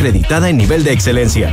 acreditada 0.00 0.48
en 0.48 0.56
nivel 0.56 0.84
de 0.84 0.92
excelencia. 0.92 1.52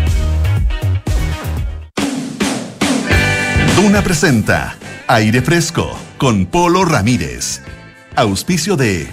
Duna 3.75 4.03
presenta 4.03 4.77
Aire 5.07 5.41
Fresco 5.41 5.97
con 6.19 6.45
Polo 6.45 6.85
Ramírez. 6.85 7.61
Auspicio 8.15 8.75
de 8.75 9.07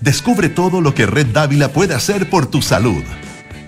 Descubre 0.00 0.48
todo 0.48 0.80
lo 0.80 0.94
que 0.94 1.04
Red 1.04 1.26
Dávila 1.34 1.68
puede 1.68 1.94
hacer 1.94 2.30
por 2.30 2.46
tu 2.46 2.62
salud. 2.62 3.02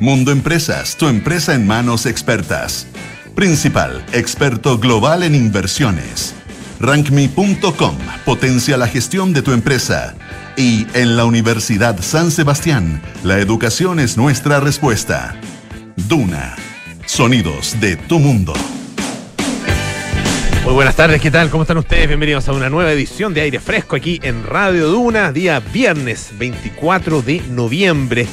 Mundo 0.00 0.32
Empresas, 0.32 0.96
tu 0.96 1.06
empresa 1.06 1.52
en 1.52 1.66
manos 1.66 2.06
expertas. 2.06 2.86
Principal, 3.34 4.02
experto 4.12 4.78
global 4.78 5.22
en 5.22 5.34
inversiones. 5.34 6.34
RankMe.com 6.80 7.98
potencia 8.24 8.78
la 8.78 8.88
gestión 8.88 9.34
de 9.34 9.42
tu 9.42 9.52
empresa. 9.52 10.14
Y 10.56 10.86
en 10.94 11.16
la 11.16 11.24
Universidad 11.24 12.00
San 12.00 12.30
Sebastián, 12.30 13.00
la 13.22 13.38
educación 13.38 14.00
es 14.00 14.16
nuestra 14.16 14.60
respuesta. 14.60 15.36
Duna, 16.08 16.56
sonidos 17.06 17.80
de 17.80 17.96
tu 17.96 18.18
mundo. 18.18 18.52
Muy 20.64 20.74
buenas 20.74 20.96
tardes, 20.96 21.20
¿qué 21.20 21.30
tal? 21.30 21.48
¿Cómo 21.50 21.62
están 21.62 21.78
ustedes? 21.78 22.06
Bienvenidos 22.08 22.48
a 22.48 22.52
una 22.52 22.68
nueva 22.68 22.92
edición 22.92 23.32
de 23.32 23.40
Aire 23.40 23.60
Fresco 23.60 23.96
aquí 23.96 24.20
en 24.22 24.44
Radio 24.44 24.88
Duna, 24.88 25.32
día 25.32 25.60
viernes 25.60 26.30
24 26.38 27.22
de 27.22 27.40
noviembre. 27.48 28.26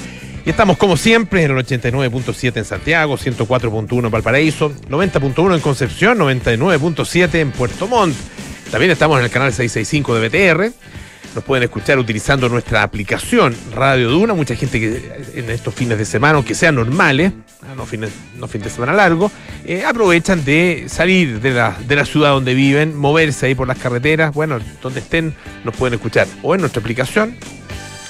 Y 0.45 0.49
estamos 0.49 0.77
como 0.77 0.97
siempre 0.97 1.43
en 1.43 1.51
el 1.51 1.57
89.7 1.57 2.57
en 2.57 2.65
Santiago, 2.65 3.17
104.1 3.17 4.05
en 4.05 4.11
Valparaíso, 4.11 4.71
90.1 4.89 5.55
en 5.55 5.61
Concepción, 5.61 6.17
99.7 6.19 7.35
en 7.35 7.51
Puerto 7.51 7.87
Montt. 7.87 8.15
También 8.71 8.91
estamos 8.91 9.19
en 9.19 9.25
el 9.25 9.31
canal 9.31 9.53
665 9.53 10.15
de 10.15 10.27
BTR. 10.27 10.73
Nos 11.37 11.43
pueden 11.43 11.65
escuchar 11.65 11.99
utilizando 11.99 12.49
nuestra 12.49 12.81
aplicación 12.81 13.55
Radio 13.71 14.09
Duna. 14.09 14.33
Mucha 14.33 14.55
gente 14.55 14.79
que 14.79 15.11
en 15.35 15.51
estos 15.51 15.71
fines 15.71 15.99
de 15.99 16.03
semana, 16.03 16.37
aunque 16.37 16.55
sean 16.55 16.73
normales, 16.73 17.31
ah, 17.61 17.75
no 17.75 17.85
fines, 17.85 18.09
no 18.39 18.47
fin 18.47 18.63
de 18.63 18.71
semana 18.71 18.91
largo, 18.91 19.31
eh, 19.63 19.85
aprovechan 19.85 20.43
de 20.43 20.85
salir 20.87 21.39
de 21.39 21.51
la, 21.51 21.77
de 21.87 21.95
la 21.95 22.05
ciudad 22.05 22.31
donde 22.31 22.55
viven, 22.55 22.97
moverse 22.97 23.45
ahí 23.45 23.53
por 23.53 23.67
las 23.67 23.77
carreteras. 23.77 24.33
Bueno, 24.33 24.59
donde 24.81 24.99
estén, 24.99 25.35
nos 25.63 25.75
pueden 25.75 25.93
escuchar 25.93 26.25
o 26.41 26.55
en 26.55 26.61
nuestra 26.61 26.79
aplicación 26.79 27.35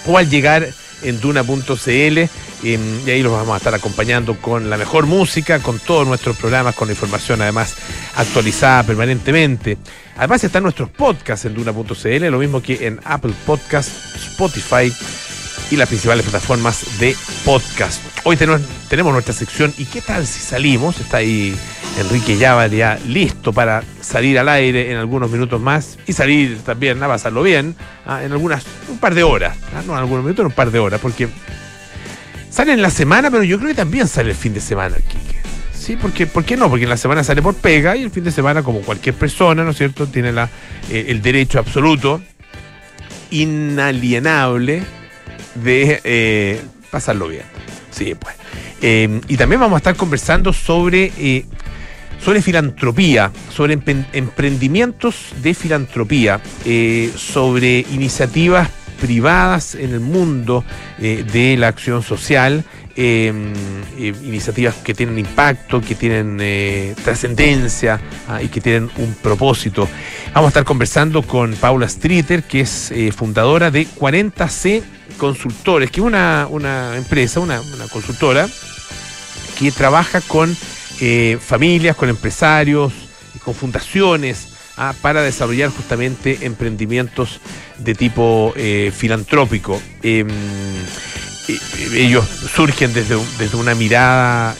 o 0.05 0.17
al 0.17 0.29
llegar 0.29 0.65
en 1.01 1.19
duna.cl 1.19 2.19
y 2.63 2.75
ahí 3.09 3.21
los 3.21 3.31
vamos 3.31 3.53
a 3.53 3.57
estar 3.57 3.73
acompañando 3.73 4.35
con 4.35 4.69
la 4.69 4.77
mejor 4.77 5.05
música, 5.05 5.59
con 5.59 5.79
todos 5.79 6.07
nuestros 6.07 6.37
programas, 6.37 6.75
con 6.75 6.89
información 6.89 7.41
además 7.41 7.75
actualizada 8.15 8.83
permanentemente. 8.83 9.77
Además 10.17 10.43
están 10.43 10.63
nuestros 10.63 10.89
podcasts 10.89 11.45
en 11.45 11.53
duna.cl, 11.53 12.25
lo 12.25 12.39
mismo 12.39 12.61
que 12.61 12.87
en 12.87 12.99
Apple 13.03 13.33
Podcast, 13.45 13.91
Spotify 14.15 14.91
y 15.71 15.75
las 15.75 15.87
principales 15.87 16.23
plataformas 16.23 16.99
de 16.99 17.15
podcast. 17.43 18.01
Hoy 18.23 18.37
tenemos, 18.37 19.13
nuestra 19.13 19.33
sección 19.33 19.73
¿Y 19.77 19.85
qué 19.85 20.01
tal 20.01 20.25
si 20.25 20.39
salimos? 20.39 20.99
Está 20.99 21.17
ahí 21.17 21.55
Enrique 21.99 22.37
Llava 22.37 22.67
ya 22.67 22.99
listo 23.07 23.53
para 23.53 23.83
salir 24.01 24.39
al 24.39 24.49
aire 24.49 24.91
en 24.91 24.97
algunos 24.97 25.29
minutos 25.31 25.59
más 25.59 25.97
y 26.07 26.13
salir 26.13 26.59
también 26.59 27.01
a 27.01 27.07
pasarlo 27.07 27.43
bien 27.43 27.75
¿ah? 28.05 28.23
en 28.23 28.31
algunas, 28.31 28.63
un 28.89 28.97
par 28.97 29.15
de 29.15 29.23
horas, 29.23 29.57
¿ah? 29.75 29.81
no 29.85 29.93
en 29.93 29.99
algunos 29.99 30.23
minutos, 30.23 30.43
en 30.43 30.47
un 30.47 30.53
par 30.53 30.71
de 30.71 30.79
horas, 30.79 30.99
porque 31.01 31.27
sale 32.49 32.73
en 32.73 32.81
la 32.81 32.89
semana, 32.89 33.31
pero 33.31 33.43
yo 33.43 33.57
creo 33.57 33.69
que 33.69 33.75
también 33.75 34.07
sale 34.07 34.31
el 34.31 34.35
fin 34.35 34.53
de 34.53 34.61
semana, 34.61 34.95
Kike. 34.95 35.37
Sí, 35.87 35.95
porque, 35.95 36.27
¿por 36.27 36.43
qué 36.43 36.57
no? 36.57 36.69
Porque 36.69 36.83
en 36.83 36.89
la 36.89 36.97
semana 36.97 37.23
sale 37.23 37.41
por 37.41 37.55
pega 37.55 37.95
y 37.95 38.03
el 38.03 38.11
fin 38.11 38.25
de 38.25 38.31
semana, 38.31 38.61
como 38.61 38.81
cualquier 38.81 39.15
persona, 39.15 39.63
¿no 39.63 39.71
es 39.71 39.77
cierto?, 39.77 40.05
tiene 40.05 40.33
la, 40.33 40.49
eh, 40.89 41.05
el 41.07 41.21
derecho 41.21 41.59
absoluto, 41.59 42.21
inalienable, 43.31 44.83
de 45.63 46.01
eh, 46.03 46.61
pasarlo 46.89 47.27
bien. 47.27 47.43
Sí, 47.91 48.15
pues. 48.15 48.35
Eh, 48.81 49.21
y 49.27 49.37
también 49.37 49.61
vamos 49.61 49.75
a 49.75 49.77
estar 49.77 49.95
conversando 49.95 50.53
sobre, 50.53 51.11
eh, 51.17 51.45
sobre 52.23 52.41
filantropía, 52.41 53.31
sobre 53.49 53.73
emprendimientos 53.73 55.33
de 55.41 55.53
filantropía, 55.53 56.41
sobre 57.15 57.79
iniciativas 57.91 58.69
privadas 58.99 59.75
en 59.75 59.93
el 59.93 59.99
mundo 59.99 60.63
de 60.99 61.55
la 61.57 61.67
acción 61.67 62.01
social, 62.01 62.63
iniciativas 62.97 64.75
que 64.75 64.93
tienen 64.93 65.19
impacto, 65.19 65.79
que 65.81 65.95
tienen 65.95 66.95
trascendencia 67.03 68.01
ah, 68.27 68.41
y 68.41 68.47
que 68.47 68.59
tienen 68.59 68.89
un 68.97 69.13
propósito. 69.21 69.87
Vamos 70.33 70.47
a 70.47 70.49
estar 70.49 70.63
conversando 70.63 71.21
con 71.21 71.53
Paula 71.53 71.87
Streeter, 71.87 72.43
que 72.43 72.61
es 72.61 72.91
fundadora 73.15 73.69
de 73.69 73.87
40C 73.87 74.83
Consultores, 75.17 75.89
que 75.89 75.99
es 75.99 76.05
una, 76.05 76.47
empresa, 76.95 77.39
una, 77.39 77.61
consultora, 77.91 78.47
que 79.57 79.71
trabaja 79.71 80.21
con 80.21 80.55
eh, 80.99 81.37
familias, 81.41 81.95
con 81.95 82.09
empresarios, 82.09 82.93
con 83.43 83.55
fundaciones, 83.55 84.49
ah, 84.77 84.93
para 85.01 85.21
desarrollar 85.23 85.69
justamente 85.71 86.39
emprendimientos 86.41 87.39
de 87.77 87.95
tipo 87.95 88.53
eh, 88.55 88.91
filantrópico. 88.95 89.81
Em, 90.03 90.27
eh, 90.29 91.26
ellos 91.93 92.25
surgen 92.53 92.93
desde, 92.93 93.17
desde 93.39 93.57
una 93.57 93.75
mirada 93.75 94.55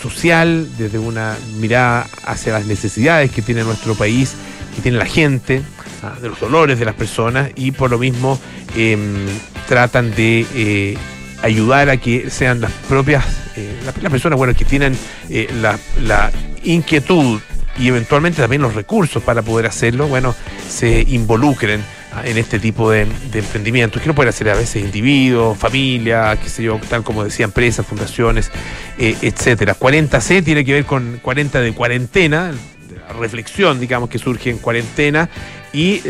social, 0.00 0.68
desde 0.78 0.98
una 0.98 1.36
mirada 1.58 2.06
hacia 2.24 2.52
las 2.52 2.66
necesidades 2.66 3.30
que 3.30 3.42
tiene 3.42 3.64
nuestro 3.64 3.94
país, 3.94 4.34
que 4.74 4.82
tiene 4.82 4.98
la 4.98 5.06
gente, 5.06 5.62
ah, 6.02 6.16
de 6.20 6.28
los 6.28 6.40
dolores 6.40 6.78
de 6.78 6.84
las 6.84 6.94
personas 6.94 7.50
y 7.56 7.72
por 7.72 7.90
lo 7.90 7.98
mismo 7.98 8.38
em, 8.76 9.26
tratan 9.68 10.14
de 10.14 10.46
eh, 10.54 10.96
ayudar 11.42 11.90
a 11.90 11.96
que 11.96 12.30
sean 12.30 12.60
las 12.60 12.72
propias, 12.88 13.24
eh, 13.56 13.80
las, 13.84 13.94
personas 14.10 14.38
bueno, 14.38 14.54
que 14.54 14.64
tienen 14.64 14.96
eh, 15.28 15.48
la, 15.60 16.30
inquietud 16.64 17.40
y 17.76 17.88
eventualmente 17.88 18.40
también 18.40 18.62
los 18.62 18.74
recursos 18.74 19.20
para 19.22 19.42
poder 19.42 19.66
hacerlo, 19.66 20.06
bueno, 20.06 20.34
se 20.68 21.02
involucren 21.08 21.82
en 22.24 22.38
este 22.38 22.58
tipo 22.58 22.90
de, 22.90 23.06
emprendimientos, 23.32 24.02
que 24.02 24.08
no 24.08 24.14
pueden 24.14 24.28
hacer 24.28 24.48
a 24.50 24.54
veces 24.54 24.82
individuos, 24.82 25.56
familias, 25.58 26.38
qué 26.38 26.48
sé 26.48 26.62
yo, 26.62 26.78
tal 26.88 27.02
como 27.02 27.24
decía, 27.24 27.44
empresas, 27.44 27.86
fundaciones, 27.86 28.50
etcétera. 28.98 29.76
40C 29.78 30.44
tiene 30.44 30.64
que 30.64 30.72
ver 30.72 30.84
con 30.84 31.18
40 31.22 31.60
de 31.60 31.72
cuarentena, 31.72 32.52
reflexión, 33.18 33.80
digamos, 33.80 34.08
que 34.08 34.18
surge 34.18 34.50
en 34.50 34.58
cuarentena, 34.58 35.28
y 35.72 36.02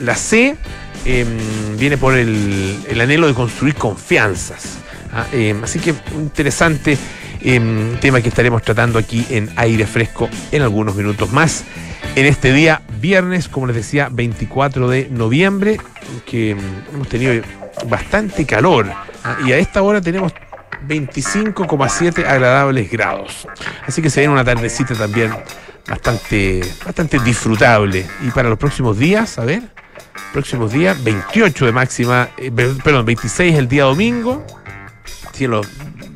la 0.00 0.14
C 0.14 0.56
Em, 1.04 1.76
viene 1.78 1.96
por 1.96 2.14
el, 2.14 3.00
anhelo 3.00 3.26
de 3.26 3.34
construir 3.34 3.74
confianzas. 3.74 4.78
¿ah? 5.12 5.26
Em, 5.32 5.62
así 5.62 5.78
que 5.78 5.94
interesante 6.14 6.98
em, 7.40 7.96
tema 7.96 8.20
que 8.20 8.28
estaremos 8.28 8.62
tratando 8.62 8.98
aquí 8.98 9.24
en 9.30 9.48
aire 9.56 9.86
fresco 9.86 10.28
en 10.52 10.62
algunos 10.62 10.94
minutos 10.94 11.32
más. 11.32 11.64
En 12.18 12.26
este 12.26 12.52
día, 12.52 12.82
viernes, 13.00 13.48
como 13.48 13.68
les 13.68 13.76
decía, 13.76 14.08
24 14.10 14.88
de 14.88 15.08
noviembre, 15.08 15.78
que 16.26 16.50
hemos 16.50 17.08
tenido 17.08 17.40
bastante 17.86 18.44
calor 18.44 18.90
¿ah? 19.22 19.36
y 19.46 19.52
a 19.52 19.58
esta 19.58 19.82
hora 19.82 20.00
tenemos 20.00 20.32
25,7 20.88 22.26
agradables 22.26 22.90
grados. 22.90 23.46
Así 23.86 24.02
que 24.02 24.10
se 24.10 24.18
viene 24.18 24.32
una 24.32 24.42
tardecita 24.42 24.96
también 24.96 25.32
bastante, 25.88 26.62
bastante 26.84 27.20
disfrutable. 27.20 28.04
Y 28.26 28.32
para 28.32 28.48
los 28.48 28.58
próximos 28.58 28.98
días, 28.98 29.38
a 29.38 29.44
ver, 29.44 29.62
próximos 30.32 30.72
días, 30.72 31.00
28 31.04 31.66
de 31.66 31.72
máxima, 31.72 32.30
eh, 32.36 32.50
perdón, 32.50 33.06
26 33.06 33.54
el 33.54 33.68
día 33.68 33.84
domingo, 33.84 34.44
cielo 35.34 35.60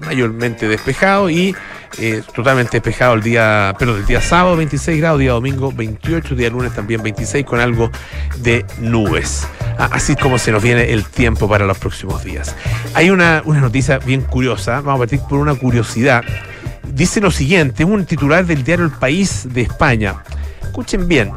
mayormente 0.02 0.68
despejado 0.68 1.30
y 1.30 1.54
eh, 1.98 2.22
totalmente 2.34 2.72
despejado 2.72 3.14
el 3.14 3.22
día, 3.22 3.74
perdón, 3.78 3.98
el 3.98 4.06
día 4.06 4.20
sábado 4.20 4.56
26 4.56 4.98
grados, 4.98 5.20
día 5.20 5.32
domingo 5.32 5.72
28, 5.72 6.34
día 6.34 6.50
lunes 6.50 6.74
también 6.74 7.02
26 7.02 7.44
con 7.44 7.60
algo 7.60 7.90
de 8.38 8.64
nubes. 8.78 9.46
Ah, 9.78 9.88
así 9.92 10.16
como 10.16 10.38
se 10.38 10.52
nos 10.52 10.62
viene 10.62 10.92
el 10.92 11.04
tiempo 11.04 11.48
para 11.48 11.66
los 11.66 11.78
próximos 11.78 12.24
días. 12.24 12.54
Hay 12.94 13.10
una, 13.10 13.42
una 13.44 13.60
noticia 13.60 13.98
bien 13.98 14.22
curiosa, 14.22 14.80
vamos 14.80 14.96
a 14.96 14.98
partir 14.98 15.20
por 15.28 15.38
una 15.38 15.54
curiosidad. 15.54 16.24
Dice 16.92 17.20
lo 17.20 17.30
siguiente, 17.30 17.84
un 17.84 18.04
titular 18.04 18.44
del 18.44 18.64
diario 18.64 18.84
El 18.84 18.92
País 18.92 19.48
de 19.50 19.62
España. 19.62 20.22
Escuchen 20.62 21.08
bien, 21.08 21.32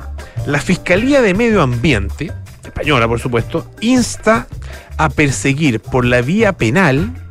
la 0.46 0.60
Fiscalía 0.60 1.22
de 1.22 1.34
Medio 1.34 1.62
Ambiente 1.62 2.32
española 2.76 3.08
por 3.08 3.20
supuesto, 3.20 3.72
insta 3.80 4.48
a 4.98 5.10
perseguir 5.10 5.80
por 5.80 6.04
la 6.04 6.22
vía 6.22 6.54
penal 6.54 7.25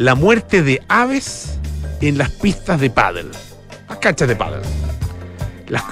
la 0.00 0.14
muerte 0.14 0.62
de 0.62 0.82
aves 0.88 1.58
en 2.00 2.16
las 2.16 2.30
pistas 2.30 2.80
de 2.80 2.88
pádel, 2.88 3.30
las 3.86 3.98
canchas 3.98 4.26
de 4.28 4.34
pádel. 4.34 4.62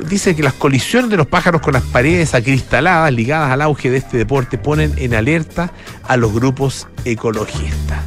dice 0.08 0.34
que 0.34 0.42
las 0.42 0.54
colisiones 0.54 1.10
de 1.10 1.18
los 1.18 1.26
pájaros 1.26 1.60
con 1.60 1.74
las 1.74 1.82
paredes 1.82 2.34
acristaladas 2.34 3.12
ligadas 3.12 3.52
al 3.52 3.60
auge 3.60 3.90
de 3.90 3.98
este 3.98 4.16
deporte 4.16 4.56
ponen 4.56 4.94
en 4.96 5.12
alerta 5.12 5.70
a 6.04 6.16
los 6.16 6.32
grupos 6.32 6.88
ecologistas. 7.04 8.00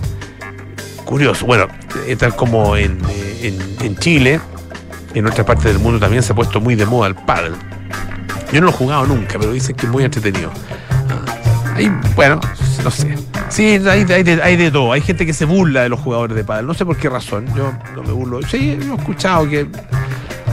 Curioso, 1.05 1.45
bueno, 1.45 1.67
eh, 2.07 2.15
tal 2.15 2.35
como 2.35 2.75
en, 2.77 2.97
eh, 3.07 3.55
en 3.81 3.95
Chile, 3.97 4.41
en 5.13 5.27
otras 5.27 5.45
partes 5.45 5.65
del 5.65 5.77
mundo 5.77 5.99
también 5.99 6.23
se 6.23 6.31
ha 6.31 6.35
puesto 6.35 6.59
muy 6.59 6.73
de 6.73 6.87
moda 6.87 7.09
el 7.09 7.15
pádel. 7.15 7.53
Yo 8.51 8.59
no 8.59 8.65
lo 8.65 8.71
he 8.71 8.75
jugado 8.75 9.05
nunca, 9.05 9.37
pero 9.37 9.51
dicen 9.51 9.75
que 9.75 9.85
es 9.85 9.91
muy 9.91 10.03
entretenido. 10.03 10.51
Ah, 11.11 11.75
ahí, 11.75 11.91
bueno, 12.15 12.41
no 12.83 12.89
sé. 12.89 13.15
Sí, 13.51 13.81
hay, 13.85 14.05
de, 14.05 14.71
todo. 14.71 14.93
Hay 14.93 15.01
gente 15.01 15.25
que 15.25 15.33
se 15.33 15.43
burla 15.43 15.83
de 15.83 15.89
los 15.89 15.99
jugadores 15.99 16.37
de 16.37 16.43
pádel. 16.43 16.65
No 16.65 16.73
sé 16.73 16.85
por 16.85 16.95
qué 16.95 17.09
razón. 17.09 17.45
Yo 17.55 17.73
no 17.95 18.03
me 18.03 18.13
burlo. 18.13 18.41
Sí, 18.43 18.77
he 18.81 18.95
escuchado 18.95 19.47
que 19.49 19.67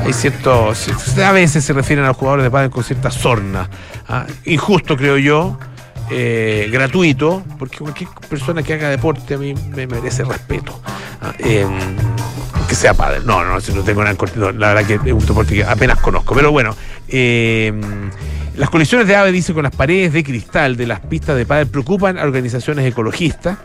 hay 0.05 0.13
ciertos. 0.13 0.89
A 1.19 1.33
veces 1.33 1.65
se 1.65 1.73
refieren 1.73 2.05
a 2.05 2.09
los 2.09 2.17
jugadores 2.17 2.45
de 2.45 2.51
pádel 2.51 2.71
con 2.71 2.83
cierta 2.83 3.11
sorna. 3.13 3.71
¿ah? 4.09 4.27
Injusto, 4.47 4.97
creo 4.97 5.17
yo. 5.17 5.59
Eh, 6.11 6.71
gratuito, 6.73 7.45
porque 7.59 7.79
cualquier 7.79 8.09
persona 8.29 8.63
que 8.63 8.73
haga 8.75 8.89
deporte 8.89 9.35
a 9.35 9.39
mí 9.39 9.55
me 9.55 9.87
merece 9.87 10.25
respeto. 10.25 10.81
¿ah? 11.23 11.33
Em, 11.39 11.71
que 12.69 12.75
sea 12.75 12.95
padre. 12.95 13.21
No, 13.25 13.45
no, 13.45 13.55
no 13.55 13.83
tengo 13.85 14.03
nada 14.03 14.17
en 14.35 14.59
La 14.59 14.75
verdad 14.75 14.85
que 14.85 14.95
es 15.09 15.13
un 15.13 15.25
deporte 15.25 15.55
que 15.55 15.65
apenas 15.65 16.01
conozco. 16.01 16.35
Pero 16.35 16.51
bueno, 16.51 16.75
em, 17.07 18.11
las 18.59 18.71
colisiones 18.71 19.07
de 19.07 19.15
aves, 19.15 19.33
dice, 19.33 19.55
con 19.55 19.63
las 19.63 19.75
paredes 19.75 20.13
de 20.13 20.25
cristal 20.25 20.77
de 20.77 20.87
las 20.87 20.99
pistas 20.99 21.37
de 21.37 21.47
pádel 21.47 21.69
preocupan 21.69 22.19
a 22.19 22.25
organizaciones 22.25 22.85
ecologistas. 22.85 23.57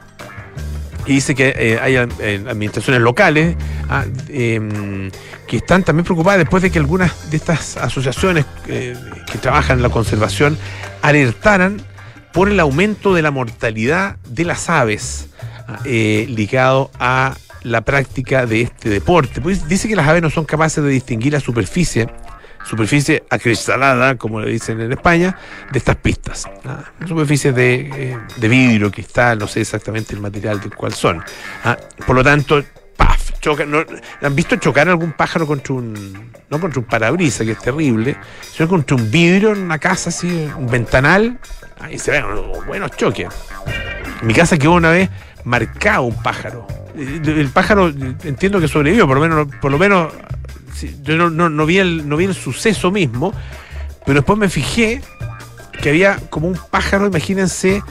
Y 1.07 1.13
dice 1.13 1.33
que 1.33 1.53
eh, 1.57 1.79
hay 1.81 1.95
eh, 1.95 2.45
administraciones 2.47 3.01
locales 3.01 3.57
ah, 3.89 4.05
em, 4.29 5.09
que 5.47 5.57
están 5.57 5.83
también 5.83 6.05
preocupadas 6.05 6.39
después 6.39 6.61
de 6.61 6.69
que 6.69 6.77
algunas 6.77 7.29
de 7.31 7.37
estas 7.37 7.75
asociaciones 7.75 8.45
eh, 8.67 8.95
que 9.29 9.37
trabajan 9.39 9.77
en 9.77 9.83
la 9.83 9.89
conservación 9.89 10.57
alertaran 11.01 11.81
por 12.31 12.47
el 12.47 12.59
aumento 12.59 13.15
de 13.15 13.21
la 13.23 13.31
mortalidad 13.31 14.17
de 14.29 14.45
las 14.45 14.69
aves 14.69 15.27
ah, 15.67 15.79
ligado 15.85 16.91
a 16.99 17.35
la 17.63 17.81
práctica 17.81 18.45
de 18.45 18.61
este 18.61 18.89
deporte. 18.89 19.41
Pues 19.41 19.67
dice 19.67 19.87
que 19.89 19.95
las 19.95 20.07
aves 20.07 20.21
no 20.21 20.29
son 20.29 20.45
capaces 20.45 20.83
de 20.83 20.89
distinguir 20.91 21.33
la 21.33 21.39
superficie 21.39 22.07
superficie 22.63 23.23
acristalada, 23.29 24.15
como 24.15 24.39
le 24.41 24.51
dicen 24.51 24.79
en 24.81 24.91
España, 24.91 25.37
de 25.71 25.77
estas 25.77 25.95
pistas. 25.97 26.45
¿ah? 26.65 26.83
Superficies 27.07 27.53
eh, 27.57 28.17
de, 28.37 28.47
vidrio, 28.47 28.91
cristal, 28.91 29.39
no 29.39 29.47
sé 29.47 29.61
exactamente 29.61 30.13
el 30.13 30.21
material 30.21 30.59
del 30.59 30.73
cual 30.73 30.93
son. 30.93 31.23
¿ah? 31.63 31.77
Por 32.05 32.15
lo 32.15 32.23
tanto, 32.23 32.63
¡paf! 32.95 33.31
¿Han 34.21 34.35
visto 34.35 34.55
chocar 34.55 34.87
algún 34.87 35.11
pájaro 35.13 35.45
contra 35.45 35.73
un, 35.73 36.31
no 36.49 36.59
contra 36.59 36.79
un 36.79 36.85
parabrisa, 36.85 37.43
que 37.43 37.51
es 37.51 37.59
terrible, 37.59 38.15
sino 38.41 38.69
contra 38.69 38.95
un 38.95 39.11
vidrio 39.11 39.51
en 39.51 39.59
una 39.63 39.79
casa, 39.79 40.09
así, 40.09 40.49
un 40.57 40.67
ventanal? 40.67 41.39
Ahí 41.79 41.99
se 41.99 42.11
ven 42.11 42.23
buenos 42.65 42.91
choques. 42.91 43.27
En 44.21 44.27
mi 44.27 44.33
casa 44.33 44.57
quedó 44.57 44.73
una 44.73 44.91
vez 44.91 45.09
marcado 45.43 46.03
un 46.03 46.23
pájaro. 46.23 46.65
El 46.95 47.49
pájaro 47.49 47.89
entiendo 48.23 48.59
que 48.59 48.67
sobrevivió, 48.67 49.07
por 49.07 49.17
lo 49.17 49.21
menos, 49.21 49.47
por 49.59 49.71
lo 49.71 49.77
menos 49.77 50.13
yo 51.03 51.29
no, 51.29 51.65
vi 51.65 51.77
el, 51.79 52.07
no 52.07 52.17
vi 52.17 52.25
el 52.25 52.33
suceso 52.33 52.91
mismo, 52.91 53.33
pero 54.05 54.19
después 54.19 54.37
me 54.37 54.49
fijé 54.49 55.01
que 55.81 55.89
había 55.89 56.17
como 56.29 56.47
un 56.47 56.57
pájaro, 56.69 57.07
imagínense 57.07 57.83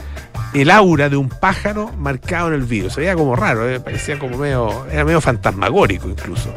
el 0.53 0.69
aura 0.69 1.09
de 1.09 1.17
un 1.17 1.29
pájaro 1.29 1.91
marcado 1.97 2.49
en 2.49 2.55
el 2.55 2.63
vidrio. 2.63 2.89
Se 2.89 3.01
veía 3.01 3.15
como 3.15 3.35
raro, 3.35 3.67
eh, 3.69 3.79
parecía 3.79 4.19
como 4.19 4.37
medio, 4.37 4.85
era 4.91 5.03
medio 5.03 5.21
fantasmagórico 5.21 6.09
incluso. 6.09 6.53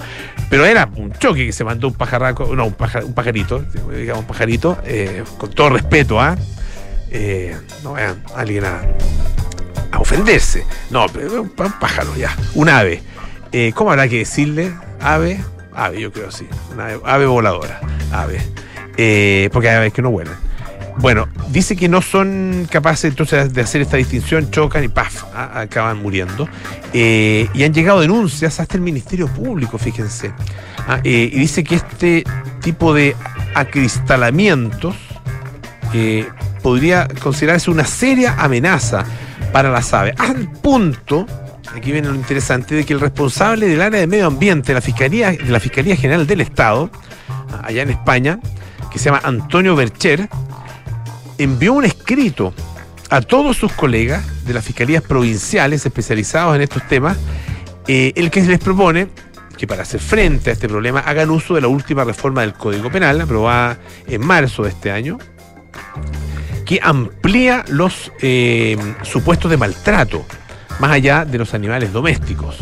Pero 0.50 0.64
era 0.64 0.88
un 0.96 1.12
choque 1.12 1.46
que 1.46 1.52
se 1.52 1.64
mandó 1.64 1.88
un 1.88 1.94
pajarraco, 1.94 2.54
no, 2.54 2.66
un, 2.66 2.76
un 3.04 3.14
pajarito, 3.14 3.64
digamos 3.94 4.22
un 4.22 4.26
pajarito, 4.28 4.78
eh, 4.84 5.24
con 5.38 5.50
todo 5.50 5.70
respeto, 5.70 6.20
¿ah? 6.20 6.36
¿eh? 7.10 7.56
no 7.82 7.94
vean 7.94 8.22
alguien 8.34 8.64
a, 8.64 8.82
a, 9.92 9.98
ofenderse. 9.98 10.64
No, 10.90 11.06
pero 11.12 11.42
un 11.42 11.50
pájaro 11.50 12.14
ya, 12.16 12.34
un 12.54 12.68
ave. 12.68 13.02
Eh, 13.52 13.72
¿Cómo 13.74 13.90
habrá 13.90 14.08
que 14.08 14.18
decirle? 14.18 14.72
Ave, 15.00 15.40
Ave, 15.76 16.00
yo 16.00 16.10
creo 16.10 16.30
sí. 16.30 16.48
Una 16.72 16.88
ave, 17.04 17.26
voladora. 17.26 17.80
Ave. 18.10 18.40
Eh, 18.96 19.50
porque 19.52 19.68
hay 19.68 19.76
aves 19.76 19.92
que 19.92 20.02
no 20.02 20.10
vuelan. 20.10 20.34
Bueno, 20.98 21.28
dice 21.50 21.76
que 21.76 21.90
no 21.90 22.00
son 22.00 22.66
capaces 22.70 23.10
entonces 23.10 23.52
de 23.52 23.60
hacer 23.60 23.82
esta 23.82 23.98
distinción, 23.98 24.50
chocan 24.50 24.82
y 24.82 24.88
¡paf! 24.88 25.24
acaban 25.34 26.00
muriendo. 26.00 26.48
Eh, 26.94 27.48
y 27.52 27.64
han 27.64 27.74
llegado 27.74 28.00
denuncias 28.00 28.58
hasta 28.58 28.76
el 28.76 28.80
Ministerio 28.80 29.28
Público, 29.28 29.76
fíjense. 29.76 30.32
Ah, 30.88 31.00
eh, 31.04 31.28
y 31.30 31.38
dice 31.38 31.62
que 31.62 31.74
este 31.74 32.24
tipo 32.62 32.94
de 32.94 33.14
acristalamientos 33.54 34.96
podría 36.62 37.08
considerarse 37.22 37.70
una 37.70 37.84
seria 37.84 38.34
amenaza 38.38 39.04
para 39.52 39.70
las 39.70 39.94
aves, 39.94 40.14
al 40.18 40.50
punto 40.50 41.26
aquí 41.76 41.92
viene 41.92 42.08
lo 42.08 42.14
interesante, 42.14 42.74
de 42.74 42.84
que 42.84 42.92
el 42.94 43.00
responsable 43.00 43.68
del 43.68 43.82
área 43.82 44.00
de 44.00 44.06
medio 44.06 44.26
ambiente 44.26 44.68
de 44.68 44.74
la 44.74 44.80
Fiscalía, 44.80 45.32
de 45.32 45.50
la 45.50 45.60
Fiscalía 45.60 45.96
General 45.96 46.26
del 46.26 46.40
Estado, 46.40 46.90
allá 47.62 47.82
en 47.82 47.90
España, 47.90 48.40
que 48.90 48.98
se 48.98 49.06
llama 49.06 49.20
Antonio 49.22 49.76
Bercher, 49.76 50.28
envió 51.38 51.74
un 51.74 51.84
escrito 51.84 52.54
a 53.10 53.20
todos 53.20 53.56
sus 53.56 53.72
colegas 53.72 54.44
de 54.46 54.54
las 54.54 54.64
fiscalías 54.64 55.02
provinciales 55.02 55.84
especializados 55.84 56.56
en 56.56 56.62
estos 56.62 56.86
temas, 56.88 57.18
eh, 57.86 58.12
el 58.16 58.30
que 58.30 58.42
les 58.42 58.58
propone 58.58 59.08
que 59.56 59.66
para 59.66 59.82
hacer 59.82 60.00
frente 60.00 60.50
a 60.50 60.52
este 60.54 60.68
problema 60.68 61.00
hagan 61.00 61.30
uso 61.30 61.54
de 61.54 61.60
la 61.60 61.68
última 61.68 62.04
reforma 62.04 62.40
del 62.40 62.54
Código 62.54 62.90
Penal, 62.90 63.20
aprobada 63.20 63.78
en 64.06 64.26
marzo 64.26 64.62
de 64.62 64.70
este 64.70 64.90
año, 64.90 65.18
que 66.64 66.80
amplía 66.82 67.64
los 67.68 68.12
eh, 68.22 68.76
supuestos 69.02 69.50
de 69.50 69.56
maltrato 69.56 70.26
más 70.78 70.90
allá 70.92 71.24
de 71.24 71.38
los 71.38 71.54
animales 71.54 71.92
domésticos. 71.92 72.58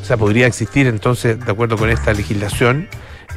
O 0.00 0.04
sea, 0.04 0.16
podría 0.16 0.46
existir 0.46 0.86
entonces, 0.86 1.38
de 1.44 1.50
acuerdo 1.50 1.76
con 1.76 1.90
esta 1.90 2.12
legislación, 2.12 2.88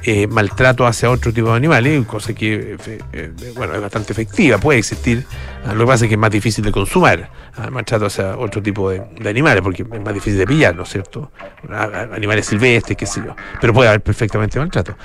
eh, 0.03 0.27
maltrato 0.27 0.85
hacia 0.85 1.09
otro 1.09 1.33
tipo 1.33 1.49
de 1.49 1.57
animales, 1.57 2.05
cosa 2.05 2.33
que 2.33 2.77
eh, 2.85 2.99
eh, 3.11 3.53
bueno, 3.55 3.75
es 3.75 3.81
bastante 3.81 4.13
efectiva, 4.13 4.57
puede 4.57 4.79
existir. 4.79 5.25
Ah, 5.65 5.73
lo 5.73 5.81
que 5.81 5.87
pasa 5.87 6.05
es 6.05 6.09
que 6.09 6.15
es 6.15 6.19
más 6.19 6.31
difícil 6.31 6.63
de 6.63 6.71
consumar, 6.71 7.29
ah, 7.57 7.69
maltrato 7.69 8.05
hacia 8.05 8.37
otro 8.37 8.61
tipo 8.63 8.89
de, 8.89 9.03
animales, 9.27 9.61
porque 9.61 9.83
es 9.83 10.01
más 10.01 10.13
difícil 10.13 10.37
de 10.37 10.47
pillar, 10.47 10.73
¿no 10.75 10.83
es 10.83 10.89
cierto? 10.89 11.31
Ah, 11.69 12.07
animales 12.13 12.45
silvestres, 12.45 12.97
qué 12.97 13.05
sé 13.05 13.21
yo. 13.25 13.35
Pero 13.59 13.73
puede 13.73 13.89
haber 13.89 14.01
perfectamente 14.01 14.57
maltrato. 14.57 14.95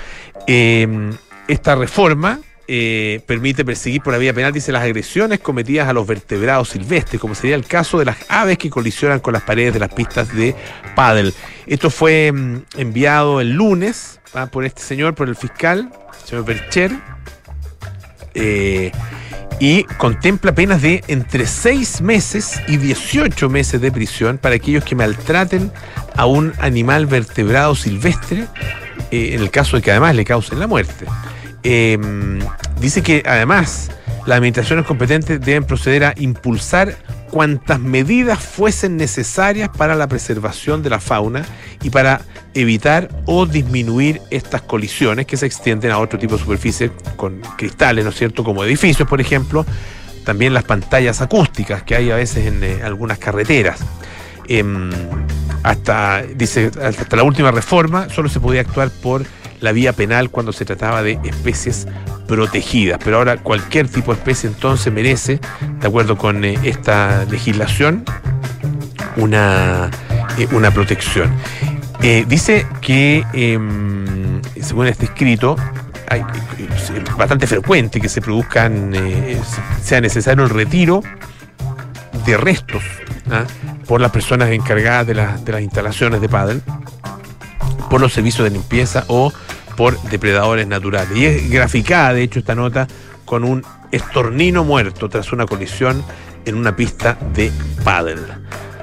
esta 0.47 1.75
reforma 1.75 2.39
eh, 2.67 3.21
permite 3.27 3.63
perseguir 3.63 4.01
por 4.01 4.13
la 4.13 4.19
vía 4.19 4.33
penal, 4.33 4.51
dice, 4.51 4.71
las 4.71 4.83
agresiones 4.83 5.39
cometidas 5.39 5.87
a 5.87 5.93
los 5.93 6.07
vertebrados 6.07 6.69
silvestres, 6.69 7.21
como 7.21 7.35
sería 7.35 7.55
el 7.55 7.65
caso 7.65 7.99
de 7.99 8.05
las 8.05 8.17
aves 8.27 8.57
que 8.57 8.69
colisionan 8.69 9.19
con 9.19 9.33
las 9.33 9.43
paredes 9.43 9.73
de 9.73 9.79
las 9.79 9.93
pistas 9.93 10.33
de 10.35 10.55
paddle. 10.95 11.31
Esto 11.67 11.89
fue 11.89 12.31
mm, 12.31 12.63
enviado 12.77 13.39
el 13.39 13.51
lunes 13.51 14.19
por 14.51 14.65
este 14.65 14.81
señor, 14.81 15.15
por 15.15 15.29
el 15.29 15.35
fiscal, 15.35 15.91
señor 16.25 16.45
Bercher, 16.45 16.91
eh, 18.33 18.91
y 19.59 19.83
contempla 19.83 20.53
penas 20.53 20.81
de 20.81 21.03
entre 21.07 21.45
6 21.45 22.01
meses 22.01 22.59
y 22.67 22.77
18 22.77 23.49
meses 23.49 23.79
de 23.79 23.91
prisión 23.91 24.37
para 24.37 24.55
aquellos 24.55 24.83
que 24.83 24.95
maltraten 24.95 25.71
a 26.15 26.25
un 26.25 26.51
animal 26.59 27.05
vertebrado 27.05 27.75
silvestre, 27.75 28.47
eh, 29.11 29.29
en 29.33 29.41
el 29.41 29.51
caso 29.51 29.77
de 29.77 29.83
que 29.83 29.91
además 29.91 30.15
le 30.15 30.25
causen 30.25 30.59
la 30.59 30.67
muerte. 30.67 31.05
Em, 31.67 32.37
dice 32.79 33.01
que 33.01 33.23
además 33.25 33.89
las 34.27 34.37
administraciones 34.37 34.85
competentes 34.85 35.41
deben 35.41 35.63
proceder 35.63 36.03
a 36.03 36.13
impulsar 36.15 36.95
cuantas 37.31 37.79
medidas 37.79 38.37
fuesen 38.37 38.97
necesarias 38.97 39.69
para 39.75 39.95
la 39.95 40.07
preservación 40.07 40.83
de 40.83 40.91
la 40.91 40.99
fauna 40.99 41.43
y 41.81 41.89
para 41.89 42.21
evitar 42.53 43.09
o 43.25 43.47
disminuir 43.47 44.21
estas 44.29 44.61
colisiones 44.61 45.25
que 45.25 45.37
se 45.37 45.47
extienden 45.47 45.89
a 45.89 45.97
otro 45.97 46.19
tipo 46.19 46.35
de 46.35 46.43
superficies 46.43 46.91
con 47.15 47.41
cristales, 47.57 48.05
¿no 48.05 48.11
es 48.11 48.15
cierto? 48.15 48.43
Como 48.43 48.63
edificios, 48.63 49.09
por 49.09 49.19
ejemplo, 49.19 49.65
también 50.23 50.53
las 50.53 50.65
pantallas 50.65 51.19
acústicas 51.21 51.81
que 51.81 51.95
hay 51.95 52.11
a 52.11 52.15
veces 52.15 52.45
en 52.45 52.63
eh, 52.63 52.81
algunas 52.83 53.17
carreteras. 53.17 53.79
Em, 54.47 54.91
hasta, 55.63 56.21
dice, 56.21 56.69
hasta 56.79 57.15
la 57.15 57.23
última 57.23 57.49
reforma 57.49 58.07
solo 58.09 58.29
se 58.29 58.39
podía 58.39 58.61
actuar 58.61 58.91
por 58.91 59.25
la 59.65 59.71
vía 59.71 59.93
penal 59.93 60.29
cuando 60.29 60.53
se 60.53 60.63
trataba 60.63 61.01
de 61.01 61.19
especies 61.23 61.87
protegidas. 62.27 62.99
Pero 63.03 63.17
ahora 63.17 63.37
cualquier 63.37 63.89
tipo 63.89 64.13
de 64.13 64.19
especie 64.19 64.47
entonces 64.47 64.93
merece, 64.93 65.39
de 65.81 65.87
acuerdo 65.87 66.17
con 66.17 66.45
eh, 66.45 66.57
esta 66.63 67.25
legislación, 67.25 68.05
una, 69.17 69.89
eh, 70.37 70.47
una 70.51 70.71
protección. 70.71 71.33
Eh, 72.01 72.25
dice 72.27 72.67
que, 72.79 73.25
em, 73.33 74.39
según 74.61 74.85
este 74.85 75.05
escrito, 75.05 75.55
hay, 76.09 76.23
es 76.59 77.17
bastante 77.17 77.47
frecuente 77.47 77.99
que 77.99 78.07
se 78.07 78.21
produzcan, 78.21 78.93
sea 79.81 79.99
necesario 79.99 80.43
el 80.43 80.51
retiro 80.51 81.01
de 82.27 82.37
restos 82.37 82.83
¿ah? 83.31 83.45
por 83.87 83.99
las 83.99 84.11
personas 84.11 84.51
encargadas 84.51 85.07
de, 85.07 85.13
de 85.15 85.51
las 85.51 85.61
instalaciones 85.61 86.21
de 86.21 86.29
pádel 86.29 86.61
por 87.89 88.01
los 88.01 88.13
servicios 88.13 88.43
de 88.43 88.51
limpieza 88.51 89.05
o 89.07 89.31
por 89.75 89.99
depredadores 90.03 90.67
naturales. 90.67 91.17
Y 91.17 91.25
es 91.25 91.49
graficada, 91.49 92.13
de 92.13 92.23
hecho, 92.23 92.39
esta 92.39 92.55
nota 92.55 92.87
con 93.25 93.43
un 93.43 93.63
estornino 93.91 94.63
muerto 94.63 95.09
tras 95.09 95.31
una 95.31 95.45
colisión 95.45 96.03
en 96.45 96.55
una 96.55 96.75
pista 96.75 97.17
de 97.33 97.51
pádel. 97.83 98.19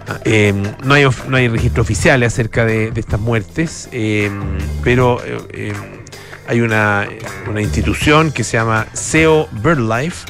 Ah, 0.09 0.19
em, 0.25 0.63
no, 0.85 0.95
hay, 0.95 1.07
no 1.29 1.37
hay 1.37 1.49
registro 1.49 1.83
oficial 1.83 2.23
acerca 2.23 2.65
de, 2.65 2.93
estas 2.95 3.21
muertes, 3.21 3.89
em, 3.93 4.41
pero 4.83 5.23
eh, 5.25 5.71
em, 5.71 5.77
hay 6.49 6.61
una, 6.61 7.07
una, 7.49 7.63
institución 7.63 8.33
que 8.33 8.43
se 8.43 8.57
llama 8.57 8.87
SEO 8.95 9.49
BirdLife, 9.63 10.27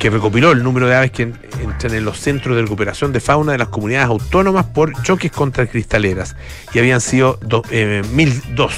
que 0.00 0.08
recopiló 0.08 0.52
el 0.52 0.62
número 0.62 0.88
de 0.88 0.96
aves 0.96 1.10
que 1.10 1.24
entran 1.24 1.94
en 1.94 2.06
los 2.06 2.18
centros 2.18 2.56
de 2.56 2.62
recuperación 2.62 3.12
de 3.12 3.20
fauna 3.20 3.52
de 3.52 3.58
las 3.58 3.68
comunidades 3.68 4.08
autónomas 4.08 4.64
por 4.64 5.00
choques 5.02 5.30
contra 5.30 5.66
cristaleras. 5.66 6.36
Y 6.72 6.78
habían 6.78 7.02
sido 7.02 7.38
1002. 7.70 8.72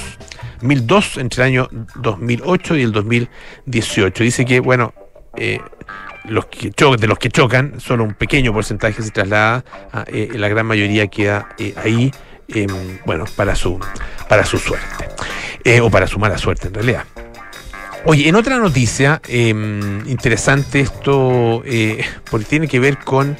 1002 0.59 1.17
entre 1.19 1.43
el 1.43 1.47
año 1.47 1.69
2008 1.95 2.75
y 2.75 2.81
el 2.81 2.91
2018. 2.91 4.21
Dice 4.21 4.43
que, 4.43 4.59
bueno, 4.59 4.93
los 6.25 6.45
que 6.47 6.71
de 6.97 7.07
los 7.07 7.17
que 7.17 7.29
chocan, 7.29 7.79
solo 7.79 8.03
un 8.03 8.15
pequeño 8.15 8.51
porcentaje 8.51 9.01
se 9.01 9.11
traslada, 9.11 9.63
la 10.11 10.49
gran 10.49 10.65
mayoría 10.65 11.07
queda 11.07 11.47
ahí, 11.77 12.11
em, 12.49 12.99
bueno, 13.05 13.23
para 13.37 13.55
su, 13.55 13.79
para 14.27 14.43
su 14.43 14.57
suerte, 14.57 15.07
o 15.81 15.89
para 15.89 16.05
su 16.05 16.19
mala 16.19 16.37
suerte 16.37 16.67
en 16.67 16.73
realidad. 16.73 17.05
Oye, 18.05 18.27
en 18.27 18.35
otra 18.35 18.57
noticia, 18.57 19.21
em, 19.29 20.05
interesante 20.09 20.81
esto, 20.81 21.63
eh, 21.65 22.03
porque 22.29 22.45
tiene 22.45 22.67
que 22.67 22.77
ver 22.77 22.97
con 22.97 23.37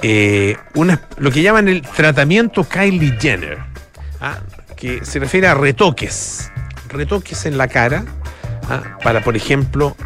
eh, 0.00 0.56
una, 0.74 1.00
lo 1.18 1.32
que 1.32 1.42
llaman 1.42 1.66
el 1.66 1.82
tratamiento 1.82 2.62
Kylie 2.62 3.16
Jenner, 3.18 3.58
¿ah? 4.20 4.38
que 4.76 5.04
se 5.04 5.18
refiere 5.18 5.48
a 5.48 5.54
retoques, 5.54 6.52
retoques 6.88 7.46
en 7.46 7.58
la 7.58 7.66
cara, 7.66 8.04
¿ah? 8.70 8.96
para, 9.02 9.24
por 9.24 9.36
ejemplo, 9.36 9.96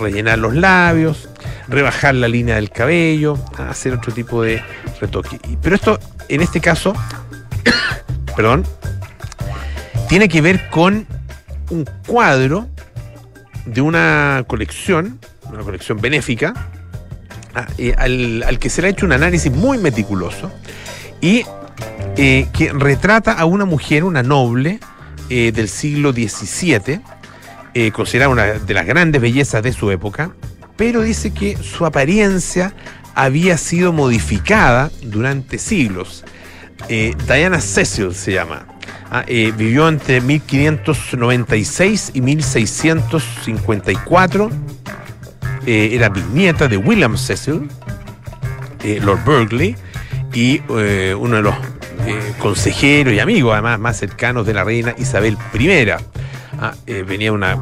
rellenar 0.00 0.38
los 0.38 0.54
labios, 0.54 1.28
rebajar 1.68 2.14
la 2.14 2.28
línea 2.28 2.54
del 2.54 2.70
cabello, 2.70 3.38
¿ah? 3.58 3.68
hacer 3.68 3.92
otro 3.92 4.14
tipo 4.14 4.40
de 4.40 4.62
retoque. 5.02 5.38
Pero 5.60 5.76
esto, 5.76 6.00
en 6.30 6.40
este 6.40 6.62
caso, 6.62 6.94
perdón, 8.36 8.64
tiene 10.08 10.30
que 10.30 10.40
ver 10.40 10.70
con 10.70 11.06
un 11.68 11.84
cuadro 12.06 12.68
de 13.66 13.80
una 13.80 14.44
colección, 14.46 15.18
una 15.50 15.62
colección 15.62 16.00
benéfica, 16.00 16.54
ah, 17.54 17.66
eh, 17.78 17.94
al, 17.96 18.58
que 18.58 18.70
se 18.70 18.82
le 18.82 18.88
ha 18.88 18.90
hecho 18.90 19.06
un 19.06 19.12
análisis 19.12 19.52
muy 19.52 19.78
meticuloso 19.78 20.50
y 21.20 21.44
eh, 22.16 22.46
que 22.52 22.72
retrata 22.72 23.32
a 23.32 23.44
una 23.44 23.64
mujer, 23.64 24.04
una 24.04 24.22
noble 24.22 24.80
eh, 25.30 25.52
del 25.52 25.68
siglo 25.68 26.12
XVII, 26.12 27.00
considerada 27.92 28.30
una 28.30 28.44
de 28.44 28.72
las 28.74 28.86
grandes 28.86 29.20
bellezas 29.20 29.60
de 29.60 29.72
su 29.72 29.90
época, 29.90 30.30
pero 30.76 31.02
dice 31.02 31.32
que 31.34 31.56
su 31.56 31.84
apariencia 31.84 32.72
había 33.16 33.58
sido 33.58 33.92
modificada 33.92 34.92
durante 35.02 35.58
siglos. 35.58 36.24
Diana 36.88 37.60
Cecil 37.60 38.14
se 38.14 38.32
llama. 38.32 38.73
Ah, 39.16 39.22
eh, 39.28 39.52
vivió 39.56 39.88
entre 39.88 40.20
1596 40.20 42.10
y 42.14 42.20
1654. 42.20 44.50
Eh, 45.66 45.90
era 45.92 46.08
bisnieta 46.08 46.66
de 46.66 46.76
William 46.76 47.16
Cecil, 47.16 47.70
eh, 48.82 48.98
Lord 49.00 49.20
Burghley, 49.24 49.76
y 50.32 50.60
uno 50.68 51.36
de 51.36 51.42
los 51.42 51.54
consejeros 52.40 53.14
y 53.14 53.20
amigos, 53.20 53.52
además, 53.52 53.78
más 53.78 53.98
cercanos 53.98 54.46
de 54.46 54.54
la 54.54 54.64
reina 54.64 54.96
Isabel 54.98 55.38
I. 55.56 55.90
Ah, 56.60 56.74
venía 57.06 57.30
de 57.30 57.36
una 57.36 57.56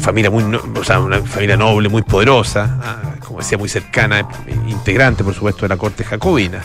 familia 0.00 0.28
muy, 0.28 0.42
o 0.42 0.82
sea, 0.82 0.98
una 0.98 1.22
familia 1.22 1.56
noble, 1.56 1.88
muy 1.88 2.02
poderosa, 2.02 2.80
ah, 2.82 3.14
como 3.24 3.38
decía, 3.38 3.58
muy 3.58 3.68
cercana, 3.68 4.26
integrante, 4.66 5.22
por 5.22 5.34
supuesto, 5.34 5.62
de 5.62 5.68
la 5.68 5.76
corte 5.76 6.02
jacobina. 6.02 6.64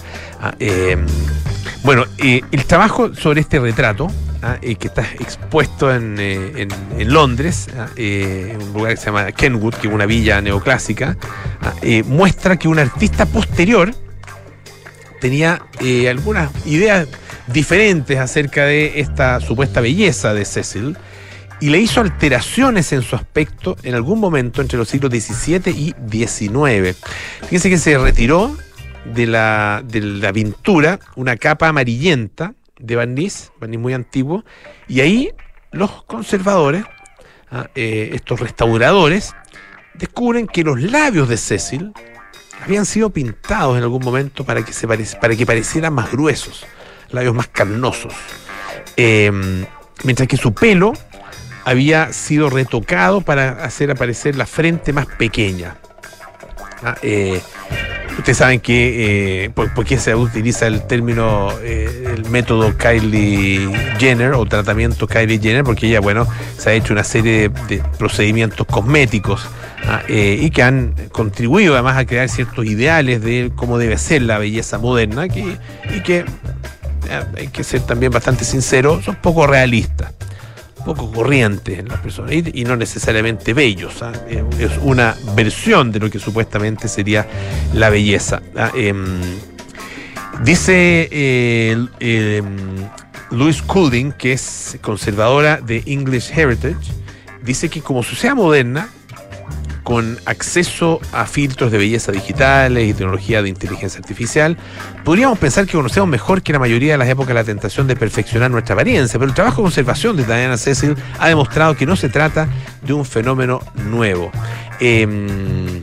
Bueno, 1.83 2.05
eh, 2.17 2.41
el 2.51 2.65
trabajo 2.65 3.13
sobre 3.15 3.41
este 3.41 3.59
retrato, 3.59 4.07
ah, 4.41 4.57
eh, 4.61 4.75
que 4.75 4.87
está 4.87 5.03
expuesto 5.19 5.93
en, 5.93 6.17
eh, 6.19 6.67
Londres, 7.05 7.67
ah, 7.77 7.87
en 7.95 8.61
un 8.61 8.73
lugar 8.73 8.93
que 8.93 8.97
se 8.97 9.05
llama 9.07 9.31
Kenwood, 9.31 9.75
que 9.75 9.87
es 9.87 9.93
una 9.93 10.05
villa 10.05 10.41
neoclásica, 10.41 11.17
ah, 11.61 11.73
muestra 12.05 12.57
que 12.57 12.67
un 12.67 12.79
artista 12.79 13.25
posterior 13.25 13.93
tenía 15.19 15.61
algunas 16.09 16.51
ideas 16.67 17.07
diferentes 17.47 18.19
acerca 18.19 18.65
de 18.65 18.99
esta 18.99 19.39
supuesta 19.39 19.81
belleza 19.81 20.33
de 20.33 20.45
Cecil 20.45 20.97
y 21.59 21.69
le 21.69 21.79
hizo 21.79 22.01
alteraciones 22.01 22.91
en 22.93 23.01
su 23.01 23.15
aspecto 23.15 23.77
en 23.83 23.95
algún 23.95 24.19
momento 24.19 24.61
entre 24.61 24.77
los 24.77 24.89
siglos 24.89 25.11
XVII 25.11 25.71
y 25.71 25.95
XIX. 26.11 26.95
Fíjense 27.41 27.69
que 27.69 27.77
se 27.77 27.97
retiró 27.97 28.55
de 29.13 29.27
la, 29.27 29.83
de 29.85 30.01
la 30.01 30.33
pintura 30.33 30.99
una 31.15 31.37
capa 31.37 31.67
amarillenta 31.67 32.53
de 32.79 32.95
barniz, 32.95 33.51
barniz 33.59 33.79
muy 33.79 33.93
antiguo, 33.93 34.43
y 34.87 35.01
ahí 35.01 35.31
los 35.71 36.03
conservadores, 36.03 36.83
ah, 37.51 37.69
eh, 37.75 38.11
estos 38.13 38.39
restauradores, 38.39 39.33
descubren 39.93 40.47
que 40.47 40.63
los 40.63 40.81
labios 40.81 41.27
de 41.29 41.37
Cecil 41.37 41.91
habían 42.63 42.85
sido 42.85 43.09
pintados 43.09 43.77
en 43.77 43.83
algún 43.83 44.03
momento 44.03 44.43
para 44.43 44.63
que, 44.63 44.73
se 44.73 44.87
para 44.87 45.35
que 45.35 45.45
parecieran 45.45 45.93
más 45.93 46.11
gruesos, 46.11 46.65
labios 47.09 47.35
más 47.35 47.47
carnosos, 47.47 48.13
em, 48.95 49.65
mientras 50.03 50.27
que 50.27 50.37
su 50.37 50.53
pelo 50.53 50.93
había 51.65 52.13
sido 52.13 52.49
retocado 52.49 53.21
para 53.21 53.63
hacer 53.63 53.91
aparecer 53.91 54.35
la 54.35 54.45
frente 54.45 54.93
más 54.93 55.05
pequeña. 55.05 55.77
Ah, 56.83 56.95
eh, 57.01 57.41
Ustedes 58.17 58.39
saben 58.39 58.59
que, 58.59 59.45
eh, 59.45 59.49
por, 59.51 59.85
qué 59.85 59.99
se 59.99 60.15
utiliza 60.15 60.65
el 60.65 60.81
término, 60.87 61.49
eh, 61.61 62.15
el 62.15 62.27
método 62.29 62.75
Kylie 62.75 63.69
Jenner 63.99 64.33
o 64.33 64.43
tratamiento 64.45 65.07
Kylie 65.07 65.39
Jenner, 65.39 65.63
porque 65.63 65.87
ella, 65.87 65.99
bueno, 65.99 66.27
se 66.57 66.71
ha 66.71 66.73
hecho 66.73 66.93
una 66.93 67.03
serie 67.03 67.49
de, 67.67 67.83
procedimientos 67.99 68.65
cosméticos 68.65 69.47
ah, 69.85 70.01
eh, 70.07 70.39
y 70.41 70.49
que 70.49 70.63
han 70.63 70.95
contribuido 71.11 71.75
además 71.75 71.95
a 71.97 72.05
crear 72.05 72.27
ciertos 72.27 72.65
ideales 72.65 73.21
de 73.21 73.51
cómo 73.55 73.77
debe 73.77 73.99
ser 73.99 74.23
la 74.23 74.39
belleza 74.39 74.79
moderna 74.79 75.29
que, 75.29 75.55
y 75.95 76.01
que, 76.01 76.25
hay 77.37 77.47
que 77.49 77.63
ser 77.63 77.81
también 77.81 78.11
bastante 78.11 78.45
sincero, 78.45 78.99
son 79.03 79.15
poco 79.15 79.45
realistas 79.45 80.11
poco 80.87 81.11
corrientes 81.11 81.79
en 81.79 81.89
las 81.89 81.99
personas 81.99 82.31
y, 82.31 82.63
no 82.63 82.77
necesariamente 82.77 83.53
bellos. 83.53 84.01
¿ah? 84.01 84.13
Es 84.57 84.71
una 84.81 85.17
versión 85.35 85.91
de 85.91 85.99
lo 85.99 86.09
que 86.09 86.17
supuestamente 86.17 86.87
sería 86.87 87.27
la 87.73 87.89
belleza. 87.89 88.41
¿ah? 88.55 88.71
Em, 88.73 89.19
dice 90.43 91.09
eh, 91.11 91.77
em, 91.99 92.55
Louis 93.31 93.61
Coulding, 93.63 94.13
que 94.13 94.31
es 94.31 94.77
conservadora 94.81 95.57
de 95.57 95.83
English 95.87 96.31
Heritage, 96.31 96.93
dice 97.43 97.69
que 97.69 97.81
como 97.81 98.01
sociedad 98.01 98.35
moderna, 98.35 98.87
con 99.87 100.19
acceso 100.25 100.99
a 101.13 101.25
filtros 101.25 101.71
de 101.71 101.77
belleza 101.77 102.11
digitales 102.11 102.89
y 102.89 102.93
tecnología 102.93 103.41
de 103.41 103.47
inteligencia 103.47 104.01
artificial, 104.01 104.57
podríamos 105.05 105.39
pensar 105.39 105.65
que 105.65 105.77
conocemos 105.77 106.09
mejor 106.09 106.41
que 106.41 106.51
la 106.51 106.59
mayoría 106.59 106.91
de 106.91 106.97
las 106.97 107.07
épocas 107.07 107.33
la 107.33 107.45
tentación 107.45 107.87
de 107.87 107.95
perfeccionar 107.95 108.51
nuestra 108.51 108.73
apariencia, 108.73 109.17
pero 109.17 109.29
el 109.29 109.33
trabajo 109.33 109.61
de 109.61 109.67
conservación 109.67 110.17
de 110.17 110.25
Diana 110.25 110.57
Cecil 110.57 110.93
ha 111.17 111.29
demostrado 111.29 111.77
que 111.77 111.85
no 111.85 111.95
se 111.95 112.09
trata 112.09 112.49
de 112.81 112.91
un 112.91 113.05
fenómeno 113.05 113.61
nuevo. 113.75 114.29
Em, 114.81 115.81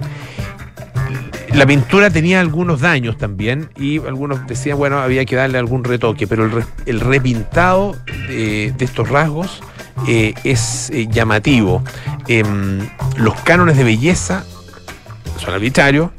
la 1.54 1.64
pintura 1.64 2.10
tenía 2.10 2.40
algunos 2.40 2.82
daños 2.82 3.16
también 3.16 3.70
y 3.74 4.00
algunos 4.00 4.46
decían, 4.46 4.76
bueno, 4.76 4.98
había 4.98 5.24
que 5.24 5.34
darle 5.34 5.56
algún 5.56 5.82
retoque, 5.82 6.26
pero 6.26 6.62
el, 6.84 7.00
repintado 7.00 7.96
de 8.28 8.74
estos 8.80 9.08
rasgos 9.08 9.62
eh, 10.06 10.34
es 10.44 10.90
eh, 10.90 11.06
llamativo. 11.08 11.82
Em, 12.28 12.80
los 13.16 13.34
cánones 13.42 13.76
de 13.76 13.84
belleza 13.84 14.44
son 15.38 15.54
arbitrarios, 15.54 16.10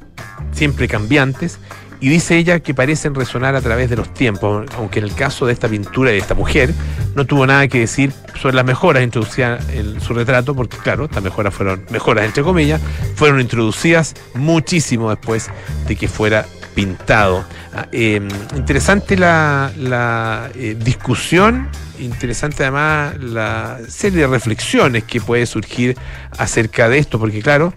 siempre 0.51 0.87
cambiantes, 0.87 1.59
y 1.99 2.09
dice 2.09 2.37
ella 2.37 2.59
que 2.59 2.73
parecen 2.73 3.15
resonar 3.15 3.55
a 3.55 3.61
través 3.61 3.89
de 3.89 3.95
los 3.95 4.13
tiempos, 4.13 4.65
aunque 4.77 4.99
en 4.99 5.05
el 5.05 5.15
caso 5.15 5.45
de 5.45 5.53
esta 5.53 5.67
pintura 5.67 6.11
de 6.11 6.17
esta 6.17 6.35
mujer 6.35 6.73
no 7.15 7.25
tuvo 7.25 7.47
nada 7.47 7.67
que 7.67 7.79
decir 7.79 8.11
sobre 8.39 8.55
las 8.55 8.65
mejoras 8.65 9.01
introducidas 9.01 9.67
en 9.69 9.99
su 10.01 10.13
retrato, 10.13 10.53
porque 10.53 10.77
claro, 10.77 11.05
estas 11.05 11.23
mejoras 11.23 11.53
fueron 11.53 11.85
mejoras 11.89 12.25
entre 12.25 12.43
comillas, 12.43 12.81
fueron 13.15 13.39
introducidas 13.39 14.13
muchísimo 14.33 15.09
después 15.09 15.49
de 15.87 15.95
que 15.95 16.07
fuera 16.07 16.45
pintado. 16.75 17.45
Ah, 17.77 17.87
em, 17.91 18.29
interesante 18.55 19.17
la, 19.17 20.49
eh, 20.55 20.77
discusión, 20.79 21.67
interesante 21.99 22.63
además 22.63 23.17
la 23.19 23.79
serie 23.89 24.21
de 24.21 24.27
reflexiones 24.27 25.03
que 25.03 25.19
puede 25.19 25.45
surgir 25.45 25.97
acerca 26.37 26.87
de 26.87 26.99
esto, 26.99 27.19
porque 27.19 27.41
claro, 27.41 27.73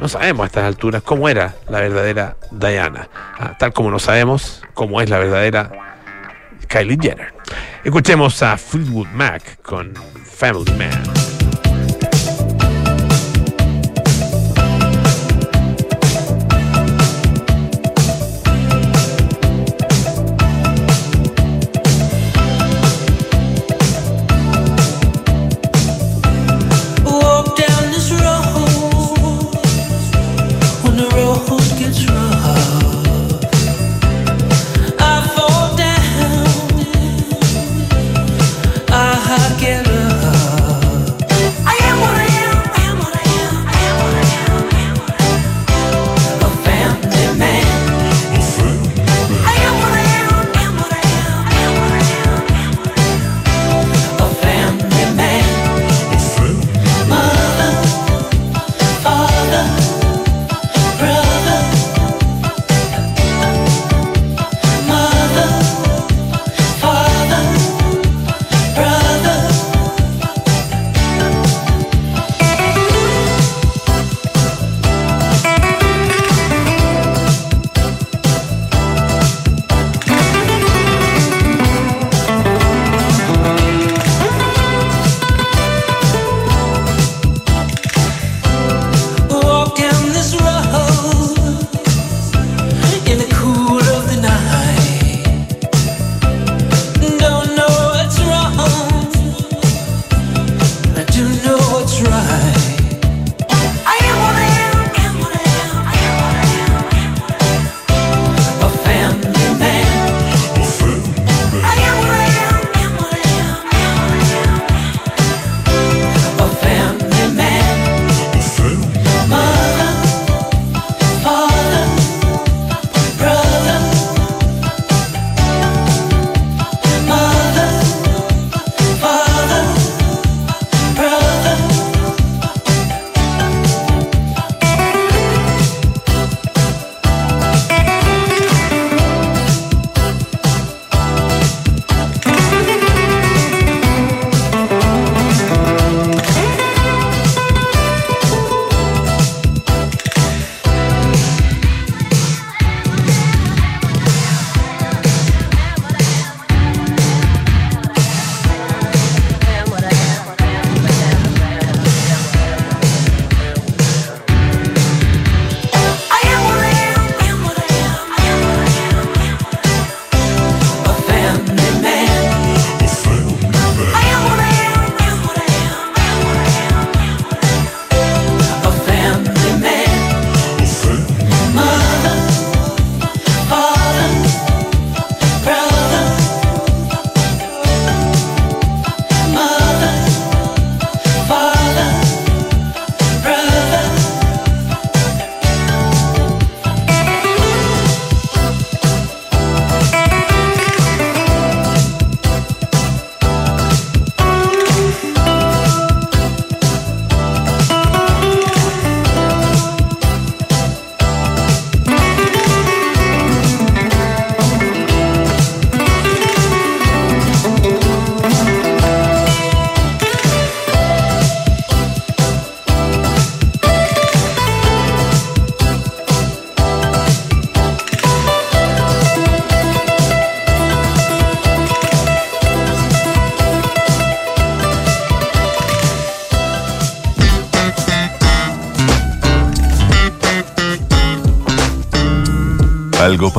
no 0.00 0.08
sabemos 0.08 0.44
a 0.44 0.46
estas 0.46 0.64
alturas 0.64 1.02
cómo 1.02 1.28
era 1.28 1.56
la 1.68 1.80
verdadera 1.80 2.38
Diana, 2.50 3.10
ah, 3.38 3.54
tal 3.58 3.74
como 3.74 3.90
no 3.90 3.98
sabemos 3.98 4.62
cómo 4.72 5.02
es 5.02 5.10
la 5.10 5.18
verdadera 5.18 5.70
Kylie 6.66 6.96
Jenner. 6.98 7.34
Escuchemos 7.84 8.42
a 8.42 8.56
Fleetwood 8.56 9.08
Mac 9.08 9.60
con 9.62 9.92
Family 10.24 10.72
Man. 10.72 11.27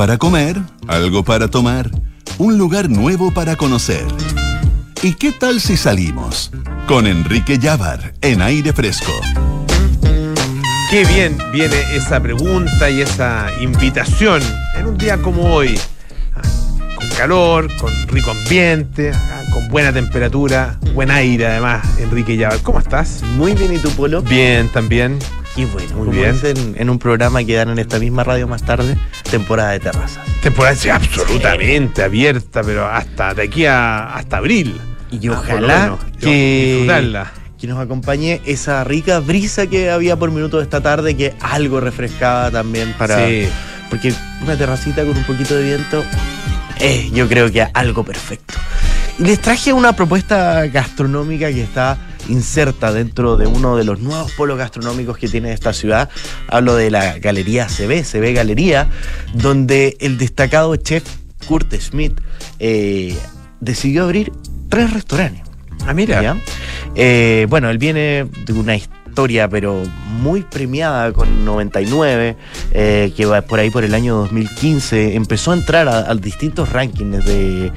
Para 0.00 0.16
comer, 0.16 0.56
algo 0.88 1.22
para 1.22 1.48
tomar, 1.48 1.90
un 2.38 2.56
lugar 2.56 2.88
nuevo 2.88 3.34
para 3.34 3.54
conocer. 3.56 4.06
¿Y 5.02 5.12
qué 5.12 5.30
tal 5.30 5.60
si 5.60 5.76
salimos? 5.76 6.50
Con 6.88 7.06
Enrique 7.06 7.58
Llávar 7.58 8.14
en 8.22 8.40
aire 8.40 8.72
fresco. 8.72 9.12
Qué 10.90 11.04
bien 11.04 11.36
viene 11.52 11.76
esa 11.94 12.18
pregunta 12.18 12.88
y 12.88 13.02
esa 13.02 13.48
invitación 13.60 14.40
en 14.74 14.86
un 14.86 14.96
día 14.96 15.18
como 15.18 15.52
hoy. 15.52 15.78
Ah, 16.34 16.40
Con 16.94 17.08
calor, 17.10 17.68
con 17.76 17.92
rico 18.08 18.30
ambiente, 18.30 19.12
ah, 19.14 19.42
con 19.52 19.68
buena 19.68 19.92
temperatura, 19.92 20.78
buen 20.94 21.10
aire 21.10 21.46
además, 21.46 21.86
Enrique 21.98 22.38
Llávar. 22.38 22.62
¿Cómo 22.62 22.78
estás? 22.78 23.22
Muy 23.36 23.52
bien, 23.52 23.74
¿y 23.74 23.76
tu 23.76 23.90
Polo? 23.90 24.22
Bien, 24.22 24.70
también. 24.70 25.18
Qué 25.54 25.66
bueno. 25.66 25.96
Muy 25.96 26.16
bien. 26.16 26.40
en 26.76 26.88
un 26.88 26.98
programa 26.98 27.44
que 27.44 27.54
dan 27.54 27.68
en 27.68 27.78
esta 27.78 27.98
misma 27.98 28.24
radio 28.24 28.48
más 28.48 28.62
tarde, 28.62 28.96
temporada 29.30 29.70
de 29.70 29.80
terrazas. 29.80 30.26
Temporada 30.42 30.74
sí, 30.74 30.88
absolutamente 30.90 32.02
abierta, 32.02 32.62
pero 32.62 32.86
hasta 32.86 33.34
de 33.34 33.42
aquí 33.42 33.66
a 33.66 34.14
hasta 34.14 34.38
abril. 34.38 34.80
Y 35.10 35.28
ojalá 35.28 35.82
menos, 35.82 36.00
que, 36.20 36.66
disfrutarla. 36.66 37.32
que 37.58 37.66
nos 37.66 37.78
acompañe 37.78 38.40
esa 38.44 38.84
rica 38.84 39.20
brisa 39.20 39.66
que 39.66 39.90
había 39.90 40.16
por 40.16 40.30
minuto 40.30 40.58
de 40.58 40.64
esta 40.64 40.80
tarde, 40.80 41.16
que 41.16 41.34
algo 41.40 41.80
refrescaba 41.80 42.50
también 42.50 42.94
para... 42.98 43.26
Sí. 43.26 43.48
Porque 43.88 44.14
una 44.42 44.56
terracita 44.56 45.04
con 45.04 45.16
un 45.16 45.24
poquito 45.24 45.56
de 45.56 45.64
viento, 45.64 46.04
eh, 46.78 47.10
yo 47.12 47.28
creo 47.28 47.50
que 47.50 47.66
algo 47.74 48.04
perfecto. 48.04 48.54
Y 49.18 49.24
les 49.24 49.40
traje 49.40 49.72
una 49.72 49.94
propuesta 49.94 50.66
gastronómica 50.66 51.48
que 51.48 51.62
está 51.62 51.98
inserta 52.30 52.92
dentro 52.92 53.36
de 53.36 53.46
uno 53.46 53.76
de 53.76 53.84
los 53.84 54.00
nuevos 54.00 54.32
polos 54.32 54.58
gastronómicos 54.58 55.18
que 55.18 55.28
tiene 55.28 55.52
esta 55.52 55.72
ciudad. 55.72 56.08
Hablo 56.48 56.74
de 56.74 56.90
la 56.90 57.18
Galería 57.18 57.66
CB, 57.66 58.04
CB 58.04 58.34
Galería, 58.34 58.88
donde 59.34 59.96
el 60.00 60.18
destacado 60.18 60.74
chef 60.76 61.04
Kurt 61.46 61.74
Schmidt 61.74 62.20
eh, 62.58 63.16
decidió 63.60 64.04
abrir 64.04 64.32
tres 64.68 64.92
restaurantes. 64.92 65.42
Ah, 65.86 65.94
mira. 65.94 66.36
Eh, 66.94 67.46
bueno, 67.48 67.70
él 67.70 67.78
viene 67.78 68.26
de 68.46 68.52
una 68.52 68.76
historia, 68.76 68.99
pero 69.50 69.82
muy 70.22 70.42
premiada 70.42 71.12
con 71.12 71.44
99, 71.44 72.36
eh, 72.72 73.12
que 73.16 73.26
va 73.26 73.42
por 73.42 73.58
ahí 73.58 73.70
por 73.70 73.84
el 73.84 73.94
año 73.94 74.16
2015. 74.16 75.14
Empezó 75.14 75.50
a 75.50 75.54
entrar 75.54 75.88
a, 75.88 76.10
a 76.10 76.14
distintos 76.14 76.70
rankings 76.70 77.24
de, 77.24 77.72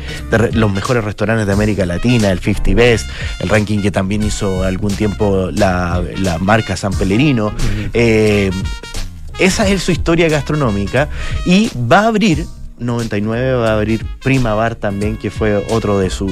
los 0.53 0.71
mejores 0.71 1.03
restaurantes 1.03 1.45
de 1.45 1.53
América 1.53 1.85
Latina, 1.85 2.31
el 2.31 2.39
50 2.39 2.73
Best, 2.75 3.09
el 3.39 3.49
ranking 3.49 3.79
que 3.79 3.91
también 3.91 4.23
hizo 4.23 4.63
algún 4.63 4.95
tiempo 4.95 5.49
la, 5.51 6.01
la 6.17 6.37
marca 6.37 6.77
San 6.77 6.93
Pellegrino. 6.93 7.53
Eh, 7.93 8.49
esa 9.39 9.67
es 9.67 9.83
su 9.83 9.91
historia 9.91 10.29
gastronómica 10.29 11.09
y 11.45 11.69
va 11.75 12.01
a 12.01 12.07
abrir 12.07 12.45
99 12.79 13.53
va 13.53 13.69
a 13.69 13.73
abrir 13.73 14.05
Prima 14.23 14.53
Bar 14.53 14.75
también, 14.75 15.17
que 15.17 15.31
fue 15.31 15.55
otro 15.69 15.99
de, 15.99 16.09
su, 16.09 16.27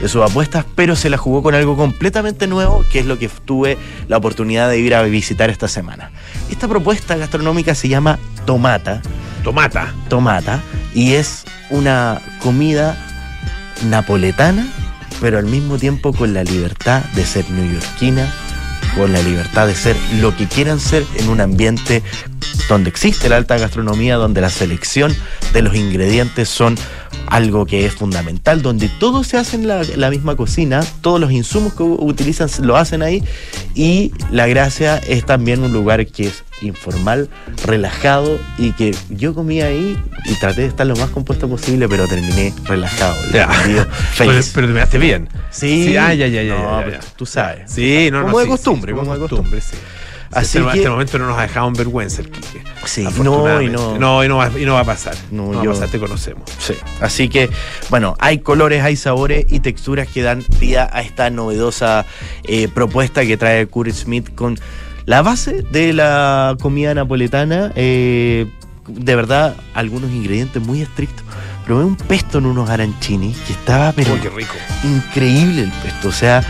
de 0.00 0.08
sus 0.08 0.22
apuestas, 0.22 0.64
pero 0.74 0.96
se 0.96 1.10
la 1.10 1.16
jugó 1.16 1.42
con 1.42 1.54
algo 1.54 1.76
completamente 1.76 2.46
nuevo, 2.46 2.84
que 2.90 3.00
es 3.00 3.06
lo 3.06 3.18
que 3.18 3.28
tuve 3.28 3.78
la 4.08 4.16
oportunidad 4.16 4.68
de 4.68 4.78
ir 4.78 4.94
a 4.94 5.02
visitar 5.02 5.50
esta 5.50 5.68
semana. 5.68 6.10
Esta 6.50 6.68
propuesta 6.68 7.16
gastronómica 7.16 7.74
se 7.74 7.88
llama 7.88 8.18
Tomata, 8.44 9.02
Tomata. 9.42 9.94
Tomata, 10.08 10.60
y 10.94 11.14
es 11.14 11.44
una 11.70 12.20
comida 12.42 12.96
napoletana, 13.84 14.66
pero 15.20 15.38
al 15.38 15.46
mismo 15.46 15.78
tiempo 15.78 16.12
con 16.12 16.34
la 16.34 16.44
libertad 16.44 17.02
de 17.14 17.24
ser 17.24 17.48
neoyorquina, 17.50 18.32
con 18.94 19.12
la 19.12 19.22
libertad 19.22 19.66
de 19.66 19.74
ser 19.74 19.96
lo 20.20 20.36
que 20.36 20.46
quieran 20.46 20.80
ser 20.80 21.04
en 21.16 21.28
un 21.28 21.40
ambiente 21.40 22.02
donde 22.68 22.90
existe 22.90 23.28
la 23.28 23.36
alta 23.36 23.58
gastronomía, 23.58 24.16
donde 24.16 24.40
la 24.40 24.50
selección 24.50 25.14
de 25.52 25.62
los 25.62 25.74
ingredientes 25.74 26.48
son 26.48 26.76
algo 27.26 27.66
que 27.66 27.86
es 27.86 27.94
fundamental, 27.94 28.62
donde 28.62 28.88
todo 28.88 29.24
se 29.24 29.36
hace 29.36 29.56
en 29.56 29.68
la, 29.68 29.82
la 29.96 30.10
misma 30.10 30.36
cocina, 30.36 30.84
todos 31.00 31.20
los 31.20 31.32
insumos 31.32 31.74
que 31.74 31.82
utilizan 31.82 32.48
lo 32.62 32.76
hacen 32.76 33.02
ahí 33.02 33.22
y 33.74 34.12
la 34.30 34.46
gracia 34.46 34.98
es 34.98 35.26
también 35.26 35.62
un 35.62 35.72
lugar 35.72 36.06
que 36.06 36.26
es 36.28 36.44
informal, 36.62 37.28
relajado 37.64 38.38
y 38.58 38.72
que 38.72 38.94
yo 39.10 39.34
comí 39.34 39.60
ahí 39.60 40.02
y 40.24 40.34
traté 40.34 40.62
de 40.62 40.68
estar 40.68 40.86
lo 40.86 40.96
más 40.96 41.10
compuesto 41.10 41.48
posible, 41.48 41.88
pero 41.88 42.06
terminé 42.06 42.54
relajado, 42.64 43.14
Ya. 43.32 43.48
Pero, 44.18 44.32
te 44.40 44.62
miraste 44.62 44.98
bien. 44.98 45.28
Sí. 45.50 45.96
ah, 45.96 46.14
ya, 46.14 46.26
ya, 46.26 46.42
ya. 46.42 46.54
No, 46.54 46.80
ya, 46.80 46.90
ya. 46.92 47.00
tú 47.16 47.26
sabes. 47.26 47.70
Sí, 47.70 48.08
no, 48.10 48.20
no. 48.20 48.26
Como 48.26 48.38
de 48.38 48.44
sí, 48.44 48.50
costumbre, 48.50 48.92
sí, 48.92 48.98
como 48.98 49.12
de 49.12 49.20
costumbre. 49.20 49.60
sí. 49.60 49.76
Así 50.32 50.58
hasta, 50.58 50.72
que- 50.72 50.82
el 50.82 50.90
momento 50.90 51.18
no 51.18 51.26
nos 51.28 51.38
ha 51.38 51.42
dejado 51.42 51.68
en 51.68 51.74
vergüenza 51.74 52.20
el 52.22 52.30
Quique. 52.30 52.62
Sí, 52.84 53.06
no, 53.22 53.60
y 53.62 53.68
no. 53.68 53.98
No, 53.98 54.24
y 54.24 54.28
no 54.28 54.36
va, 54.36 54.50
y 54.58 54.64
no 54.64 54.74
va 54.74 54.80
a 54.80 54.84
pasar. 54.84 55.14
No, 55.30 55.52
No, 55.52 55.58
va 55.58 55.64
yo- 55.64 55.70
a 55.70 55.74
pasar, 55.74 55.88
te 55.88 55.98
conocemos. 55.98 56.42
Sí. 56.58 56.74
Así 57.00 57.28
que, 57.28 57.48
bueno, 57.90 58.16
hay 58.18 58.38
colores, 58.38 58.82
hay 58.82 58.96
sabores 58.96 59.46
y 59.48 59.60
texturas 59.60 60.08
que 60.08 60.22
dan 60.22 60.44
vida 60.60 60.88
a 60.92 61.00
esta 61.02 61.30
novedosa 61.30 62.04
eh, 62.44 62.68
propuesta 62.68 63.24
que 63.24 63.36
trae 63.36 63.66
Kurt 63.66 63.90
Smith 63.92 64.34
con 64.34 64.58
la 65.04 65.22
base 65.22 65.62
de 65.62 65.92
la 65.92 66.56
comida 66.60 66.94
napoletana. 66.94 67.72
eh, 67.76 68.46
de 68.88 69.16
verdad, 69.16 69.56
algunos 69.74 70.10
ingredientes 70.12 70.62
muy 70.62 70.80
estrictos. 70.80 71.24
Probé 71.66 71.84
un 71.84 71.96
pesto 71.96 72.38
en 72.38 72.46
unos 72.46 72.70
arancini 72.70 73.32
que 73.46 73.52
estaba, 73.52 73.90
pero 73.92 74.14
Uy, 74.14 74.20
qué 74.20 74.30
rico. 74.30 74.54
increíble 74.84 75.62
el 75.64 75.70
pesto. 75.72 76.08
O 76.08 76.12
sea, 76.12 76.40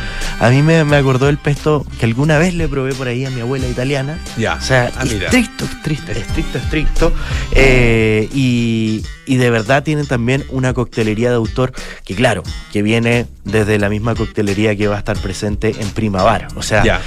a 0.40 0.50
mí 0.50 0.61
me, 0.61 0.85
me 0.85 0.96
acordó 0.96 1.31
el 1.31 1.38
pesto 1.38 1.87
que 1.98 2.05
alguna 2.05 2.37
vez 2.38 2.52
le 2.52 2.68
probé 2.68 2.92
por 2.94 3.09
ahí 3.09 3.24
a 3.24 3.31
mi 3.31 3.40
abuela 3.40 3.66
italiana. 3.66 4.18
Ya. 4.37 4.55
O 4.57 4.61
sea, 4.61 4.92
Ah, 4.94 5.05
estricto, 5.05 5.64
estricto, 5.64 6.12
estricto, 6.12 6.59
estricto. 6.59 7.12
Eh, 7.52 8.29
y, 8.35 9.02
y 9.24 9.37
de 9.37 9.48
verdad 9.50 9.83
tienen 9.83 10.07
también 10.07 10.44
una 10.50 10.74
coctelería 10.74 11.31
de 11.31 11.37
autor 11.37 11.72
que, 12.05 12.14
claro, 12.14 12.42
que 12.70 12.83
viene 12.83 13.26
desde 13.44 13.79
la 13.79 13.88
misma 13.88 14.14
coctelería 14.14 14.76
que 14.76 14.87
va 14.87 14.96
a 14.96 14.98
estar 14.98 15.16
presente 15.18 15.74
en 15.81 15.88
Primavera. 15.90 16.48
O 16.57 16.62
sea, 16.62 16.85
Ya. 16.85 17.00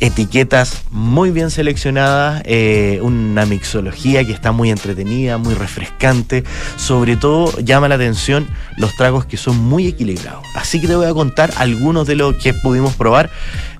Etiquetas 0.00 0.82
muy 0.90 1.30
bien 1.30 1.50
seleccionadas, 1.50 2.42
eh, 2.46 2.98
una 3.02 3.46
mixología 3.46 4.24
que 4.24 4.32
está 4.32 4.52
muy 4.52 4.70
entretenida, 4.70 5.38
muy 5.38 5.54
refrescante. 5.54 6.44
Sobre 6.76 7.16
todo 7.16 7.56
llama 7.60 7.88
la 7.88 7.94
atención 7.94 8.46
los 8.76 8.94
tragos 8.96 9.24
que 9.24 9.36
son 9.36 9.56
muy 9.58 9.86
equilibrados. 9.86 10.44
Así 10.54 10.80
que 10.80 10.86
te 10.88 10.96
voy 10.96 11.06
a 11.06 11.14
contar 11.14 11.52
algunos 11.56 12.06
de 12.06 12.16
los 12.16 12.34
que 12.36 12.54
pudimos 12.54 12.94
probar 12.94 13.30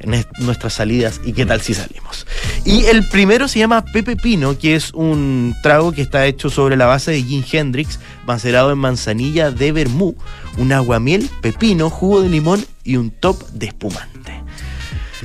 en 0.00 0.14
est- 0.14 0.28
nuestras 0.38 0.74
salidas 0.74 1.20
y 1.24 1.32
qué 1.32 1.46
tal 1.46 1.60
si 1.60 1.74
salimos. 1.74 2.26
Y 2.64 2.84
el 2.84 3.08
primero 3.08 3.48
se 3.48 3.58
llama 3.58 3.84
Pepe 3.84 4.16
Pino, 4.16 4.56
que 4.58 4.76
es 4.76 4.92
un 4.92 5.54
trago 5.62 5.92
que 5.92 6.02
está 6.02 6.26
hecho 6.26 6.48
sobre 6.50 6.76
la 6.76 6.86
base 6.86 7.10
de 7.10 7.22
Gin 7.22 7.44
Hendrix, 7.50 7.98
macerado 8.26 8.70
en 8.70 8.78
manzanilla 8.78 9.50
de 9.50 9.72
vermú, 9.72 10.14
un 10.58 10.72
aguamiel, 10.72 11.28
pepino, 11.42 11.90
jugo 11.90 12.22
de 12.22 12.28
limón 12.28 12.64
y 12.84 12.96
un 12.96 13.10
top 13.10 13.42
de 13.50 13.66
espumante. 13.66 14.43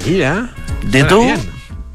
Mira. 0.05 0.51
De 0.89 1.03
todo, 1.03 1.21
bien. 1.21 1.39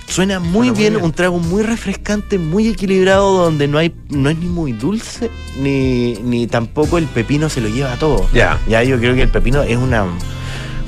Suena 0.06 0.38
muy 0.38 0.50
Suena 0.52 0.70
muy 0.70 0.70
bien, 0.70 0.92
bien. 0.94 1.04
un 1.04 1.12
trago 1.12 1.38
muy 1.38 1.62
refrescante, 1.62 2.38
muy 2.38 2.68
equilibrado, 2.68 3.44
donde 3.44 3.66
no 3.68 3.78
hay, 3.78 3.94
no 4.10 4.28
es 4.28 4.38
ni 4.38 4.46
muy 4.46 4.72
dulce, 4.72 5.30
ni, 5.58 6.14
ni 6.22 6.46
tampoco 6.46 6.98
el 6.98 7.06
pepino 7.06 7.48
se 7.48 7.60
lo 7.60 7.68
lleva 7.68 7.96
todo. 7.96 8.28
Ya. 8.32 8.60
Ya 8.68 8.82
yo 8.82 8.98
creo 8.98 9.14
que 9.14 9.22
el 9.22 9.30
pepino 9.30 9.62
es 9.62 9.76
una 9.76 10.06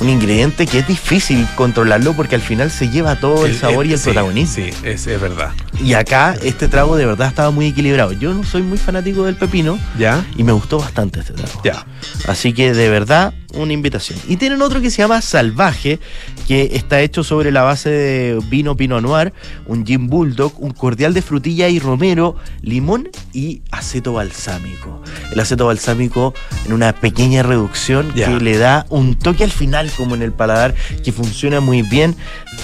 un 0.00 0.08
ingrediente 0.08 0.66
que 0.66 0.80
es 0.80 0.86
difícil 0.86 1.46
controlarlo 1.54 2.12
porque 2.12 2.34
al 2.34 2.42
final 2.42 2.70
se 2.70 2.90
lleva 2.90 3.18
todo 3.18 3.46
el, 3.46 3.56
sabor 3.56 3.86
y 3.86 3.92
el 3.92 3.98
sí, 3.98 4.04
protagonismo. 4.04 4.54
Sí, 4.54 4.70
es, 4.82 5.06
es 5.06 5.20
verdad. 5.20 5.52
Y 5.82 5.94
acá 5.94 6.36
este 6.42 6.68
trago 6.68 6.96
de 6.96 7.06
verdad 7.06 7.28
estaba 7.28 7.50
muy 7.50 7.66
equilibrado. 7.68 8.12
Yo 8.12 8.34
no 8.34 8.44
soy 8.44 8.62
muy 8.62 8.78
fanático 8.78 9.24
del 9.24 9.36
pepino 9.36 9.78
¿Ya? 9.98 10.24
y 10.36 10.44
me 10.44 10.52
gustó 10.52 10.78
bastante 10.78 11.20
este 11.20 11.32
trago. 11.32 11.62
Ya. 11.64 11.86
Así 12.28 12.52
que 12.52 12.74
de 12.74 12.90
verdad, 12.90 13.32
una 13.54 13.72
invitación. 13.72 14.18
Y 14.28 14.36
tienen 14.36 14.60
otro 14.62 14.80
que 14.80 14.90
se 14.90 14.98
llama 14.98 15.20
Salvaje, 15.22 15.98
que 16.46 16.70
está 16.74 17.00
hecho 17.00 17.24
sobre 17.24 17.50
la 17.50 17.62
base 17.62 17.90
de 17.90 18.38
vino 18.48 18.76
Pinot 18.76 19.02
Noir, 19.02 19.32
un 19.66 19.84
gin 19.84 20.08
bulldog, 20.08 20.52
un 20.58 20.70
cordial 20.72 21.14
de 21.14 21.22
frutilla 21.22 21.68
y 21.68 21.78
romero, 21.78 22.36
limón 22.62 23.08
y 23.32 23.62
aceto 23.70 24.12
balsámico. 24.12 25.02
El 25.32 25.40
aceto 25.40 25.66
balsámico 25.66 26.34
en 26.66 26.72
una 26.72 26.92
pequeña 26.92 27.42
reducción 27.42 28.12
que 28.12 28.28
le 28.40 28.58
da 28.58 28.86
un 28.90 29.16
toque 29.16 29.44
al 29.44 29.50
final 29.50 29.90
como 29.96 30.14
en 30.14 30.22
el 30.22 30.32
paladar 30.32 30.74
que 31.04 31.12
funciona 31.12 31.60
muy 31.60 31.82
bien. 31.82 32.14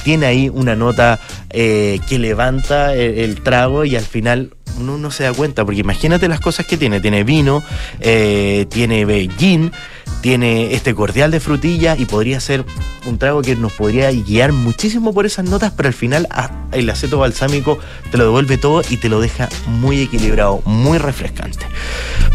Tiene 0.04 0.26
ahí 0.26 0.48
una 0.48 0.76
nota 0.76 1.20
eh, 1.50 2.00
que 2.08 2.18
levanta 2.18 2.94
el, 2.94 3.18
el 3.18 3.42
trago 3.42 3.84
y 3.84 3.96
al 3.96 4.04
final 4.04 4.54
uno 4.78 4.98
no 4.98 5.10
se 5.10 5.24
da 5.24 5.32
cuenta, 5.32 5.64
porque 5.64 5.80
imagínate 5.80 6.28
las 6.28 6.40
cosas 6.40 6.66
que 6.66 6.76
tiene. 6.76 7.00
Tiene 7.00 7.24
vino, 7.24 7.62
eh, 8.00 8.66
tiene 8.70 9.02
eh, 9.02 9.28
gin, 9.38 9.72
tiene 10.20 10.74
este 10.74 10.94
cordial 10.94 11.30
de 11.30 11.40
frutilla 11.40 11.96
y 11.96 12.04
podría 12.04 12.40
ser 12.40 12.64
un 13.06 13.18
trago 13.18 13.42
que 13.42 13.56
nos 13.56 13.72
podría 13.72 14.10
guiar 14.12 14.52
muchísimo 14.52 15.12
por 15.12 15.26
esas 15.26 15.44
notas, 15.44 15.72
pero 15.76 15.88
al 15.88 15.94
final 15.94 16.28
ah, 16.30 16.50
el 16.72 16.88
aceto 16.88 17.18
balsámico 17.18 17.78
te 18.10 18.18
lo 18.18 18.24
devuelve 18.24 18.58
todo 18.58 18.82
y 18.88 18.96
te 18.96 19.08
lo 19.08 19.20
deja 19.20 19.48
muy 19.66 20.00
equilibrado, 20.00 20.62
muy 20.64 20.98
refrescante. 20.98 21.66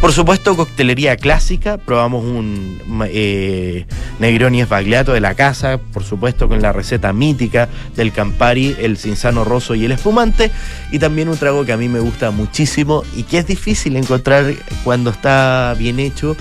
Por 0.01 0.11
supuesto, 0.11 0.55
coctelería 0.55 1.15
clásica, 1.15 1.77
probamos 1.77 2.23
un 2.23 2.79
eh, 3.07 3.85
Negroni 4.19 4.61
Esbagliato 4.61 5.13
de 5.13 5.21
la 5.21 5.35
casa, 5.35 5.77
por 5.77 6.03
supuesto 6.03 6.47
con 6.47 6.61
la 6.61 6.71
receta 6.71 7.13
mítica 7.13 7.69
del 7.95 8.11
Campari, 8.11 8.75
el 8.79 8.97
Cinzano 8.97 9.43
Rosso 9.43 9.73
y 9.75 9.85
el 9.85 9.91
espumante, 9.91 10.51
y 10.91 10.99
también 10.99 11.29
un 11.29 11.37
trago 11.37 11.65
que 11.65 11.73
a 11.73 11.77
mí 11.77 11.87
me 11.87 11.99
gusta 11.99 12.31
muchísimo 12.31 13.03
y 13.15 13.23
que 13.23 13.39
es 13.39 13.47
difícil 13.47 13.95
encontrar 13.95 14.53
cuando 14.83 15.09
está 15.09 15.75
bien 15.77 15.99
hecho, 15.99 16.35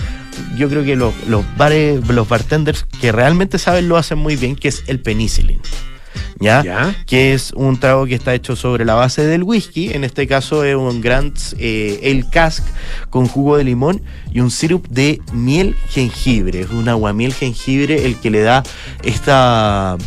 yo 0.55 0.69
creo 0.69 0.83
que 0.83 0.95
los, 0.95 1.13
los 1.27 1.43
bares, 1.57 2.07
los 2.07 2.27
bartenders 2.27 2.85
que 2.99 3.11
realmente 3.11 3.57
saben 3.57 3.87
lo 3.89 3.97
hacen 3.97 4.17
muy 4.17 4.35
bien, 4.35 4.55
que 4.55 4.67
es 4.67 4.83
el 4.87 4.99
penicillin. 4.99 5.61
¿Ya? 6.39 6.95
Que 7.05 7.33
es 7.33 7.51
un 7.53 7.79
trago 7.79 8.05
que 8.05 8.15
está 8.15 8.33
hecho 8.33 8.55
sobre 8.55 8.85
la 8.85 8.93
base 8.93 9.25
del 9.25 9.43
whisky. 9.43 9.91
En 9.93 10.03
este 10.03 10.27
caso 10.27 10.63
es 10.63 10.75
un 10.75 11.01
Grand 11.01 11.35
eh, 11.57 11.99
El 12.03 12.29
Cask 12.29 12.63
con 13.09 13.27
jugo 13.27 13.57
de 13.57 13.63
limón 13.63 14.01
y 14.31 14.41
un 14.41 14.51
sirup 14.51 14.87
de 14.87 15.19
miel 15.33 15.75
jengibre. 15.89 16.61
Es 16.61 16.69
un 16.69 16.89
aguamiel 16.89 17.33
jengibre 17.33 18.05
el 18.05 18.17
que 18.17 18.29
le 18.29 18.41
da 18.41 18.63
esta. 19.03 19.97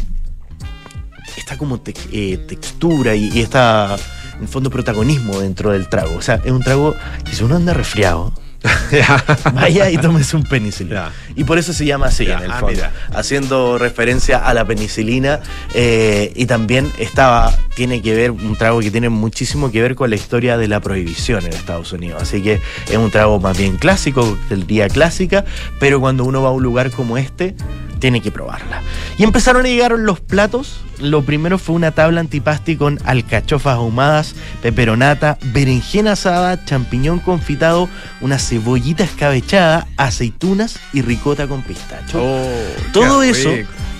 esta 1.36 1.58
como 1.58 1.80
eh, 2.12 2.38
textura 2.46 3.14
y, 3.14 3.30
y 3.32 3.40
esta. 3.40 3.96
En 4.40 4.48
fondo, 4.48 4.70
protagonismo 4.70 5.38
dentro 5.40 5.72
del 5.72 5.88
trago. 5.88 6.16
O 6.16 6.22
sea, 6.22 6.40
es 6.44 6.50
un 6.50 6.62
trago 6.62 6.94
que 7.24 7.34
si 7.34 7.44
uno 7.44 7.56
anda 7.56 7.74
resfriado, 7.74 8.32
Vaya 9.54 9.90
y 9.90 9.96
tomes 9.98 10.34
un 10.34 10.44
penicilina. 10.44 11.12
Y 11.34 11.44
por 11.44 11.58
eso 11.58 11.72
se 11.72 11.86
llama 11.86 12.06
así 12.06 12.24
en 12.24 12.38
el 12.40 12.50
ah, 12.50 12.58
fondo. 12.60 12.82
Haciendo 13.14 13.78
referencia 13.78 14.38
a 14.38 14.52
la 14.54 14.64
penicilina. 14.64 15.40
Eh, 15.74 16.32
y 16.34 16.46
también 16.46 16.90
estaba, 16.98 17.56
tiene 17.74 18.02
que 18.02 18.14
ver, 18.14 18.30
un 18.30 18.56
trago 18.56 18.80
que 18.80 18.90
tiene 18.90 19.08
muchísimo 19.08 19.70
que 19.70 19.80
ver 19.80 19.94
con 19.94 20.10
la 20.10 20.16
historia 20.16 20.58
de 20.58 20.68
la 20.68 20.80
prohibición 20.80 21.44
en 21.46 21.52
Estados 21.52 21.92
Unidos. 21.92 22.22
Así 22.22 22.42
que 22.42 22.60
es 22.88 22.96
un 22.96 23.10
trago 23.10 23.40
más 23.40 23.56
bien 23.56 23.76
clásico, 23.76 24.38
del 24.48 24.66
día 24.66 24.88
clásica, 24.88 25.44
pero 25.78 26.00
cuando 26.00 26.24
uno 26.24 26.42
va 26.42 26.48
a 26.48 26.52
un 26.52 26.62
lugar 26.62 26.90
como 26.90 27.16
este, 27.16 27.54
tiene 28.00 28.20
que 28.20 28.32
probarla. 28.32 28.82
Y 29.18 29.22
empezaron 29.22 29.64
a 29.64 29.68
llegar 29.68 29.92
los 29.92 30.20
platos. 30.20 30.80
Lo 30.98 31.22
primero 31.22 31.58
fue 31.58 31.76
una 31.76 31.92
tabla 31.92 32.20
antipasti 32.20 32.76
con 32.76 32.98
alcachofas 33.04 33.76
ahumadas, 33.76 34.34
peperonata, 34.62 35.38
berenjena 35.52 36.12
asada, 36.12 36.64
champiñón 36.64 37.20
confitado, 37.20 37.88
una 38.20 38.38
cebollita 38.38 39.04
escabechada, 39.04 39.86
aceitunas 39.96 40.78
y 40.92 41.02
ricota 41.02 41.46
con 41.46 41.62
pistacho. 41.62 42.20
Oh, 42.22 42.92
Todo 42.92 43.22
eso 43.22 43.50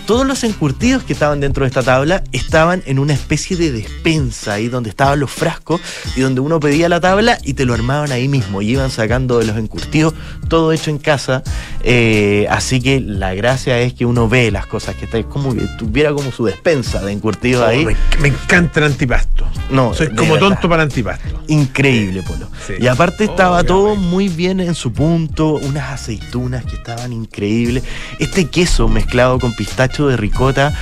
todos 0.07 0.27
los 0.27 0.45
encurtidos 0.45 1.03
que 1.05 1.13
estaban 1.13 1.41
dentro 1.41 1.65
de 1.65 1.69
esta 1.69 1.83
tabla 1.83 2.23
estaban 2.33 2.83
en 2.87 2.99
una 2.99 3.13
especie 3.13 3.57
de 3.57 3.71
despensa 3.71 4.55
ahí 4.55 4.69
donde 4.69 4.91
estaban 4.91 5.21
los 5.21 5.31
frascos 5.31 5.81
y 6.17 6.21
donde 6.21 6.41
uno 6.41 6.61
pedía 6.61 6.89
la 6.89 7.01
tabla 7.01 7.39
y 7.45 7.55
te 7.55 7.65
lo 7.65 7.75
armaban 7.75 8.13
ahí 8.13 8.29
mismo 8.29 8.63
y 8.63 8.71
iban 8.71 8.91
sacando 8.91 9.39
de 9.39 9.47
los 9.47 9.57
encurtidos 9.57 10.15
todo 10.49 10.73
hecho 10.73 10.91
en 10.91 10.99
casa. 10.99 11.43
Eh, 11.83 12.47
así 12.51 12.81
que 12.81 13.01
la 13.01 13.35
gracia 13.35 13.79
es 13.81 13.95
que 13.95 14.05
uno 14.05 14.29
ve 14.29 14.51
las 14.51 14.67
cosas 14.67 14.97
que 14.97 15.05
está 15.05 15.23
como 15.23 15.55
que 15.55 15.67
tuviera 15.79 16.13
como 16.13 16.31
su 16.33 16.45
despensa 16.45 17.01
de 17.03 17.13
encurtidos 17.13 17.67
ahí. 17.67 17.87
Me, 18.21 18.29
encanta 18.29 18.81
el 18.81 18.87
antipasto. 18.87 19.47
No, 19.71 19.95
soy 19.95 20.09
como 20.15 20.39
tonto 20.39 20.69
para 20.69 20.83
el 20.83 20.89
antipasto. 20.89 21.43
Increíble, 21.49 22.23
Polo. 22.23 22.49
Y 22.79 22.87
aparte 22.87 23.25
estaba 23.25 23.63
todo 23.65 23.97
muy 23.97 24.29
bien 24.29 24.61
en 24.61 24.75
su 24.75 24.93
punto, 24.93 25.55
unas 25.55 25.93
aceitunas 25.93 26.65
que 26.65 26.77
estaban 26.77 27.13
increíbles. 27.13 27.85
Este 28.19 28.47
queso 28.47 28.89
mezclado 28.89 29.39
con 29.39 29.55
pistacho 29.55 29.90
de 29.99 30.17
ricota 30.17 30.73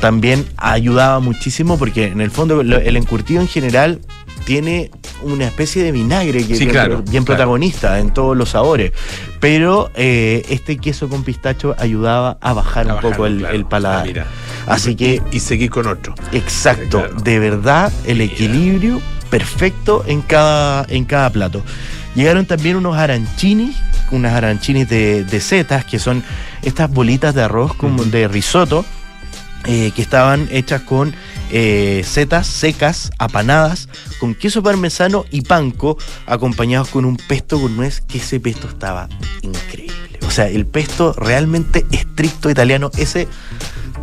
también 0.00 0.44
ayudaba 0.56 1.20
muchísimo 1.20 1.78
porque 1.78 2.06
en 2.06 2.20
el 2.20 2.30
fondo 2.30 2.60
el 2.60 2.96
encurtido 2.96 3.40
en 3.40 3.48
general 3.48 4.00
tiene 4.44 4.90
una 5.22 5.46
especie 5.46 5.84
de 5.84 5.92
vinagre 5.92 6.44
que 6.44 6.54
es 6.54 7.10
bien 7.10 7.24
protagonista 7.24 7.98
en 8.00 8.12
todos 8.12 8.36
los 8.36 8.50
sabores. 8.50 8.92
Pero 9.40 9.90
eh, 9.94 10.44
este 10.48 10.76
queso 10.78 11.08
con 11.08 11.24
pistacho 11.24 11.74
ayudaba 11.78 12.38
a 12.40 12.52
bajar 12.52 12.86
un 12.86 13.00
poco 13.00 13.26
el, 13.26 13.64
paladar. 13.64 14.26
Ah, 14.66 14.74
Así 14.74 14.94
que. 14.94 15.22
Y 15.32 15.40
seguir 15.40 15.70
con 15.70 15.86
otro. 15.86 16.14
Exacto. 16.32 17.08
De 17.22 17.38
verdad, 17.38 17.92
el 18.04 18.20
equilibrio 18.20 19.00
perfecto 19.30 20.04
en 20.06 20.22
cada, 20.22 20.84
en 20.88 21.04
cada 21.04 21.30
plato. 21.30 21.62
Llegaron 22.14 22.46
también 22.46 22.76
unos 22.76 22.96
arancinis 22.96 23.76
unas 24.12 24.34
arancinis 24.34 24.88
de, 24.88 25.24
de 25.24 25.40
setas, 25.40 25.84
que 25.84 25.98
son 25.98 26.22
estas 26.62 26.90
bolitas 26.90 27.34
de 27.34 27.42
arroz 27.42 27.74
como 27.74 28.04
de 28.04 28.28
risotto, 28.28 28.84
eh, 29.64 29.92
que 29.94 30.02
estaban 30.02 30.48
hechas 30.50 30.82
con 30.82 31.14
eh, 31.50 32.02
setas 32.04 32.46
secas, 32.46 33.10
apanadas, 33.18 33.88
con 34.20 34.34
queso 34.34 34.62
parmesano 34.62 35.24
y 35.30 35.42
panco, 35.42 35.98
acompañados 36.26 36.88
con 36.88 37.04
un 37.04 37.16
pesto 37.16 37.60
con 37.60 37.76
nuez, 37.76 38.00
que 38.00 38.18
ese 38.18 38.38
pesto 38.38 38.68
estaba 38.68 39.08
increíble. 39.40 40.18
O 40.26 40.30
sea, 40.30 40.48
el 40.48 40.66
pesto 40.66 41.12
realmente 41.14 41.86
estricto 41.90 42.50
italiano, 42.50 42.90
ese, 42.96 43.28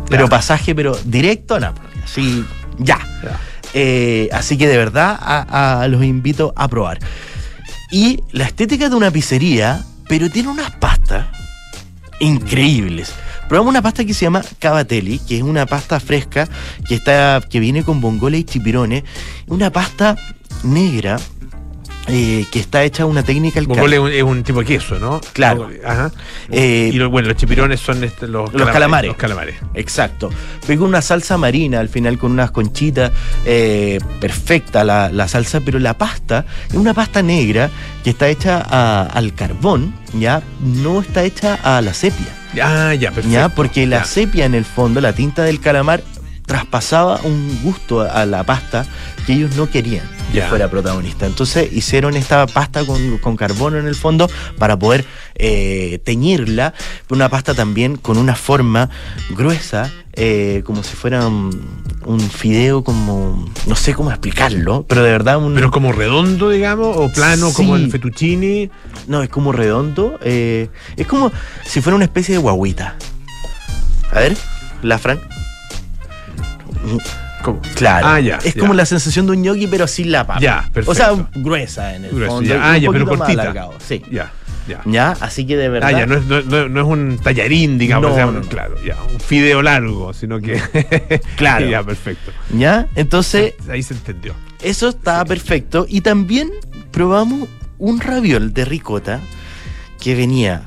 pero 0.08 0.28
pasaje, 0.28 0.74
pero 0.74 0.96
directo 1.04 1.56
a 1.56 1.60
Nápoles. 1.60 1.90
Así, 2.04 2.44
ya. 2.78 2.98
Eh, 3.72 4.28
así 4.32 4.58
que 4.58 4.66
de 4.66 4.76
verdad 4.76 5.86
los 5.88 6.04
invito 6.04 6.52
a 6.56 6.68
probar. 6.68 6.98
Y 7.90 8.22
la 8.32 8.44
estética 8.44 8.88
de 8.88 8.96
una 8.96 9.10
pizzería 9.10 9.84
pero 10.10 10.28
tiene 10.28 10.48
unas 10.48 10.72
pastas 10.72 11.28
increíbles. 12.18 13.12
Probamos 13.48 13.70
una 13.70 13.80
pasta 13.80 14.04
que 14.04 14.12
se 14.12 14.24
llama 14.24 14.42
Cavatelli, 14.58 15.20
que 15.20 15.36
es 15.36 15.42
una 15.42 15.66
pasta 15.66 16.00
fresca 16.00 16.48
que 16.88 16.96
está 16.96 17.40
que 17.48 17.60
viene 17.60 17.84
con 17.84 18.00
bongola 18.00 18.36
y 18.36 18.42
chipirones, 18.42 19.04
una 19.46 19.70
pasta 19.70 20.16
negra 20.64 21.20
eh, 22.10 22.46
que 22.50 22.58
está 22.58 22.82
hecha 22.82 23.06
una 23.06 23.22
técnica. 23.22 23.60
Mongole 23.62 24.18
es 24.18 24.22
un, 24.22 24.42
tipo 24.42 24.60
de 24.60 24.66
queso, 24.66 24.98
¿no? 24.98 25.20
Claro. 25.32 25.70
Ajá. 25.84 26.10
Eh, 26.50 26.90
y 26.92 26.98
bueno, 27.04 27.28
los 27.28 27.36
chipirones 27.36 27.80
son 27.80 28.02
este, 28.02 28.26
los, 28.26 28.50
calamares, 28.50 29.08
Los 29.08 29.16
calamares. 29.16 29.56
Exacto. 29.74 30.30
Pego 30.66 30.84
una 30.84 31.02
salsa 31.02 31.36
marina 31.38 31.80
al 31.80 31.88
final 31.88 32.18
con 32.18 32.32
unas 32.32 32.50
conchitas. 32.50 33.12
Eh, 33.44 34.00
perfecta 34.20 34.84
la, 34.84 35.28
salsa, 35.28 35.60
pero 35.60 35.78
la 35.78 35.96
pasta 35.96 36.44
es 36.68 36.74
una 36.74 36.94
pasta 36.94 37.22
negra 37.22 37.70
que 38.02 38.10
está 38.10 38.28
hecha 38.28 38.60
al 39.04 39.34
carbón, 39.34 39.94
¿ya? 40.14 40.42
No 40.60 41.00
está 41.00 41.22
hecha 41.22 41.54
a 41.62 41.80
la 41.80 41.94
sepia. 41.94 42.26
Ah, 42.60 42.94
ya, 42.94 43.10
perfecto. 43.10 43.30
¿Ya? 43.30 43.48
Porque 43.48 43.86
la 43.86 44.04
sepia 44.04 44.44
en 44.44 44.54
el 44.54 44.64
fondo, 44.64 45.00
la 45.00 45.12
tinta 45.12 45.44
del 45.44 45.60
calamar, 45.60 46.02
traspasaba 46.50 47.20
un 47.22 47.60
gusto 47.62 48.00
a 48.00 48.26
la 48.26 48.42
pasta 48.42 48.84
que 49.30 49.36
ellos 49.36 49.54
no 49.54 49.70
querían 49.70 50.08
que 50.32 50.42
fuera 50.42 50.68
protagonista. 50.68 51.24
Entonces 51.24 51.72
hicieron 51.72 52.16
esta 52.16 52.46
pasta 52.48 52.82
con, 52.84 53.36
carbono 53.36 53.78
en 53.78 53.86
el 53.86 53.94
fondo 53.94 54.28
para 54.58 54.76
poder 54.76 55.04
eh, 55.36 56.00
teñirla, 56.02 56.74
una 57.10 57.28
pasta 57.28 57.54
también 57.54 57.96
con 57.96 58.18
una 58.18 58.34
forma 58.34 58.90
gruesa, 59.30 59.88
eh, 60.14 60.62
como 60.64 60.82
si 60.82 60.96
fuera 60.96 61.28
un, 61.28 62.20
fideo, 62.32 62.82
como 62.82 63.48
no 63.66 63.76
sé 63.76 63.94
cómo 63.94 64.10
explicarlo, 64.10 64.84
pero 64.88 65.04
de 65.04 65.12
verdad 65.12 65.38
un... 65.38 65.54
Pero 65.54 65.70
como 65.70 65.92
redondo, 65.92 66.50
digamos, 66.50 66.96
o 66.96 67.08
plano 67.12 67.52
como 67.52 67.76
el 67.76 67.88
fettuccini. 67.88 68.68
No, 69.06 69.22
es 69.22 69.28
como 69.28 69.52
redondo, 69.52 70.18
eh, 70.22 70.70
es 70.96 71.06
como 71.06 71.30
si 71.64 71.80
fuera 71.80 71.94
una 71.94 72.04
especie 72.04 72.34
de 72.34 72.40
guaguita. 72.40 72.96
A 74.10 74.18
ver, 74.18 74.36
la 74.82 74.98
Fran. 74.98 75.20
Claro. 77.74 78.06
Ah, 78.06 78.20
ya, 78.20 78.38
es 78.42 78.54
como 78.54 78.74
la 78.74 78.86
sensación 78.86 79.26
de 79.26 79.32
un 79.32 79.42
gnocchi, 79.42 79.66
pero 79.66 79.86
sin 79.86 80.12
la 80.12 80.26
papa. 80.26 80.40
Ya, 80.40 80.68
perfecto. 80.72 80.90
O 80.90 80.94
sea, 80.94 81.28
gruesa 81.34 81.94
en 81.94 82.04
el 82.04 82.26
fondo. 82.26 82.54
Ah, 82.60 82.78
ya, 82.78 82.90
pero 82.90 83.06
cortita. 83.06 83.70
Sí. 83.78 84.02
Ya. 84.10 84.32
Ya. 84.68 84.82
ya. 84.84 85.10
Así 85.20 85.46
que 85.46 85.56
de 85.56 85.68
verdad. 85.68 85.88
Ah, 85.88 85.98
ya, 85.98 86.06
no 86.06 86.16
es, 86.16 86.24
no, 86.26 86.68
no 86.68 86.80
es 86.80 86.86
un 86.86 87.18
tallarín, 87.18 87.78
digamos. 87.78 88.16
No, 88.16 88.40
claro, 88.42 88.76
ya. 88.84 88.96
Un 89.12 89.18
fideo 89.18 89.62
largo, 89.62 90.12
sino 90.12 90.40
que. 90.40 90.60
claro. 91.36 91.66
ya, 91.70 91.82
perfecto. 91.82 92.30
Ya, 92.56 92.86
entonces. 92.94 93.54
Ahí 93.68 93.82
se 93.82 93.94
entendió. 93.94 94.34
Eso 94.62 94.88
estaba 94.90 95.24
perfecto. 95.24 95.86
Y 95.88 96.02
también 96.02 96.50
probamos 96.92 97.48
un 97.78 98.00
raviol 98.00 98.52
de 98.52 98.64
ricota 98.64 99.20
que 99.98 100.14
venía 100.14 100.62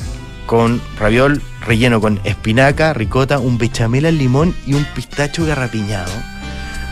con 0.45 0.81
raviol 0.99 1.41
relleno 1.65 2.01
con 2.01 2.19
espinaca, 2.23 2.93
ricota, 2.93 3.39
un 3.39 3.57
bechamel 3.57 4.05
al 4.05 4.17
limón 4.17 4.53
y 4.65 4.73
un 4.73 4.85
pistacho 4.95 5.45
garrapiñado. 5.45 6.11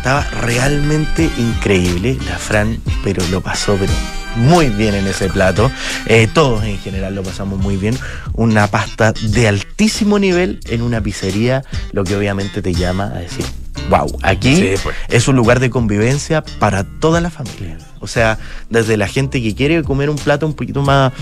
Estaba 0.01 0.23
realmente 0.41 1.29
increíble. 1.37 2.17
La 2.25 2.39
Fran, 2.39 2.79
pero 3.03 3.23
lo 3.27 3.39
pasó, 3.39 3.77
pero 3.79 3.93
muy 4.35 4.69
bien 4.69 4.95
en 4.95 5.05
ese 5.05 5.29
plato. 5.29 5.69
Eh, 6.07 6.27
todos 6.33 6.63
en 6.63 6.79
general 6.79 7.13
lo 7.13 7.21
pasamos 7.21 7.59
muy 7.59 7.77
bien. 7.77 7.95
Una 8.33 8.65
pasta 8.65 9.13
de 9.13 9.47
altísimo 9.47 10.17
nivel 10.17 10.59
en 10.65 10.81
una 10.81 11.01
pizzería, 11.01 11.63
lo 11.91 12.03
que 12.03 12.15
obviamente 12.15 12.63
te 12.63 12.73
llama 12.73 13.11
a 13.13 13.19
decir, 13.19 13.45
wow, 13.91 14.07
aquí 14.23 14.73
pues. 14.81 14.95
es 15.07 15.27
un 15.27 15.35
lugar 15.35 15.59
de 15.59 15.69
convivencia 15.69 16.43
para 16.57 16.83
toda 16.83 17.21
la 17.21 17.29
familia. 17.29 17.77
O 17.99 18.07
sea, 18.07 18.39
desde 18.71 18.97
la 18.97 19.07
gente 19.07 19.39
que 19.39 19.53
quiere 19.53 19.83
comer 19.83 20.09
un 20.09 20.15
plato 20.15 20.47
un 20.47 20.55
poquito 20.55 20.81
más, 20.81 21.13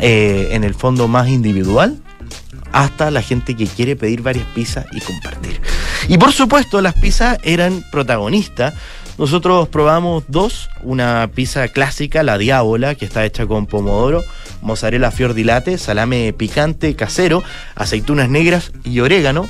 eh, 0.00 0.48
en 0.50 0.64
el 0.64 0.74
fondo, 0.74 1.06
más 1.06 1.28
individual, 1.28 2.02
hasta 2.72 3.12
la 3.12 3.22
gente 3.22 3.54
que 3.54 3.68
quiere 3.68 3.94
pedir 3.94 4.22
varias 4.22 4.46
pizzas 4.46 4.86
y 4.90 5.00
compartir. 5.00 5.60
Y 6.10 6.18
por 6.18 6.32
supuesto, 6.32 6.80
las 6.82 6.94
pizzas 6.94 7.38
eran 7.44 7.84
protagonistas. 7.92 8.74
Nosotros 9.16 9.68
probamos 9.68 10.24
dos, 10.26 10.68
una 10.82 11.30
pizza 11.32 11.68
clásica, 11.68 12.24
la 12.24 12.36
Diábola, 12.36 12.96
que 12.96 13.04
está 13.04 13.24
hecha 13.24 13.46
con 13.46 13.66
pomodoro, 13.66 14.24
mozzarella 14.60 15.12
fior 15.12 15.34
di 15.34 15.46
salame 15.78 16.32
picante 16.32 16.96
casero, 16.96 17.44
aceitunas 17.76 18.28
negras 18.28 18.72
y 18.82 18.98
orégano, 18.98 19.48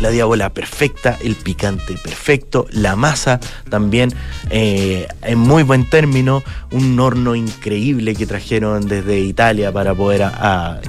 la 0.00 0.10
diabola 0.10 0.50
perfecta, 0.50 1.16
el 1.22 1.36
picante 1.36 1.94
perfecto, 1.94 2.66
la 2.70 2.96
masa 2.96 3.38
también 3.70 4.12
eh, 4.50 5.06
en 5.22 5.38
muy 5.38 5.62
buen 5.62 5.88
término, 5.88 6.42
un 6.72 6.98
horno 6.98 7.36
increíble 7.36 8.16
que 8.16 8.26
trajeron 8.26 8.88
desde 8.88 9.20
Italia 9.20 9.70
para 9.70 9.94
poder 9.94 10.28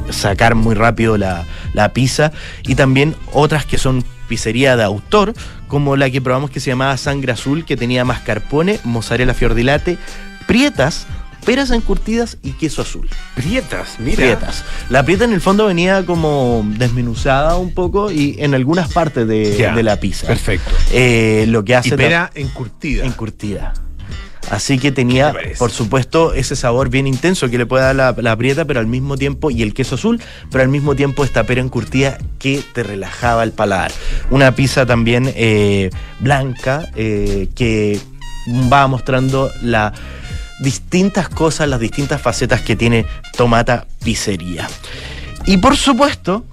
sacar 0.10 0.56
muy 0.56 0.74
rápido 0.74 1.18
la, 1.18 1.46
la, 1.74 1.94
pizza 1.94 2.32
y 2.64 2.74
también 2.74 3.16
otras 3.34 3.66
que 3.66 3.78
son 3.78 4.04
pizzería 4.34 4.76
de 4.76 4.82
autor, 4.82 5.36
como 5.68 5.96
la 5.96 6.10
que 6.10 6.20
probamos 6.20 6.50
que 6.50 6.60
se 6.60 6.72
llamaba 6.72 6.98
Sangre 6.98 7.34
Azul, 7.34 7.66
que 7.66 7.78
tenía 7.78 8.04
mascarpone, 8.04 8.80
mozzarella 8.84 9.36
fiordilate, 9.36 10.00
prietas, 10.48 11.06
peras 11.46 11.70
encurtidas 11.70 12.40
y 12.42 12.54
queso 12.54 12.82
azul. 12.82 13.08
Prietas, 13.36 14.00
mira. 14.00 14.16
Prietas. 14.16 14.66
La 14.90 15.06
prieta 15.06 15.26
en 15.26 15.34
el 15.34 15.40
fondo 15.40 15.68
venía 15.68 16.04
como 16.04 16.66
desmenuzada 16.66 17.58
un 17.58 17.76
poco 17.76 18.10
y 18.12 18.38
en 18.40 18.56
algunas 18.56 18.92
partes 18.92 19.28
de, 19.28 19.84
la 19.84 19.98
pizza. 19.98 20.26
Perfecto. 20.26 20.72
Eh, 20.92 21.46
lo 21.48 21.64
que 21.64 21.76
hace. 21.76 21.90
Y 21.90 21.92
pera 21.92 22.32
encurtida. 22.34 23.06
Encurtida. 23.06 23.74
Así 24.50 24.78
que 24.78 24.92
tenía, 24.92 25.34
por 25.58 25.72
supuesto, 25.72 26.34
ese 26.34 26.56
sabor 26.56 26.90
bien 26.90 27.08
intenso 27.08 27.50
que 27.50 27.58
le 27.58 27.66
puede 27.66 27.84
dar 27.84 27.96
la, 27.96 28.16
la, 28.18 28.36
prieta, 28.36 28.66
pero 28.66 28.80
al 28.80 28.88
mismo 28.88 29.18
tiempo, 29.18 29.50
y 29.50 29.62
el 29.64 29.74
queso 29.74 29.96
azul, 29.96 30.22
pero 30.52 30.64
al 30.64 30.70
mismo 30.70 30.96
tiempo 30.96 31.24
esta 31.24 31.44
pera 31.44 31.62
encurtida 31.62 32.18
que 32.40 32.62
te 32.74 32.84
relajaba 32.84 33.44
el 33.44 33.52
paladar. 33.52 33.92
Una 34.30 34.54
pizza 34.54 34.86
también 34.86 35.32
eh, 35.36 35.90
blanca 36.20 36.90
eh, 36.96 37.50
que 37.56 38.00
va 38.72 38.88
mostrando 38.88 39.50
la 39.62 39.94
distintas 40.60 41.30
cosas, 41.30 41.68
las 41.68 41.80
distintas 41.80 42.22
facetas 42.22 42.62
que 42.62 42.76
tiene 42.76 43.06
Tomata 43.36 43.86
Pizzería. 44.04 44.68
Y 45.46 45.58
por 45.58 45.76
supuesto, 45.76 46.46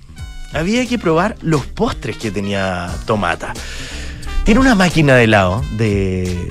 había 0.53 0.87
que 0.87 0.98
probar 0.98 1.37
los 1.42 1.66
postres 1.66 2.16
que 2.16 2.31
tenía 2.31 2.90
Tomata. 3.07 3.53
Tiene 4.44 4.61
una 4.61 4.74
máquina 4.74 5.14
de 5.14 5.24
helado 5.24 5.62
de 5.76 6.48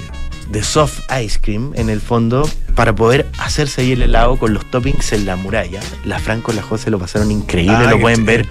de 0.49 0.63
soft 0.63 1.01
ice 1.23 1.39
cream 1.39 1.71
en 1.75 1.89
el 1.89 2.01
fondo 2.01 2.49
para 2.75 2.93
poder 2.95 3.27
hacerse 3.37 3.81
ahí 3.81 3.91
el 3.91 4.01
helado 4.01 4.37
con 4.37 4.53
los 4.53 4.65
toppings 4.69 5.13
en 5.13 5.25
la 5.25 5.35
muralla. 5.35 5.79
La 6.05 6.19
Franco 6.19 6.51
y 6.51 6.55
la 6.55 6.61
José 6.61 6.89
lo 6.89 6.97
pasaron 6.97 7.29
increíble, 7.31 7.75
ah, 7.75 7.91
lo 7.91 7.99
pueden 7.99 8.25
ver 8.25 8.47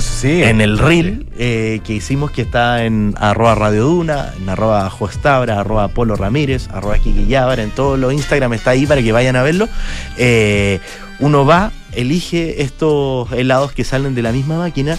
sí. 0.00 0.42
en 0.42 0.60
el 0.60 0.78
reel 0.78 1.26
eh, 1.38 1.80
que 1.84 1.94
hicimos 1.94 2.30
que 2.30 2.42
está 2.42 2.84
en 2.84 3.14
arroba 3.18 3.54
Radio 3.54 3.84
Duna, 3.84 4.32
en 4.40 4.48
arroba 4.48 4.88
Jostabra, 4.90 5.60
arroba 5.60 5.88
Polo 5.88 6.16
Ramírez, 6.16 6.68
arroba 6.70 6.98
Kiki 6.98 7.32
en 7.34 7.70
todos 7.70 7.98
los 7.98 8.12
Instagram 8.12 8.54
está 8.54 8.70
ahí 8.70 8.86
para 8.86 9.02
que 9.02 9.12
vayan 9.12 9.36
a 9.36 9.42
verlo. 9.42 9.68
Eh, 10.16 10.80
uno 11.20 11.44
va, 11.44 11.72
elige 11.92 12.62
estos 12.62 13.30
helados 13.32 13.72
que 13.72 13.84
salen 13.84 14.14
de 14.14 14.22
la 14.22 14.32
misma 14.32 14.58
máquina 14.58 14.98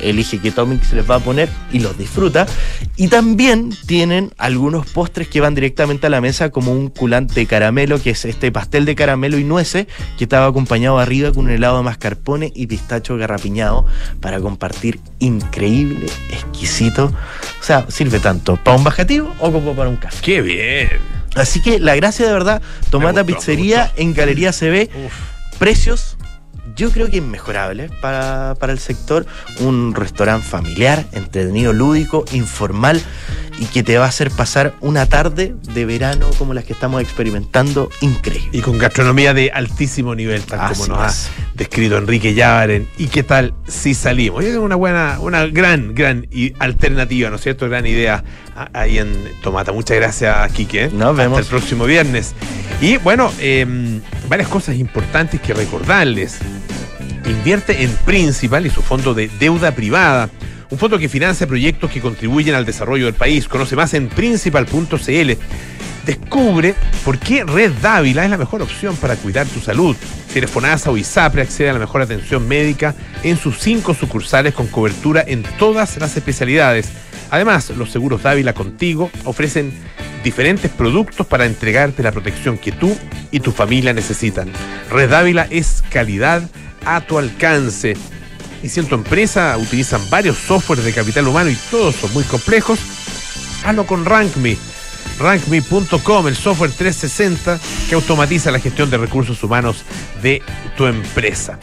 elige 0.00 0.38
qué 0.38 0.50
se 0.50 0.96
les 0.96 1.08
va 1.08 1.16
a 1.16 1.20
poner 1.20 1.48
y 1.72 1.80
los 1.80 1.96
disfruta. 1.98 2.46
Y 2.96 3.08
también 3.08 3.70
tienen 3.86 4.32
algunos 4.38 4.86
postres 4.86 5.28
que 5.28 5.40
van 5.40 5.54
directamente 5.54 6.06
a 6.06 6.10
la 6.10 6.20
mesa, 6.20 6.50
como 6.50 6.72
un 6.72 6.88
culante 6.88 7.46
caramelo, 7.46 8.00
que 8.00 8.10
es 8.10 8.24
este 8.24 8.50
pastel 8.52 8.84
de 8.84 8.94
caramelo 8.94 9.38
y 9.38 9.44
nueces, 9.44 9.86
que 10.18 10.24
estaba 10.24 10.46
acompañado 10.46 10.98
arriba 10.98 11.32
con 11.32 11.46
un 11.46 11.50
helado 11.50 11.78
de 11.78 11.84
mascarpone 11.84 12.52
y 12.54 12.66
pistacho 12.66 13.16
garrapiñado 13.16 13.86
para 14.20 14.40
compartir 14.40 15.00
increíble, 15.18 16.06
exquisito. 16.30 17.06
O 17.60 17.64
sea, 17.64 17.86
sirve 17.88 18.20
tanto 18.20 18.56
para 18.56 18.76
un 18.76 18.84
bajativo 18.84 19.34
o 19.40 19.52
como 19.52 19.74
para 19.74 19.88
un 19.88 19.96
café. 19.96 20.18
¡Qué 20.22 20.42
bien! 20.42 20.88
Así 21.34 21.60
que 21.60 21.78
la 21.78 21.94
gracia 21.94 22.26
de 22.26 22.32
verdad, 22.32 22.62
Tomata 22.90 23.22
Pizzería 23.22 23.92
en 23.96 24.14
Galería 24.14 24.52
CB, 24.52 24.88
precios 25.58 26.15
yo 26.76 26.90
creo 26.90 27.10
que 27.10 27.16
inmejorable 27.16 27.90
para, 28.00 28.54
para 28.60 28.72
el 28.72 28.78
sector. 28.78 29.26
Un 29.60 29.94
restaurante 29.94 30.46
familiar, 30.46 31.06
entretenido, 31.12 31.72
lúdico, 31.72 32.24
informal 32.32 33.02
y 33.58 33.66
que 33.66 33.82
te 33.82 33.96
va 33.98 34.04
a 34.04 34.08
hacer 34.08 34.30
pasar 34.30 34.74
una 34.80 35.06
tarde 35.06 35.54
de 35.72 35.84
verano 35.86 36.30
como 36.38 36.54
las 36.54 36.64
que 36.64 36.72
estamos 36.72 37.02
experimentando 37.02 37.90
increíble. 38.00 38.50
Y 38.52 38.60
con 38.60 38.78
gastronomía 38.78 39.34
de 39.34 39.50
altísimo 39.50 40.14
nivel, 40.14 40.42
tal 40.42 40.72
como 40.72 40.88
nos 40.88 40.98
ha 40.98 41.30
descrito 41.54 41.96
Enrique 41.96 42.34
Yavaren. 42.34 42.88
¿Y 42.98 43.06
qué 43.06 43.22
tal 43.22 43.54
si 43.66 43.94
salimos? 43.94 44.44
Yo 44.44 44.50
tengo 44.50 44.64
una 44.64 44.76
buena, 44.76 45.18
una 45.20 45.46
gran, 45.46 45.94
gran 45.94 46.26
alternativa, 46.58 47.30
¿no 47.30 47.36
es 47.36 47.42
cierto? 47.42 47.68
Gran 47.68 47.86
idea 47.86 48.22
ahí 48.72 48.98
en 48.98 49.32
Tomata. 49.42 49.72
Muchas 49.72 49.96
gracias, 49.96 50.52
Quique. 50.52 50.90
Nos 50.92 51.16
vemos. 51.16 51.40
Hasta 51.40 51.54
el 51.54 51.60
próximo 51.60 51.84
viernes. 51.84 52.34
Y 52.80 52.98
bueno, 52.98 53.32
em, 53.40 54.00
varias 54.28 54.48
cosas 54.48 54.76
importantes 54.76 55.40
que 55.40 55.54
recordarles. 55.54 56.38
Invierte 57.24 57.82
en 57.82 57.90
Principal 58.04 58.66
y 58.66 58.70
su 58.70 58.82
fondo 58.82 59.14
de 59.14 59.28
deuda 59.40 59.72
privada 59.72 60.30
un 60.70 60.78
fondo 60.78 60.98
que 60.98 61.08
financia 61.08 61.46
proyectos 61.46 61.90
que 61.90 62.00
contribuyen 62.00 62.54
al 62.54 62.64
desarrollo 62.64 63.06
del 63.06 63.14
país. 63.14 63.48
Conoce 63.48 63.76
más 63.76 63.94
en 63.94 64.08
principal.cl. 64.08 65.32
Descubre 66.04 66.74
por 67.04 67.18
qué 67.18 67.44
Red 67.44 67.72
Dávila 67.82 68.24
es 68.24 68.30
la 68.30 68.36
mejor 68.36 68.62
opción 68.62 68.96
para 68.96 69.16
cuidar 69.16 69.46
tu 69.46 69.60
salud. 69.60 69.96
Si 70.28 70.38
eres 70.38 70.50
FONASA 70.50 70.90
o 70.90 70.96
ISAPRE, 70.96 71.42
accede 71.42 71.70
a 71.70 71.72
la 71.72 71.78
mejor 71.80 72.00
atención 72.00 72.46
médica 72.46 72.94
en 73.24 73.36
sus 73.36 73.58
cinco 73.58 73.92
sucursales 73.92 74.54
con 74.54 74.68
cobertura 74.68 75.24
en 75.26 75.42
todas 75.58 75.96
las 75.98 76.16
especialidades. 76.16 76.90
Además, 77.30 77.70
los 77.70 77.90
seguros 77.90 78.22
Dávila 78.22 78.52
contigo 78.52 79.10
ofrecen 79.24 79.72
diferentes 80.22 80.70
productos 80.70 81.26
para 81.26 81.46
entregarte 81.46 82.02
la 82.02 82.12
protección 82.12 82.56
que 82.56 82.72
tú 82.72 82.96
y 83.32 83.40
tu 83.40 83.50
familia 83.50 83.92
necesitan. 83.92 84.50
Red 84.90 85.10
Dávila 85.10 85.48
es 85.50 85.82
calidad 85.90 86.48
a 86.84 87.00
tu 87.00 87.18
alcance 87.18 87.96
y 88.66 88.68
si 88.68 88.80
en 88.80 88.86
tu 88.86 88.96
empresa 88.96 89.56
utilizan 89.58 90.00
varios 90.10 90.36
softwares 90.36 90.84
de 90.84 90.92
capital 90.92 91.28
humano 91.28 91.50
y 91.50 91.54
todos 91.70 91.94
son 91.94 92.12
muy 92.12 92.24
complejos, 92.24 92.80
hazlo 93.64 93.86
con 93.86 94.04
RankMe. 94.04 94.58
RankMe.com, 95.20 96.26
el 96.26 96.36
software 96.36 96.72
360 96.72 97.60
que 97.88 97.94
automatiza 97.94 98.50
la 98.50 98.58
gestión 98.58 98.90
de 98.90 98.98
recursos 98.98 99.40
humanos 99.44 99.84
de 100.20 100.42
tu 100.76 100.86
empresa. 100.86 101.60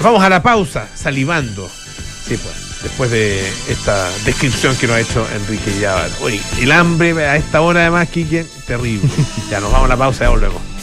vamos 0.00 0.22
a 0.22 0.28
la 0.28 0.40
pausa, 0.40 0.86
salivando. 0.94 1.68
Sí, 1.68 2.36
pues, 2.36 2.82
después 2.84 3.10
de 3.10 3.40
esta 3.68 4.08
descripción 4.24 4.76
que 4.76 4.86
nos 4.86 4.96
ha 4.96 5.00
hecho 5.00 5.26
Enrique 5.34 5.76
Yavar. 5.80 6.10
Oye, 6.20 6.40
el 6.60 6.70
hambre 6.70 7.26
a 7.26 7.36
esta 7.36 7.60
hora 7.60 7.80
además, 7.80 8.08
Kike, 8.08 8.46
terrible. 8.68 9.08
ya 9.50 9.58
nos 9.58 9.72
vamos 9.72 9.86
a 9.86 9.88
la 9.88 9.96
pausa 9.96 10.26
y 10.26 10.28
volvemos. 10.28 10.75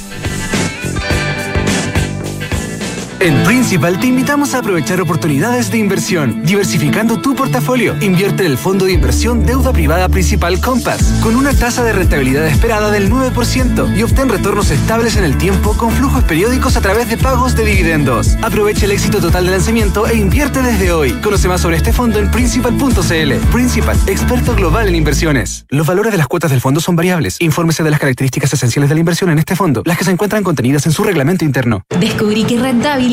En 3.23 3.41
Principal 3.45 4.01
te 4.01 4.07
invitamos 4.07 4.53
a 4.53 4.57
aprovechar 4.57 4.99
oportunidades 4.99 5.71
de 5.71 5.77
inversión, 5.77 6.43
diversificando 6.43 7.21
tu 7.21 7.35
portafolio. 7.35 7.95
Invierte 8.01 8.43
en 8.45 8.51
el 8.51 8.57
fondo 8.57 8.83
de 8.83 8.91
inversión 8.91 9.45
Deuda 9.45 9.71
Privada 9.71 10.09
Principal 10.09 10.59
Compass, 10.59 11.21
con 11.23 11.37
una 11.37 11.53
tasa 11.53 11.85
de 11.85 11.93
rentabilidad 11.93 12.45
esperada 12.45 12.91
del 12.91 13.09
9% 13.09 13.97
y 13.97 14.03
obtén 14.03 14.27
retornos 14.27 14.71
estables 14.71 15.15
en 15.15 15.23
el 15.23 15.37
tiempo 15.37 15.73
con 15.77 15.91
flujos 15.91 16.25
periódicos 16.25 16.75
a 16.75 16.81
través 16.81 17.07
de 17.07 17.15
pagos 17.15 17.55
de 17.55 17.63
dividendos. 17.63 18.35
Aprovecha 18.41 18.83
el 18.83 18.91
éxito 18.91 19.21
total 19.21 19.45
de 19.45 19.51
lanzamiento 19.51 20.05
e 20.05 20.17
invierte 20.17 20.61
desde 20.61 20.91
hoy. 20.91 21.13
Conoce 21.13 21.47
más 21.47 21.61
sobre 21.61 21.77
este 21.77 21.93
fondo 21.93 22.19
en 22.19 22.29
principal.cl. 22.29 23.33
Principal, 23.53 23.97
experto 24.05 24.53
global 24.53 24.89
en 24.89 24.95
inversiones. 24.95 25.65
Los 25.69 25.87
valores 25.87 26.11
de 26.11 26.17
las 26.17 26.27
cuotas 26.27 26.51
del 26.51 26.59
fondo 26.59 26.81
son 26.81 26.97
variables. 26.97 27.37
Infórmese 27.39 27.83
de 27.83 27.89
las 27.89 28.01
características 28.01 28.51
esenciales 28.51 28.89
de 28.89 28.95
la 28.95 28.99
inversión 28.99 29.29
en 29.29 29.39
este 29.39 29.55
fondo, 29.55 29.81
las 29.85 29.97
que 29.97 30.03
se 30.03 30.11
encuentran 30.11 30.43
contenidas 30.43 30.85
en 30.87 30.91
su 30.91 31.05
reglamento 31.05 31.45
interno. 31.45 31.83
Descubrí 31.97 32.43
que 32.43 32.59
rentable 32.59 33.12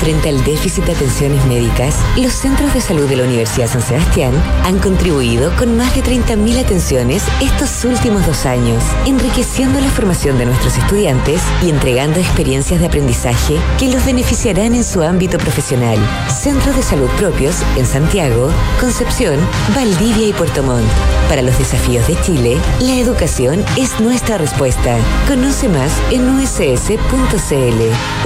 Frente 0.00 0.30
al 0.30 0.42
déficit 0.44 0.84
de 0.84 0.92
atenciones 0.92 1.44
médicas, 1.44 1.94
los 2.16 2.32
centros 2.32 2.72
de 2.72 2.80
salud 2.80 3.06
de 3.06 3.16
la 3.16 3.24
Universidad 3.24 3.68
San 3.68 3.82
Sebastián 3.82 4.32
han 4.64 4.78
contribuido 4.78 5.54
con 5.56 5.76
más 5.76 5.94
de 5.94 6.02
30.000 6.02 6.64
atenciones 6.64 7.22
estos 7.42 7.84
últimos 7.84 8.26
dos 8.26 8.46
años, 8.46 8.82
enriqueciendo 9.04 9.78
la 9.78 9.90
formación 9.90 10.38
de 10.38 10.46
nuestros 10.46 10.78
estudiantes 10.78 11.42
y 11.62 11.68
entregando 11.68 12.18
experiencias 12.18 12.80
de 12.80 12.86
aprendizaje 12.86 13.58
que 13.78 13.92
los 13.92 14.02
beneficiarán 14.06 14.74
en 14.74 14.84
su 14.84 15.02
ámbito 15.02 15.36
profesional. 15.36 15.98
Centros 16.30 16.76
de 16.76 16.82
salud 16.82 17.10
propios 17.18 17.56
en 17.76 17.84
Santiago, 17.84 18.50
Concepción, 18.80 19.38
Valdivia 19.74 20.28
y 20.28 20.32
Puerto 20.32 20.62
Montt. 20.62 20.88
Para 21.28 21.42
los 21.42 21.58
desafíos 21.58 22.08
de 22.08 22.18
Chile, 22.22 22.58
la 22.80 22.94
educación 22.94 23.62
es 23.76 24.00
nuestra 24.00 24.38
respuesta. 24.38 24.96
Conoce 25.28 25.68
más 25.68 25.92
en 26.10 26.26
uss.cl. 26.28 26.88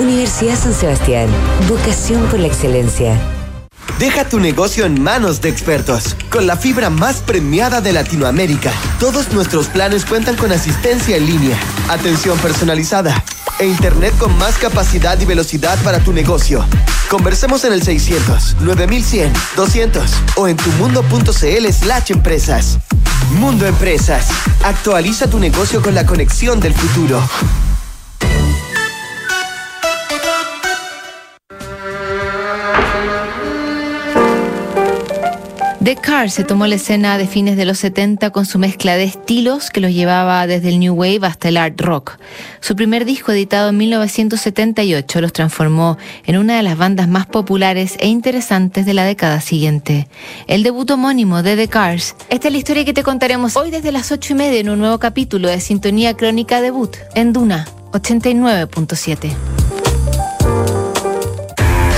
Universidad 0.00 0.56
San 0.56 0.72
Sebastián. 0.72 1.28
Vocación 1.68 2.26
por 2.26 2.40
la 2.40 2.46
excelencia. 2.46 3.18
Deja 3.98 4.28
tu 4.28 4.38
negocio 4.38 4.84
en 4.84 5.02
manos 5.02 5.40
de 5.40 5.48
expertos. 5.48 6.14
Con 6.28 6.46
la 6.46 6.56
fibra 6.56 6.90
más 6.90 7.22
premiada 7.22 7.80
de 7.80 7.92
Latinoamérica, 7.92 8.70
todos 9.00 9.32
nuestros 9.32 9.68
planes 9.68 10.04
cuentan 10.04 10.36
con 10.36 10.52
asistencia 10.52 11.16
en 11.16 11.24
línea, 11.24 11.58
atención 11.88 12.36
personalizada 12.38 13.24
e 13.58 13.66
internet 13.66 14.12
con 14.18 14.36
más 14.36 14.58
capacidad 14.58 15.18
y 15.18 15.24
velocidad 15.24 15.78
para 15.82 16.00
tu 16.00 16.12
negocio. 16.12 16.66
Conversemos 17.08 17.64
en 17.64 17.72
el 17.72 17.82
600 17.82 18.56
9100 18.60 19.32
200 19.56 20.10
o 20.36 20.48
en 20.48 20.58
tumundo.cl 20.58 21.72
slash 21.72 22.10
empresas. 22.10 22.78
Mundo 23.38 23.66
Empresas. 23.66 24.26
Actualiza 24.62 25.28
tu 25.28 25.38
negocio 25.38 25.80
con 25.80 25.94
la 25.94 26.04
conexión 26.04 26.60
del 26.60 26.74
futuro. 26.74 27.22
The 35.84 35.96
Car 35.96 36.30
se 36.30 36.44
tomó 36.44 36.66
la 36.66 36.76
escena 36.76 37.18
de 37.18 37.26
fines 37.26 37.58
de 37.58 37.66
los 37.66 37.78
70 37.80 38.30
con 38.30 38.46
su 38.46 38.58
mezcla 38.58 38.96
de 38.96 39.04
estilos 39.04 39.68
que 39.68 39.82
los 39.82 39.92
llevaba 39.92 40.46
desde 40.46 40.70
el 40.70 40.80
New 40.80 40.94
Wave 40.94 41.26
hasta 41.26 41.50
el 41.50 41.58
art 41.58 41.78
rock. 41.78 42.16
Su 42.60 42.74
primer 42.74 43.04
disco 43.04 43.32
editado 43.32 43.68
en 43.68 43.76
1978 43.76 45.20
los 45.20 45.34
transformó 45.34 45.98
en 46.24 46.38
una 46.38 46.56
de 46.56 46.62
las 46.62 46.78
bandas 46.78 47.06
más 47.06 47.26
populares 47.26 47.96
e 48.00 48.08
interesantes 48.08 48.86
de 48.86 48.94
la 48.94 49.04
década 49.04 49.42
siguiente. 49.42 50.08
El 50.46 50.62
debut 50.62 50.90
homónimo 50.90 51.42
de 51.42 51.54
The 51.54 51.68
Cars. 51.68 52.16
Esta 52.30 52.48
es 52.48 52.52
la 52.52 52.58
historia 52.58 52.86
que 52.86 52.94
te 52.94 53.02
contaremos 53.02 53.54
hoy 53.58 53.70
desde 53.70 53.92
las 53.92 54.10
8 54.10 54.32
y 54.32 54.36
media 54.36 54.60
en 54.60 54.70
un 54.70 54.78
nuevo 54.78 54.98
capítulo 54.98 55.48
de 55.48 55.60
Sintonía 55.60 56.16
Crónica 56.16 56.62
Debut 56.62 56.96
en 57.14 57.34
Duna 57.34 57.68
89.7. 57.92 59.83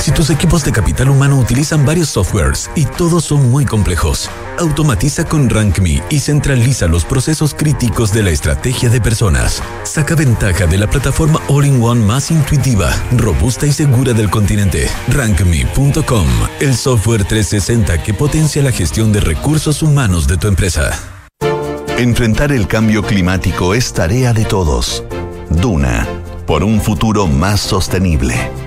Si 0.06 0.12
tus 0.12 0.30
equipos 0.30 0.64
de 0.64 0.70
capital 0.70 1.08
humano 1.08 1.36
utilizan 1.36 1.84
varios 1.84 2.10
softwares 2.10 2.70
y 2.76 2.84
todos 2.84 3.24
son 3.24 3.50
muy 3.50 3.64
complejos, 3.64 4.30
automatiza 4.56 5.24
con 5.24 5.50
RankMe 5.50 6.00
y 6.10 6.20
centraliza 6.20 6.86
los 6.86 7.04
procesos 7.04 7.54
críticos 7.54 8.12
de 8.12 8.22
la 8.22 8.30
estrategia 8.30 8.88
de 8.88 9.00
personas. 9.00 9.60
Saca 9.82 10.14
ventaja 10.14 10.68
de 10.68 10.78
la 10.78 10.88
plataforma 10.88 11.40
All-in-One 11.48 12.04
más 12.04 12.30
intuitiva, 12.30 12.94
robusta 13.16 13.66
y 13.66 13.72
segura 13.72 14.12
del 14.12 14.30
continente. 14.30 14.88
RankMe.com, 15.08 16.28
el 16.60 16.76
software 16.76 17.24
360 17.24 18.00
que 18.04 18.14
potencia 18.14 18.62
la 18.62 18.70
gestión 18.70 19.12
de 19.12 19.18
recursos 19.18 19.82
humanos 19.82 20.28
de 20.28 20.36
tu 20.36 20.46
empresa. 20.46 20.96
Enfrentar 21.98 22.52
el 22.52 22.68
cambio 22.68 23.02
climático 23.02 23.74
es 23.74 23.92
tarea 23.92 24.32
de 24.32 24.44
todos. 24.44 25.02
Duna, 25.50 26.06
por 26.46 26.62
un 26.62 26.80
futuro 26.80 27.26
más 27.26 27.60
sostenible. 27.60 28.65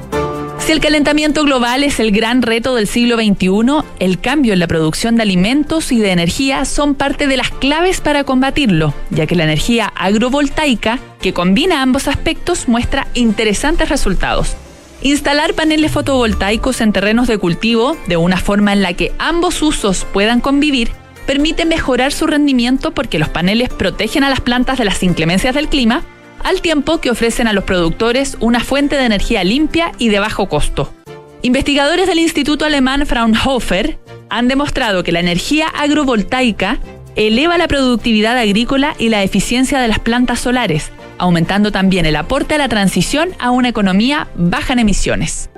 Si 0.70 0.74
el 0.74 0.82
calentamiento 0.82 1.46
global 1.46 1.84
es 1.84 2.00
el 2.00 2.12
gran 2.12 2.44
reto 2.44 2.76
del 2.76 2.86
siglo 2.86 3.16
XXI, 3.16 3.84
el 3.98 4.20
cambio 4.20 4.54
en 4.54 4.60
la 4.60 4.68
producción 4.68 5.16
de 5.16 5.24
alimentos 5.24 5.92
y 5.92 5.98
de 5.98 6.12
energía 6.12 6.64
son 6.64 6.94
parte 6.94 7.26
de 7.26 7.38
las 7.38 7.50
claves 7.50 8.02
para 8.02 8.24
combatirlo, 8.24 8.94
ya 9.10 9.26
que 9.26 9.36
la 9.36 9.46
energía 9.46 9.92
agrovoltaica, 9.96 11.00
que 11.24 11.34
combina 11.34 11.82
ambos 11.82 12.08
aspectos, 12.08 12.68
muestra 12.68 13.08
interesantes 13.16 13.90
resultados. 13.90 14.56
Instalar 15.02 15.56
paneles 15.56 15.92
fotovoltaicos 15.92 16.82
en 16.82 16.94
terrenos 16.94 17.28
de 17.28 17.40
cultivo, 17.40 17.98
de 18.06 18.18
una 18.18 18.38
forma 18.38 18.72
en 18.72 18.84
la 18.84 18.94
que 18.94 19.12
ambos 19.18 19.64
usos 19.64 20.06
puedan 20.14 20.40
convivir, 20.40 20.92
permite 21.26 21.66
mejorar 21.66 22.12
su 22.12 22.28
rendimiento 22.28 22.92
porque 22.92 23.18
los 23.18 23.30
paneles 23.30 23.70
protegen 23.70 24.24
a 24.24 24.30
las 24.30 24.42
plantas 24.42 24.78
de 24.78 24.86
las 24.86 25.02
inclemencias 25.02 25.56
del 25.56 25.68
clima, 25.68 26.04
al 26.44 26.62
tiempo 26.62 27.00
que 27.00 27.12
ofrecen 27.12 27.48
a 27.48 27.54
los 27.54 27.64
productores 27.64 28.38
una 28.40 28.60
fuente 28.60 28.96
de 28.96 29.06
energía 29.06 29.44
limpia 29.44 29.92
y 29.98 30.10
de 30.10 30.20
bajo 30.20 30.50
costo. 30.50 30.94
Investigadores 31.42 32.08
del 32.08 32.20
Instituto 32.20 32.66
Alemán 32.66 33.06
Fraunhofer 33.06 33.98
han 34.30 34.48
demostrado 34.48 35.04
que 35.04 35.12
la 35.12 35.20
energía 35.20 35.68
agrovoltaica 35.68 36.80
eleva 37.16 37.58
la 37.58 37.68
productividad 37.68 38.38
agrícola 38.38 38.96
y 38.98 39.10
la 39.10 39.24
eficiencia 39.24 39.80
de 39.80 39.88
las 39.88 40.00
plantas 40.00 40.40
solares, 40.40 40.92
aumentando 41.18 41.72
también 41.72 42.06
el 42.06 42.16
aporte 42.16 42.56
a 42.56 42.58
la 42.58 42.70
transición 42.70 43.30
a 43.40 43.52
una 43.52 43.70
economía 43.70 44.28
baja 44.36 44.74
en 44.74 44.80
emisiones. 44.80 45.50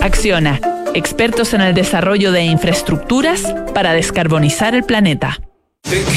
Acciona, 0.00 0.60
expertos 0.94 1.54
en 1.54 1.60
el 1.60 1.74
desarrollo 1.74 2.32
de 2.32 2.44
infraestructuras 2.44 3.54
para 3.74 3.92
descarbonizar 3.92 4.74
el 4.74 4.84
planeta. 4.84 5.38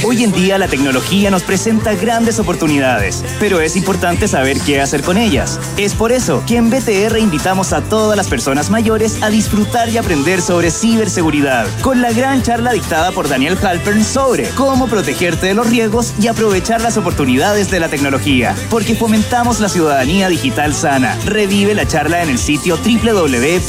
Hoy 0.03 0.23
en 0.25 0.33
día 0.33 0.57
la 0.57 0.67
tecnología 0.67 1.31
nos 1.31 1.43
presenta 1.43 1.93
grandes 1.95 2.39
oportunidades, 2.39 3.23
pero 3.39 3.61
es 3.61 3.77
importante 3.77 4.27
saber 4.27 4.59
qué 4.59 4.81
hacer 4.81 5.01
con 5.01 5.15
ellas. 5.17 5.57
Es 5.77 5.93
por 5.93 6.11
eso 6.11 6.43
que 6.45 6.57
en 6.57 6.69
BTR 6.69 7.17
invitamos 7.17 7.71
a 7.71 7.81
todas 7.81 8.17
las 8.17 8.27
personas 8.27 8.69
mayores 8.69 9.23
a 9.23 9.29
disfrutar 9.29 9.87
y 9.87 9.97
aprender 9.97 10.41
sobre 10.41 10.71
ciberseguridad, 10.71 11.67
con 11.79 12.01
la 12.01 12.11
gran 12.11 12.43
charla 12.43 12.73
dictada 12.73 13.13
por 13.13 13.29
Daniel 13.29 13.57
Halpern 13.61 14.03
sobre 14.03 14.49
cómo 14.49 14.87
protegerte 14.87 15.45
de 15.47 15.53
los 15.53 15.69
riesgos 15.69 16.13
y 16.19 16.27
aprovechar 16.27 16.81
las 16.81 16.97
oportunidades 16.97 17.71
de 17.71 17.79
la 17.79 17.87
tecnología, 17.87 18.53
porque 18.69 18.95
fomentamos 18.95 19.61
la 19.61 19.69
ciudadanía 19.69 20.27
digital 20.27 20.73
sana. 20.73 21.17
Revive 21.25 21.75
la 21.75 21.87
charla 21.87 22.23
en 22.23 22.29
el 22.29 22.39
sitio 22.39 22.77
www.btr.com 22.77 23.61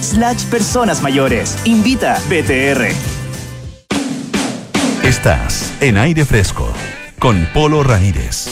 slash 0.00 0.44
personas 0.44 1.02
mayores. 1.02 1.58
Invita 1.64 2.18
BTR. 2.30 3.17
Estás 5.08 5.72
en 5.80 5.96
aire 5.96 6.26
fresco 6.26 6.70
con 7.18 7.48
Polo 7.54 7.82
Ramírez. 7.82 8.46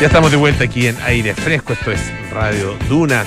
Ya 0.00 0.08
estamos 0.08 0.32
de 0.32 0.36
vuelta 0.36 0.64
aquí 0.64 0.88
en 0.88 0.96
aire 1.02 1.34
fresco, 1.34 1.72
esto 1.72 1.92
es 1.92 2.00
Radio 2.32 2.76
Duna. 2.88 3.24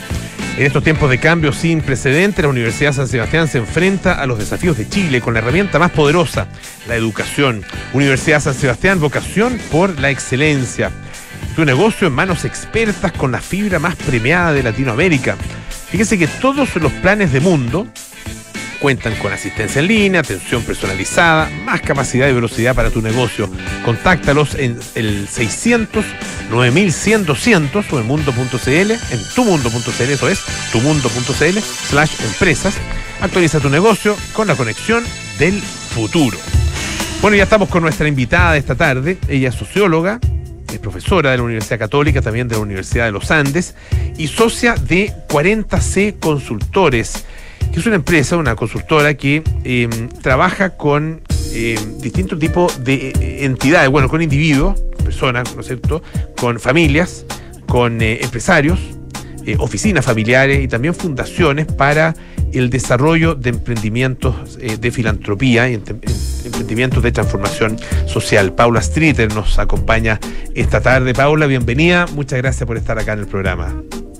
En 0.57 0.65
estos 0.65 0.83
tiempos 0.83 1.09
de 1.09 1.17
cambio 1.17 1.53
sin 1.53 1.79
precedentes, 1.79 2.43
la 2.43 2.49
Universidad 2.49 2.91
San 2.91 3.07
Sebastián 3.07 3.47
se 3.47 3.59
enfrenta 3.59 4.21
a 4.21 4.25
los 4.25 4.37
desafíos 4.37 4.77
de 4.77 4.89
Chile 4.89 5.21
con 5.21 5.33
la 5.33 5.39
herramienta 5.39 5.79
más 5.79 5.91
poderosa, 5.91 6.49
la 6.89 6.95
educación. 6.95 7.63
Universidad 7.93 8.41
San 8.41 8.53
Sebastián, 8.53 8.99
vocación 8.99 9.57
por 9.71 9.97
la 9.97 10.09
excelencia. 10.09 10.91
Tu 11.55 11.63
negocio 11.63 12.09
en 12.09 12.13
manos 12.13 12.43
expertas 12.43 13.13
con 13.13 13.31
la 13.31 13.39
fibra 13.39 13.79
más 13.79 13.95
premiada 13.95 14.51
de 14.51 14.61
Latinoamérica. 14.61 15.37
Fíjese 15.89 16.17
que 16.17 16.27
todos 16.27 16.75
los 16.75 16.91
planes 16.91 17.31
de 17.31 17.39
mundo 17.39 17.87
Cuentan 18.79 19.15
con 19.15 19.33
asistencia 19.33 19.79
en 19.79 19.87
línea, 19.87 20.21
atención 20.21 20.61
personalizada, 20.63 21.49
más 21.65 21.81
capacidad 21.81 22.27
y 22.27 22.33
velocidad 22.33 22.75
para 22.75 22.89
tu 22.89 23.01
negocio. 23.01 23.49
Contáctalos 23.83 24.55
en 24.55 24.79
el 24.95 25.27
600 25.27 26.05
9100 26.51 27.25
200 27.25 27.93
o 27.93 27.99
en 27.99 28.07
mundo.cl, 28.07 28.69
en 28.69 29.29
tumundo.cl, 29.35 30.01
eso 30.03 30.29
es, 30.29 30.39
tumundo.cl 30.71 31.59
slash 31.59 32.11
empresas. 32.23 32.75
Actualiza 33.21 33.59
tu 33.59 33.69
negocio 33.69 34.15
con 34.33 34.47
la 34.47 34.55
conexión 34.55 35.03
del 35.39 35.59
futuro. 35.61 36.37
Bueno, 37.21 37.35
ya 37.35 37.43
estamos 37.43 37.69
con 37.69 37.81
nuestra 37.81 38.07
invitada 38.07 38.53
de 38.53 38.59
esta 38.59 38.75
tarde. 38.75 39.17
Ella 39.27 39.49
es 39.49 39.55
socióloga, 39.55 40.19
es 40.71 40.79
profesora 40.79 41.31
de 41.31 41.37
la 41.37 41.43
Universidad 41.43 41.79
Católica, 41.79 42.21
también 42.21 42.47
de 42.47 42.55
la 42.55 42.61
Universidad 42.61 43.05
de 43.05 43.11
los 43.11 43.31
Andes 43.31 43.73
y 44.17 44.27
socia 44.27 44.75
de 44.75 45.11
40C 45.27 46.19
Consultores 46.19 47.25
que 47.71 47.79
es 47.79 47.85
una 47.85 47.95
empresa, 47.95 48.37
una 48.37 48.55
consultora 48.55 49.13
que 49.15 49.43
em, 49.63 50.09
trabaja 50.21 50.71
con 50.77 51.21
em, 51.53 51.97
distintos 51.99 52.39
tipos 52.39 52.83
de 52.83 53.09
eh, 53.09 53.45
entidades, 53.45 53.89
bueno, 53.89 54.09
con 54.09 54.21
individuos, 54.21 54.79
personas, 55.03 55.55
¿no 55.55 56.01
con 56.39 56.59
familias, 56.59 57.25
con 57.67 58.01
eh, 58.01 58.19
empresarios, 58.21 58.79
eh, 59.45 59.55
oficinas 59.59 60.05
familiares 60.05 60.63
y 60.63 60.67
también 60.67 60.93
fundaciones 60.93 61.65
para 61.65 62.15
el 62.53 62.69
desarrollo 62.69 63.35
de 63.35 63.49
emprendimientos 63.49 64.57
de 64.57 64.91
filantropía 64.91 65.69
y 65.69 65.73
emprendimientos 65.73 67.03
de 67.03 67.11
transformación 67.11 67.77
social. 68.07 68.53
Paula 68.53 68.81
Streeter 68.81 69.33
nos 69.33 69.59
acompaña 69.59 70.19
esta 70.55 70.79
tarde. 70.79 71.13
Paula, 71.13 71.45
bienvenida. 71.45 72.05
Muchas 72.13 72.39
gracias 72.39 72.65
por 72.65 72.77
estar 72.77 72.97
acá 72.97 73.13
en 73.13 73.19
el 73.19 73.27
programa. 73.27 73.75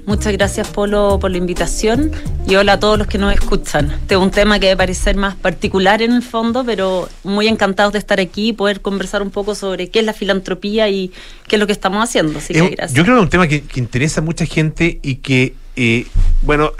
Muchas 0.07 0.31
gracias, 0.31 0.69
Polo, 0.69 1.19
por 1.19 1.31
la 1.31 1.37
invitación 1.37 2.13
y 2.47 2.55
hola 2.55 2.73
a 2.73 2.79
todos 2.79 2.97
los 2.97 3.07
que 3.07 3.17
nos 3.17 3.33
escuchan. 3.33 3.91
Este 3.91 4.15
es 4.15 4.21
un 4.21 4.31
tema 4.31 4.57
que 4.57 4.67
debe 4.67 4.77
parecer 4.77 5.17
más 5.17 5.35
particular 5.35 6.01
en 6.01 6.13
el 6.13 6.23
fondo, 6.23 6.63
pero 6.63 7.09
muy 7.25 7.49
encantados 7.49 7.91
de 7.91 7.99
estar 7.99 8.21
aquí 8.21 8.47
y 8.47 8.53
poder 8.53 8.79
conversar 8.79 9.21
un 9.21 9.31
poco 9.31 9.53
sobre 9.53 9.89
qué 9.89 9.99
es 9.99 10.05
la 10.05 10.13
filantropía 10.13 10.87
y 10.87 11.11
qué 11.49 11.57
es 11.57 11.59
lo 11.59 11.67
que 11.67 11.73
estamos 11.73 12.01
haciendo. 12.01 12.39
Así 12.39 12.53
que 12.53 12.69
gracias. 12.69 12.93
Yo 12.93 13.03
creo 13.03 13.15
que 13.15 13.19
es 13.19 13.23
un 13.25 13.29
tema 13.29 13.47
que, 13.49 13.65
interesa 13.75 14.21
a 14.21 14.23
mucha 14.23 14.45
gente 14.45 14.97
y 15.03 15.15
que 15.15 15.55
eh, 15.77 16.05
bueno, 16.41 16.71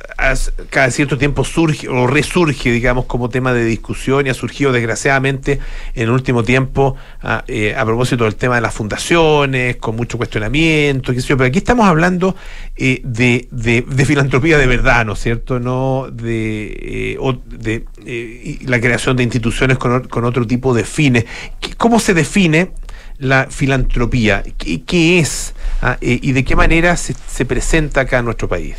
cada 0.70 0.92
cierto 0.92 1.18
tiempo 1.18 1.44
surge 1.44 1.88
o 1.88 2.08
resurge, 2.08 2.72
digamos, 2.72 3.06
como 3.06 3.30
tema 3.30 3.54
de 3.54 3.64
discusión 3.66 4.26
y 4.26 4.30
ha 4.30 4.34
surgido 4.34 4.72
desgraciadamente 4.72 5.60
en 5.96 6.04
el 6.04 6.10
último 6.10 6.44
tiempo 6.44 6.96
a, 7.22 7.44
eh, 7.48 7.74
propósito 7.86 8.24
del 8.26 8.36
tema 8.36 8.56
de 8.56 8.62
las 8.62 8.74
fundaciones, 8.74 9.78
con 9.78 9.96
mucho 9.96 10.18
cuestionamiento, 10.18 11.14
qué 11.14 11.22
sé 11.22 11.28
yo, 11.30 11.38
pero 11.38 11.48
aquí 11.48 11.60
estamos 11.60 11.88
hablando 11.88 12.36
eh, 12.76 13.02
de, 13.04 13.48
de- 13.52 13.86
filantropía 14.06 14.58
de 14.58 14.68
verdad, 14.68 15.06
¿no 15.06 15.14
es 15.14 15.20
cierto? 15.20 15.60
No 15.60 16.08
de, 16.12 17.14
eh, 17.14 17.18
de 17.48 17.86
y 18.04 18.66
la 18.66 18.80
creación 18.80 19.16
de 19.18 19.24
instituciones 19.24 19.78
con, 19.78 20.08
con 20.08 20.24
otro 20.26 20.46
tipo 20.48 20.74
de 20.74 20.84
fines. 20.84 21.26
¿Qué- 21.60 21.74
¿Cómo 21.76 22.00
se 22.00 22.14
define? 22.14 22.72
La 23.20 23.48
filantropía, 23.50 24.44
¿qué, 24.58 25.20
es 25.20 25.54
ah, 25.82 25.98
eh, 26.02 26.20
y 26.22 26.32
de 26.34 26.44
qué 26.44 26.56
manera 26.56 26.96
se, 26.98 27.16
se 27.28 27.46
presenta 27.46 28.02
acá 28.02 28.20
en 28.20 28.26
nuestro 28.26 28.48
país? 28.48 28.76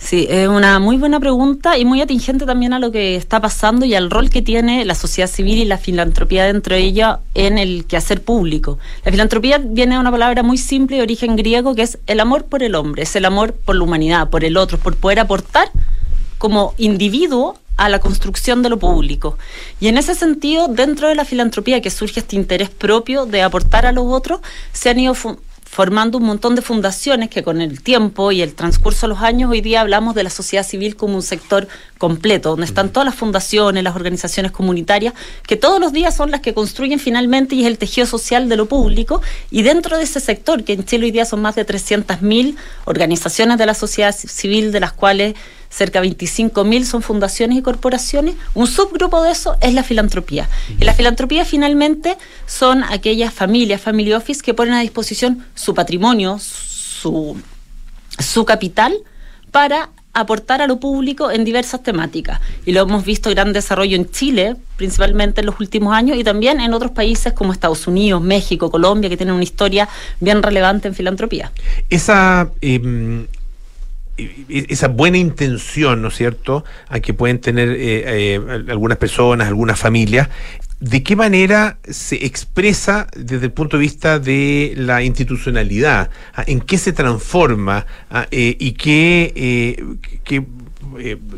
Sí, 0.00 0.26
es 0.30 0.48
una 0.48 0.78
muy 0.78 0.96
buena 0.96 1.20
pregunta 1.20 1.76
y 1.76 1.84
muy 1.84 2.00
atingente 2.00 2.46
también 2.46 2.72
a 2.72 2.78
lo 2.78 2.90
que 2.90 3.16
está 3.16 3.38
pasando 3.38 3.84
y 3.84 3.94
al 3.94 4.10
rol 4.10 4.30
que 4.30 4.40
tiene 4.40 4.84
la 4.86 4.94
sociedad 4.94 5.28
civil 5.28 5.58
y 5.58 5.66
la 5.66 5.76
filantropía 5.76 6.46
dentro 6.46 6.74
de 6.74 6.82
ella 6.82 7.20
en 7.34 7.58
el 7.58 7.84
quehacer 7.84 8.22
público. 8.22 8.78
La 9.04 9.12
filantropía 9.12 9.58
viene 9.58 9.94
de 9.94 10.00
una 10.00 10.10
palabra 10.10 10.42
muy 10.42 10.56
simple 10.56 10.96
de 10.96 11.02
origen 11.02 11.36
griego 11.36 11.74
que 11.74 11.82
es 11.82 11.98
el 12.06 12.18
amor 12.18 12.46
por 12.46 12.62
el 12.62 12.74
hombre, 12.74 13.02
es 13.02 13.14
el 13.14 13.26
amor 13.26 13.52
por 13.52 13.76
la 13.76 13.84
humanidad, 13.84 14.30
por 14.30 14.42
el 14.42 14.56
otro, 14.56 14.78
por 14.78 14.96
poder 14.96 15.20
aportar 15.20 15.70
como 16.38 16.74
individuo 16.78 17.58
a 17.80 17.88
la 17.88 17.98
construcción 17.98 18.62
de 18.62 18.68
lo 18.68 18.78
público. 18.78 19.38
Y 19.80 19.88
en 19.88 19.96
ese 19.96 20.14
sentido, 20.14 20.68
dentro 20.68 21.08
de 21.08 21.14
la 21.14 21.24
filantropía 21.24 21.80
que 21.80 21.90
surge 21.90 22.20
este 22.20 22.36
interés 22.36 22.68
propio 22.68 23.24
de 23.26 23.40
aportar 23.42 23.86
a 23.86 23.92
los 23.92 24.04
otros, 24.06 24.40
se 24.72 24.90
han 24.90 24.98
ido 24.98 25.14
formando 25.64 26.18
un 26.18 26.24
montón 26.24 26.56
de 26.56 26.62
fundaciones 26.62 27.30
que 27.30 27.44
con 27.44 27.60
el 27.60 27.80
tiempo 27.80 28.32
y 28.32 28.42
el 28.42 28.54
transcurso 28.54 29.06
de 29.06 29.10
los 29.14 29.22
años 29.22 29.50
hoy 29.52 29.60
día 29.60 29.80
hablamos 29.82 30.16
de 30.16 30.24
la 30.24 30.30
sociedad 30.30 30.66
civil 30.66 30.96
como 30.96 31.14
un 31.14 31.22
sector 31.22 31.68
completo, 31.96 32.50
donde 32.50 32.66
están 32.66 32.90
todas 32.90 33.06
las 33.06 33.14
fundaciones, 33.14 33.84
las 33.84 33.94
organizaciones 33.94 34.50
comunitarias, 34.50 35.14
que 35.46 35.54
todos 35.56 35.78
los 35.80 35.92
días 35.92 36.16
son 36.16 36.32
las 36.32 36.40
que 36.40 36.54
construyen 36.54 36.98
finalmente 36.98 37.54
y 37.54 37.60
es 37.60 37.66
el 37.68 37.78
tejido 37.78 38.06
social 38.08 38.48
de 38.48 38.56
lo 38.56 38.66
público. 38.66 39.22
Y 39.52 39.62
dentro 39.62 39.96
de 39.96 40.02
ese 40.02 40.18
sector, 40.18 40.64
que 40.64 40.72
en 40.72 40.84
Chile 40.84 41.04
hoy 41.06 41.12
día 41.12 41.24
son 41.24 41.40
más 41.40 41.54
de 41.54 41.64
300.000 41.64 42.56
organizaciones 42.84 43.56
de 43.56 43.66
la 43.66 43.74
sociedad 43.74 44.12
ci- 44.12 44.28
civil, 44.28 44.72
de 44.72 44.80
las 44.80 44.92
cuales 44.92 45.34
cerca 45.70 46.00
de 46.02 46.08
25.000 46.08 46.84
son 46.84 47.00
fundaciones 47.00 47.56
y 47.56 47.62
corporaciones, 47.62 48.34
un 48.54 48.66
subgrupo 48.66 49.22
de 49.22 49.30
eso 49.30 49.56
es 49.60 49.72
la 49.72 49.82
filantropía. 49.82 50.48
Y 50.78 50.84
la 50.84 50.92
filantropía 50.92 51.44
finalmente 51.44 52.18
son 52.46 52.84
aquellas 52.84 53.32
familias, 53.32 53.80
family 53.80 54.12
office, 54.12 54.42
que 54.42 54.52
ponen 54.52 54.74
a 54.74 54.80
disposición 54.80 55.46
su 55.54 55.72
patrimonio, 55.72 56.38
su, 56.40 57.40
su 58.18 58.44
capital 58.44 58.94
para 59.52 59.90
aportar 60.12 60.60
a 60.60 60.66
lo 60.66 60.80
público 60.80 61.30
en 61.30 61.44
diversas 61.44 61.82
temáticas. 61.82 62.40
Y 62.66 62.72
lo 62.72 62.80
hemos 62.80 63.04
visto 63.04 63.30
gran 63.30 63.52
desarrollo 63.52 63.94
en 63.96 64.10
Chile, 64.10 64.56
principalmente 64.76 65.40
en 65.40 65.46
los 65.46 65.60
últimos 65.60 65.94
años, 65.94 66.18
y 66.18 66.24
también 66.24 66.60
en 66.60 66.74
otros 66.74 66.90
países 66.90 67.32
como 67.32 67.52
Estados 67.52 67.86
Unidos, 67.86 68.20
México, 68.20 68.70
Colombia, 68.70 69.08
que 69.08 69.16
tienen 69.16 69.36
una 69.36 69.44
historia 69.44 69.88
bien 70.18 70.42
relevante 70.42 70.88
en 70.88 70.94
filantropía. 70.94 71.52
Esa, 71.88 72.50
eh, 72.60 72.80
e- 72.82 73.39
esa 74.48 74.88
buena 74.88 75.18
intención, 75.18 76.02
¿no 76.02 76.08
es 76.08 76.16
cierto?, 76.16 76.64
a 76.88 77.00
que 77.00 77.14
pueden 77.14 77.40
tener 77.40 77.70
eh, 77.70 78.34
eh, 78.34 78.40
algunas 78.68 78.98
personas, 78.98 79.48
algunas 79.48 79.78
familias, 79.78 80.28
¿de 80.80 81.02
qué 81.02 81.14
manera 81.14 81.78
se 81.88 82.24
expresa 82.24 83.06
desde 83.14 83.46
el 83.46 83.52
punto 83.52 83.76
de 83.76 83.82
vista 83.82 84.18
de 84.18 84.72
la 84.76 85.02
institucionalidad? 85.02 86.10
Ah, 86.34 86.44
¿En 86.46 86.60
qué 86.60 86.78
se 86.78 86.92
transforma? 86.92 87.86
Ah, 88.10 88.26
eh, 88.30 88.56
¿Y 88.58 88.72
qué, 88.72 89.32
eh, 89.36 89.84
qué, 90.24 90.44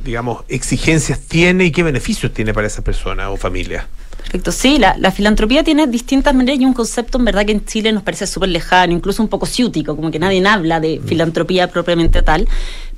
digamos, 0.05 0.45
exigencias 0.49 1.21
tiene 1.21 1.65
y 1.67 1.73
qué 1.73 1.83
beneficios 1.83 2.33
tiene 2.33 2.55
para 2.55 2.69
esa 2.69 2.83
persona 2.83 3.31
o 3.31 3.37
familia? 3.37 3.89
Perfecto, 4.23 4.53
sí, 4.53 4.79
la, 4.79 4.97
la 4.99 5.11
filantropía 5.11 5.63
tiene 5.63 5.87
distintas 5.87 6.35
maneras 6.35 6.61
y 6.61 6.65
un 6.65 6.73
concepto 6.73 7.19
en 7.19 7.25
verdad 7.25 7.45
que 7.45 7.53
en 7.53 7.65
Chile 7.65 7.93
nos 7.93 8.03
parece 8.03 8.27
súper 8.27 8.49
lejano, 8.49 8.93
incluso 8.93 9.23
un 9.23 9.29
poco 9.29 9.47
ciútico, 9.47 9.95
como 9.97 10.11
que 10.11 10.19
nadie 10.19 10.47
habla 10.47 10.81
de 10.81 11.01
filantropía 11.05 11.69
propiamente 11.69 12.23
tal, 12.23 12.49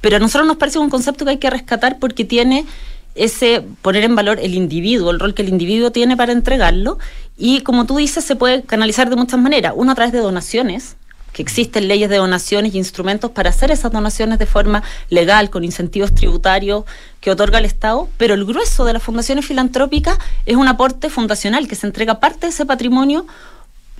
pero 0.00 0.16
a 0.16 0.18
nosotros 0.18 0.46
nos 0.46 0.58
parece 0.58 0.78
un 0.78 0.90
concepto 0.90 1.24
que 1.24 1.32
hay 1.32 1.38
que 1.38 1.50
rescatar 1.50 1.98
porque 1.98 2.24
tiene 2.24 2.66
ese 3.14 3.62
poner 3.82 4.04
en 4.04 4.14
valor 4.14 4.38
el 4.40 4.54
individuo, 4.54 5.10
el 5.10 5.20
rol 5.20 5.34
que 5.34 5.42
el 5.42 5.48
individuo 5.48 5.92
tiene 5.92 6.16
para 6.16 6.32
entregarlo. 6.32 6.98
Y 7.36 7.60
como 7.60 7.86
tú 7.86 7.96
dices 7.96 8.24
se 8.24 8.36
puede 8.36 8.62
canalizar 8.62 9.08
de 9.10 9.16
muchas 9.16 9.40
maneras, 9.40 9.72
uno 9.76 9.92
a 9.92 9.94
través 9.94 10.12
de 10.12 10.18
donaciones, 10.18 10.96
que 11.34 11.42
existen 11.42 11.88
leyes 11.88 12.08
de 12.08 12.16
donaciones 12.16 12.74
y 12.74 12.78
instrumentos 12.78 13.32
para 13.32 13.50
hacer 13.50 13.70
esas 13.70 13.92
donaciones 13.92 14.38
de 14.38 14.46
forma 14.46 14.82
legal, 15.10 15.50
con 15.50 15.64
incentivos 15.64 16.14
tributarios 16.14 16.84
que 17.20 17.30
otorga 17.30 17.58
el 17.58 17.66
Estado, 17.66 18.08
pero 18.16 18.32
el 18.32 18.46
grueso 18.46 18.86
de 18.86 18.94
las 18.94 19.02
fundaciones 19.02 19.44
filantrópicas 19.44 20.16
es 20.46 20.56
un 20.56 20.68
aporte 20.68 21.10
fundacional 21.10 21.68
que 21.68 21.74
se 21.74 21.86
entrega 21.86 22.20
parte 22.20 22.46
de 22.46 22.52
ese 22.52 22.64
patrimonio 22.64 23.26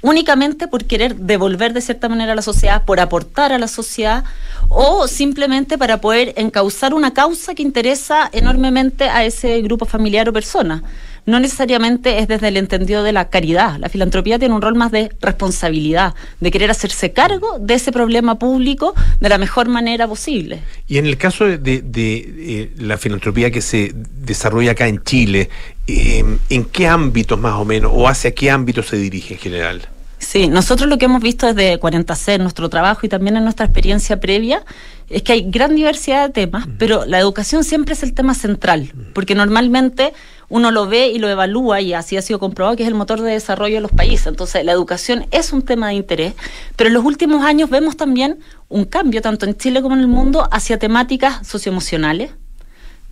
únicamente 0.03 0.69
por 0.69 0.85
querer 0.85 1.17
devolver 1.17 1.73
de 1.73 1.81
cierta 1.81 2.09
manera 2.09 2.33
a 2.33 2.37
la 2.37 2.43
sociedad, 2.43 2.85
por 2.85 3.01
aportar 3.01 3.53
a 3.53 3.59
la 3.59 3.69
sociedad 3.69 4.25
o 4.69 5.09
simplemente 5.09 5.79
para 5.79 6.01
poder 6.01 6.35
encauzar 6.37 6.93
una 6.93 7.15
causa 7.15 7.55
que 7.55 7.63
interesa 7.63 8.29
enormemente 8.33 9.09
a 9.09 9.25
ese 9.25 9.63
grupo 9.63 9.87
familiar 9.87 10.29
o 10.29 10.33
persona. 10.33 10.83
No 11.27 11.41
necesariamente 11.41 12.19
es 12.19 12.29
desde 12.29 12.49
el 12.49 12.57
entendido 12.57 13.03
de 13.03 13.13
la 13.13 13.29
caridad. 13.31 13.79
La 13.79 13.89
filantropía 13.89 14.39
tiene 14.39 14.55
un 14.55 14.61
rol 14.63 14.75
más 14.75 14.93
de 14.93 15.11
responsabilidad, 15.21 16.15
de 16.41 16.51
querer 16.51 16.71
hacerse 16.71 17.13
cargo 17.13 17.59
de 17.59 17.75
ese 17.75 17.93
problema 17.93 18.39
público 18.39 18.95
de 19.21 19.29
la 19.29 19.39
mejor 19.39 19.69
manera 19.69 20.07
posible. 20.07 20.61
Y 20.87 20.99
en 20.99 21.07
el 21.07 21.17
caso 21.17 21.45
de, 21.45 21.59
de- 21.59 21.83
de, 21.83 22.17
eh, 22.39 22.71
la 22.79 22.99
filantropía 22.99 23.51
que 23.51 23.63
se 23.63 23.93
desarrolla 23.95 24.73
acá 24.73 24.87
en 24.89 25.03
Chile, 25.03 25.49
eh, 25.87 26.25
¿en 26.51 26.65
qué 26.67 26.87
ámbitos 26.89 27.39
más 27.39 27.55
o 27.55 27.65
menos 27.65 27.91
o 27.95 28.07
hacia 28.09 28.33
qué 28.35 28.51
ámbitos 28.51 28.87
se 28.89 28.97
dirige 28.97 29.35
en 29.35 29.41
general? 29.41 29.89
Sí, 30.19 30.49
nosotros 30.49 30.89
lo 30.89 30.97
que 30.97 31.05
hemos 31.05 31.23
visto 31.23 31.53
desde 31.53 31.79
40C 31.79 32.35
en 32.37 32.43
nuestro 32.43 32.71
trabajo 32.71 33.05
y 33.05 33.11
también 33.11 33.37
en 33.37 33.45
nuestra 33.45 33.67
experiencia 33.67 34.21
previa 34.21 34.63
es 35.11 35.23
que 35.23 35.33
hay 35.33 35.51
gran 35.51 35.75
diversidad 35.75 36.29
de 36.29 36.33
temas, 36.47 36.67
pero 36.79 37.05
la 37.05 37.19
educación 37.19 37.63
siempre 37.63 37.93
es 37.93 38.03
el 38.03 38.15
tema 38.15 38.35
central, 38.35 38.91
porque 39.13 39.35
normalmente 39.35 40.15
uno 40.55 40.71
lo 40.71 40.87
ve 40.87 41.09
y 41.09 41.19
lo 41.19 41.29
evalúa 41.29 41.81
y 41.81 41.95
así 41.95 42.17
ha 42.17 42.23
sido 42.23 42.39
comprobado 42.39 42.77
que 42.77 42.85
es 42.85 42.89
el 42.89 42.95
motor 42.95 43.21
de 43.21 43.33
desarrollo 43.33 43.75
de 43.75 43.81
los 43.81 43.91
países. 43.91 44.29
Entonces, 44.29 44.65
la 44.65 44.71
educación 44.71 45.27
es 45.33 45.53
un 45.53 45.63
tema 45.63 45.89
de 45.89 45.95
interés, 45.95 46.35
pero 46.77 46.87
en 46.87 46.95
los 46.95 47.05
últimos 47.05 47.45
años 47.45 47.71
vemos 47.71 47.97
también 47.97 48.39
un 48.69 48.85
cambio, 48.85 49.21
tanto 49.21 49.47
en 49.47 49.57
Chile 49.57 49.83
como 49.83 49.97
en 49.97 50.01
el 50.03 50.07
mundo, 50.07 50.49
hacia 50.53 50.79
temáticas 50.79 51.45
socioemocionales 51.45 52.31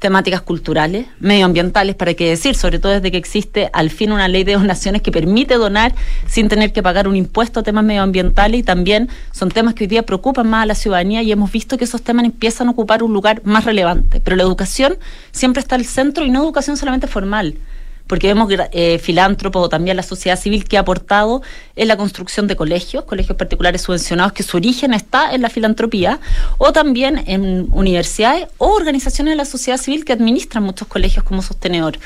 temáticas 0.03 0.42
culturales, 0.42 1.07
medioambientales, 1.20 1.94
para 1.94 2.12
qué 2.14 2.28
decir, 2.28 2.57
sobre 2.57 2.80
todo 2.80 2.90
desde 2.90 3.12
que 3.12 3.16
existe 3.16 3.70
al 3.72 3.88
fin 3.88 4.11
una 4.11 4.26
ley 4.26 4.42
de 4.42 4.55
donaciones 4.55 5.00
que 5.00 5.12
permite 5.12 5.55
donar 5.55 5.94
sin 6.26 6.48
tener 6.48 6.72
que 6.72 6.82
pagar 6.82 7.07
un 7.07 7.14
impuesto 7.14 7.61
a 7.61 7.62
temas 7.62 7.84
medioambientales. 7.84 8.61
Y 8.61 8.62
también 8.64 9.09
son 9.30 9.50
temas 9.50 9.74
que 9.74 9.84
hoy 9.84 9.88
día 9.88 10.03
preocupan 10.03 10.50
más 10.50 10.64
a 10.64 10.66
la 10.66 10.74
ciudadanía 10.74 11.22
y 11.22 11.30
hemos 11.30 11.53
visto 11.53 11.78
que 11.78 11.84
esos 11.84 12.03
temas 12.03 12.24
empiezan 12.24 12.66
a 12.66 12.72
ocupar 12.72 13.05
un 13.05 13.12
lugar 13.12 13.42
más 13.44 13.64
relevante. 13.64 14.20
Pero 14.20 14.36
la 14.36 14.42
educación 14.42 14.98
siempre 15.30 15.61
está 15.61 15.76
al 15.76 15.84
centro 15.84 16.24
y 16.24 16.30
no 16.30 16.42
educación 16.42 16.76
solamente 16.76 17.07
formal 17.07 17.55
porque 18.07 18.26
vemos 18.26 18.53
eh, 18.72 18.98
filántropos 18.98 19.64
o 19.64 19.68
también 19.68 19.96
la 19.96 20.03
sociedad 20.03 20.38
civil 20.38 20.64
que 20.64 20.76
ha 20.76 20.80
aportado 20.80 21.42
en 21.76 21.88
la 21.88 21.96
construcción 21.96 22.46
de 22.46 22.57
colegios, 22.57 23.05
colegios 23.05 23.36
particulares 23.36 23.82
subvencionados, 23.82 24.32
que 24.32 24.42
su 24.42 24.57
origen 24.57 24.94
está 24.94 25.32
en 25.32 25.42
la 25.42 25.48
filantropía, 25.48 26.20
o 26.59 26.72
también 26.72 27.22
en 27.26 27.68
universidades 27.72 28.48
o 28.59 28.68
organizaciones 28.68 29.32
de 29.32 29.36
la 29.36 29.44
sociedad 29.44 29.78
civil 29.78 30.05
que 30.05 30.12
administran 30.12 30.62
muchos 30.62 30.88
colegios 30.88 31.24
como 31.24 31.42
sostenedor. 31.42 31.98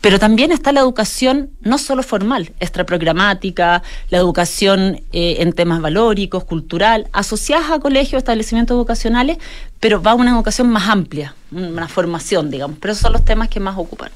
Pero 0.00 0.18
también 0.18 0.52
está 0.52 0.72
la 0.72 0.80
educación 0.80 1.50
no 1.60 1.78
solo 1.78 2.02
formal, 2.02 2.52
extraprogramática, 2.60 3.82
la 4.08 4.18
educación 4.18 5.02
eh, 5.12 5.36
en 5.40 5.52
temas 5.52 5.80
valóricos, 5.80 6.44
cultural, 6.44 7.08
asociadas 7.12 7.70
a 7.70 7.78
colegios, 7.78 8.20
establecimientos 8.20 8.74
educacionales, 8.74 9.38
pero 9.78 10.02
va 10.02 10.12
a 10.12 10.14
una 10.14 10.32
educación 10.32 10.68
más 10.68 10.88
amplia, 10.88 11.34
una 11.50 11.88
formación, 11.88 12.50
digamos. 12.50 12.78
Pero 12.80 12.92
esos 12.92 13.02
son 13.02 13.12
los 13.12 13.24
temas 13.24 13.48
que 13.48 13.60
más 13.60 13.76
ocupan. 13.78 14.10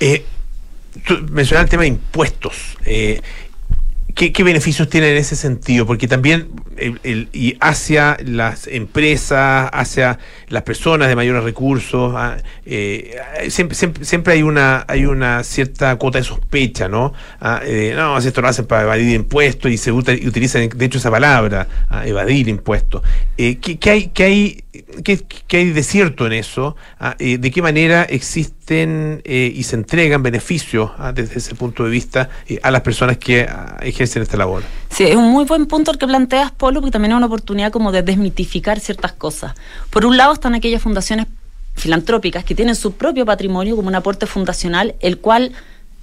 Eh, 0.00 0.24
tú 1.06 1.18
mencionabas 1.30 1.66
el 1.66 1.70
tema 1.70 1.82
de 1.82 1.88
impuestos. 1.88 2.76
Eh, 2.84 3.20
¿qué, 4.14 4.32
¿Qué 4.32 4.42
beneficios 4.42 4.88
tiene 4.88 5.10
en 5.10 5.16
ese 5.16 5.36
sentido? 5.36 5.86
Porque 5.86 6.08
también 6.08 6.48
y 7.32 7.56
hacia 7.60 8.16
las 8.24 8.66
empresas, 8.66 9.68
hacia 9.72 10.18
las 10.48 10.62
personas 10.62 11.08
de 11.08 11.16
mayores 11.16 11.44
recursos, 11.44 12.12
ah, 12.16 12.36
eh, 12.64 13.16
siempre, 13.48 13.76
siempre, 13.76 14.04
siempre 14.04 14.34
hay 14.34 14.42
una 14.42 14.84
hay 14.88 15.04
una 15.06 15.44
cierta 15.44 15.96
cuota 15.96 16.18
de 16.18 16.24
sospecha, 16.24 16.88
¿no? 16.88 17.12
Ah, 17.40 17.60
eh, 17.64 17.92
no, 17.96 18.18
esto 18.18 18.40
lo 18.40 18.48
hacen 18.48 18.66
para 18.66 18.82
evadir 18.82 19.14
impuestos 19.14 19.70
y 19.70 19.76
se 19.76 19.92
utilizan 19.92 20.68
de 20.68 20.84
hecho 20.84 20.98
esa 20.98 21.10
palabra, 21.10 21.68
ah, 21.88 22.06
evadir 22.06 22.48
impuestos. 22.48 23.02
Eh, 23.36 23.56
¿qué, 23.56 23.78
qué 23.78 23.90
hay, 23.90 24.08
qué, 24.08 24.24
hay, 24.24 24.64
qué, 25.02 25.56
hay 25.56 25.70
de 25.70 25.82
cierto 25.82 26.26
en 26.26 26.34
eso? 26.34 26.76
Ah, 26.98 27.16
eh, 27.18 27.38
¿De 27.38 27.50
qué 27.50 27.62
manera 27.62 28.02
existen 28.04 29.20
y 29.24 29.62
se 29.64 29.76
entregan 29.76 30.22
beneficios 30.22 30.92
desde 31.14 31.36
ese 31.36 31.54
punto 31.54 31.84
de 31.84 31.90
vista 31.90 32.30
a 32.62 32.70
las 32.70 32.80
personas 32.80 33.18
que 33.18 33.46
ejercen 34.02 34.22
esta 34.22 34.36
labor. 34.36 34.62
Sí, 34.90 35.04
es 35.04 35.16
un 35.16 35.30
muy 35.30 35.44
buen 35.44 35.66
punto 35.66 35.90
el 35.90 35.98
que 35.98 36.06
planteas, 36.06 36.52
Polo, 36.52 36.80
porque 36.80 36.92
también 36.92 37.12
es 37.12 37.16
una 37.16 37.26
oportunidad 37.26 37.72
como 37.72 37.92
de 37.92 38.02
desmitificar 38.02 38.80
ciertas 38.80 39.12
cosas. 39.12 39.54
Por 39.90 40.04
un 40.04 40.16
lado 40.16 40.32
están 40.32 40.54
aquellas 40.54 40.82
fundaciones 40.82 41.26
filantrópicas 41.74 42.44
que 42.44 42.54
tienen 42.54 42.74
su 42.74 42.92
propio 42.92 43.24
patrimonio 43.24 43.76
como 43.76 43.88
un 43.88 43.94
aporte 43.94 44.26
fundacional, 44.26 44.94
el 45.00 45.18
cual 45.18 45.52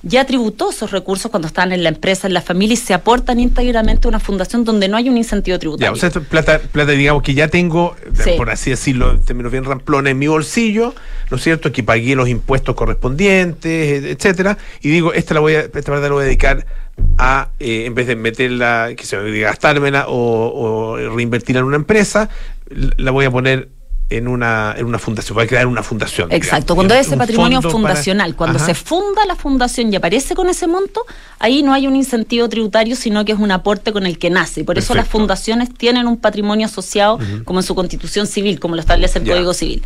ya 0.01 0.25
tributó 0.25 0.69
esos 0.69 0.91
recursos 0.91 1.29
cuando 1.29 1.47
están 1.47 1.71
en 1.73 1.83
la 1.83 1.89
empresa, 1.89 2.27
en 2.27 2.33
la 2.33 2.41
familia 2.41 2.73
y 2.73 2.77
se 2.77 2.93
aportan 2.93 3.39
íntegramente 3.39 4.07
a 4.07 4.09
una 4.09 4.19
fundación 4.19 4.63
donde 4.63 4.87
no 4.87 4.95
hay 4.95 5.09
un 5.09 5.17
incentivo 5.17 5.59
tributario. 5.59 5.91
Ya, 5.91 5.93
o 5.93 5.95
sea, 5.97 6.07
esto 6.07 6.19
es 6.19 6.27
plata, 6.27 6.59
plata, 6.71 6.93
digamos, 6.93 7.21
que 7.21 7.33
ya 7.33 7.49
tengo, 7.49 7.95
Sí. 8.13 8.31
por 8.37 8.49
así 8.49 8.69
decirlo, 8.69 9.11
en 9.11 9.21
términos 9.25 9.51
bien 9.51 9.65
ramplones, 9.65 10.11
en 10.11 10.17
mi 10.19 10.27
bolsillo, 10.27 10.95
¿no 11.29 11.37
es 11.37 11.43
cierto? 11.43 11.71
Que 11.73 11.83
pagué 11.83 12.15
los 12.15 12.29
impuestos 12.29 12.75
correspondientes, 12.75 14.03
et- 14.03 14.05
etcétera, 14.05 14.57
y 14.81 14.89
digo, 14.89 15.11
esta 15.13 15.33
la 15.33 15.39
voy 15.41 15.55
a, 15.55 15.61
esta 15.61 15.81
plata 15.81 16.01
la 16.07 16.09
voy 16.13 16.23
a 16.23 16.25
dedicar 16.27 16.65
a, 17.17 17.49
eh, 17.59 17.85
en 17.85 17.93
vez 17.93 18.07
de 18.07 18.15
meterla, 18.15 18.91
que 18.95 19.05
se 19.05 19.17
me 19.17 19.37
gastármela 19.39 20.07
o, 20.07 20.15
o 20.15 20.97
reinvertirla 21.15 21.59
en 21.59 21.65
una 21.65 21.75
empresa, 21.77 22.29
la 22.69 23.11
voy 23.11 23.25
a 23.25 23.31
poner 23.31 23.69
en 24.09 24.27
una, 24.27 24.73
en 24.75 24.85
una 24.85 24.97
fundación, 24.97 25.39
a 25.39 25.45
crear 25.45 25.67
una 25.67 25.83
fundación. 25.83 26.31
Exacto, 26.31 26.73
digamos, 26.73 26.75
cuando 26.75 26.93
es 26.95 27.07
ese 27.07 27.15
patrimonio 27.17 27.61
para- 27.61 27.71
fundacional, 27.71 28.35
cuando 28.35 28.57
Ajá. 28.57 28.65
se 28.65 28.73
funda 28.73 29.23
la 29.27 29.35
fundación 29.35 29.93
y 29.93 29.95
aparece 29.97 30.33
con 30.35 30.49
ese 30.49 30.65
monto, 30.65 31.05
ahí 31.37 31.61
no 31.61 31.73
hay 31.73 31.85
un 31.85 31.95
incentivo 31.95 32.49
tributario, 32.49 32.95
sino 32.95 33.23
que 33.23 33.33
es 33.33 33.39
un 33.39 33.51
aporte 33.51 33.93
con 33.93 34.07
el 34.07 34.17
que 34.17 34.29
nace. 34.31 34.63
Por 34.63 34.77
eso 34.79 34.95
las 34.95 35.07
fundaciones 35.07 35.71
tienen 35.73 36.07
un 36.07 36.17
patrimonio 36.17 36.65
asociado, 36.65 37.19
como 37.45 37.59
en 37.59 37.63
su 37.63 37.75
constitución 37.75 38.25
civil, 38.25 38.59
como 38.59 38.73
lo 38.75 38.81
establece 38.81 39.19
el 39.19 39.25
Ya. 39.25 39.33
Código 39.33 39.53
Civil. 39.53 39.83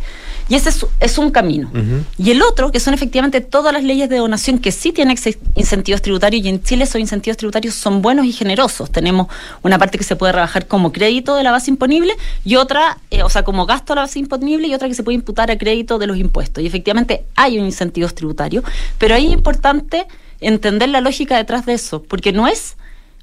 Y 0.48 0.56
ese 0.56 0.68
es, 0.68 0.86
es 1.00 1.18
un 1.18 1.30
camino. 1.30 1.70
Y 2.18 2.30
el 2.30 2.42
otro, 2.42 2.70
que 2.70 2.80
son 2.80 2.92
efectivamente 2.94 3.40
todas 3.40 3.72
las 3.72 3.82
leyes 3.82 4.08
de 4.08 4.18
donación 4.18 4.58
que 4.58 4.72
sí 4.72 4.92
tienen 4.92 5.16
incentivos 5.54 6.02
tributarios, 6.02 6.44
y 6.44 6.48
en 6.48 6.62
Chile 6.62 6.84
esos 6.84 7.00
incentivos 7.00 7.36
tributarios 7.36 7.74
son 7.74 8.02
buenos 8.02 8.26
y 8.26 8.32
generosos. 8.32 8.90
Tenemos 8.90 9.28
una 9.62 9.78
parte 9.78 9.96
que 9.96 10.04
se 10.04 10.16
puede 10.16 10.32
rebajar 10.32 10.66
como 10.66 10.92
crédito 10.92 11.34
de 11.36 11.42
la 11.42 11.50
base 11.50 11.70
imponible 11.70 12.14
y 12.44 12.56
otra, 12.56 12.98
eh, 13.10 13.22
o 13.22 13.30
sea, 13.30 13.42
como 13.42 13.64
gasto 13.66 13.92
de 13.92 13.96
la 13.96 14.02
base 14.02 14.18
imponible 14.18 14.68
y 14.68 14.74
otra 14.74 14.88
que 14.88 14.94
se 14.94 15.02
puede 15.02 15.16
imputar 15.16 15.50
a 15.50 15.56
crédito 15.56 15.98
de 15.98 16.06
los 16.06 16.18
impuestos. 16.18 16.62
Y 16.62 16.66
efectivamente 16.66 17.24
hay 17.36 17.58
un 17.58 17.64
incentivo 17.64 18.08
tributario, 18.08 18.62
pero 18.98 19.14
ahí 19.14 19.26
es 19.26 19.32
importante 19.32 20.06
entender 20.40 20.90
la 20.90 21.00
lógica 21.00 21.36
detrás 21.36 21.64
de 21.64 21.74
eso, 21.74 22.02
porque 22.02 22.32
no 22.32 22.46
es 22.46 22.76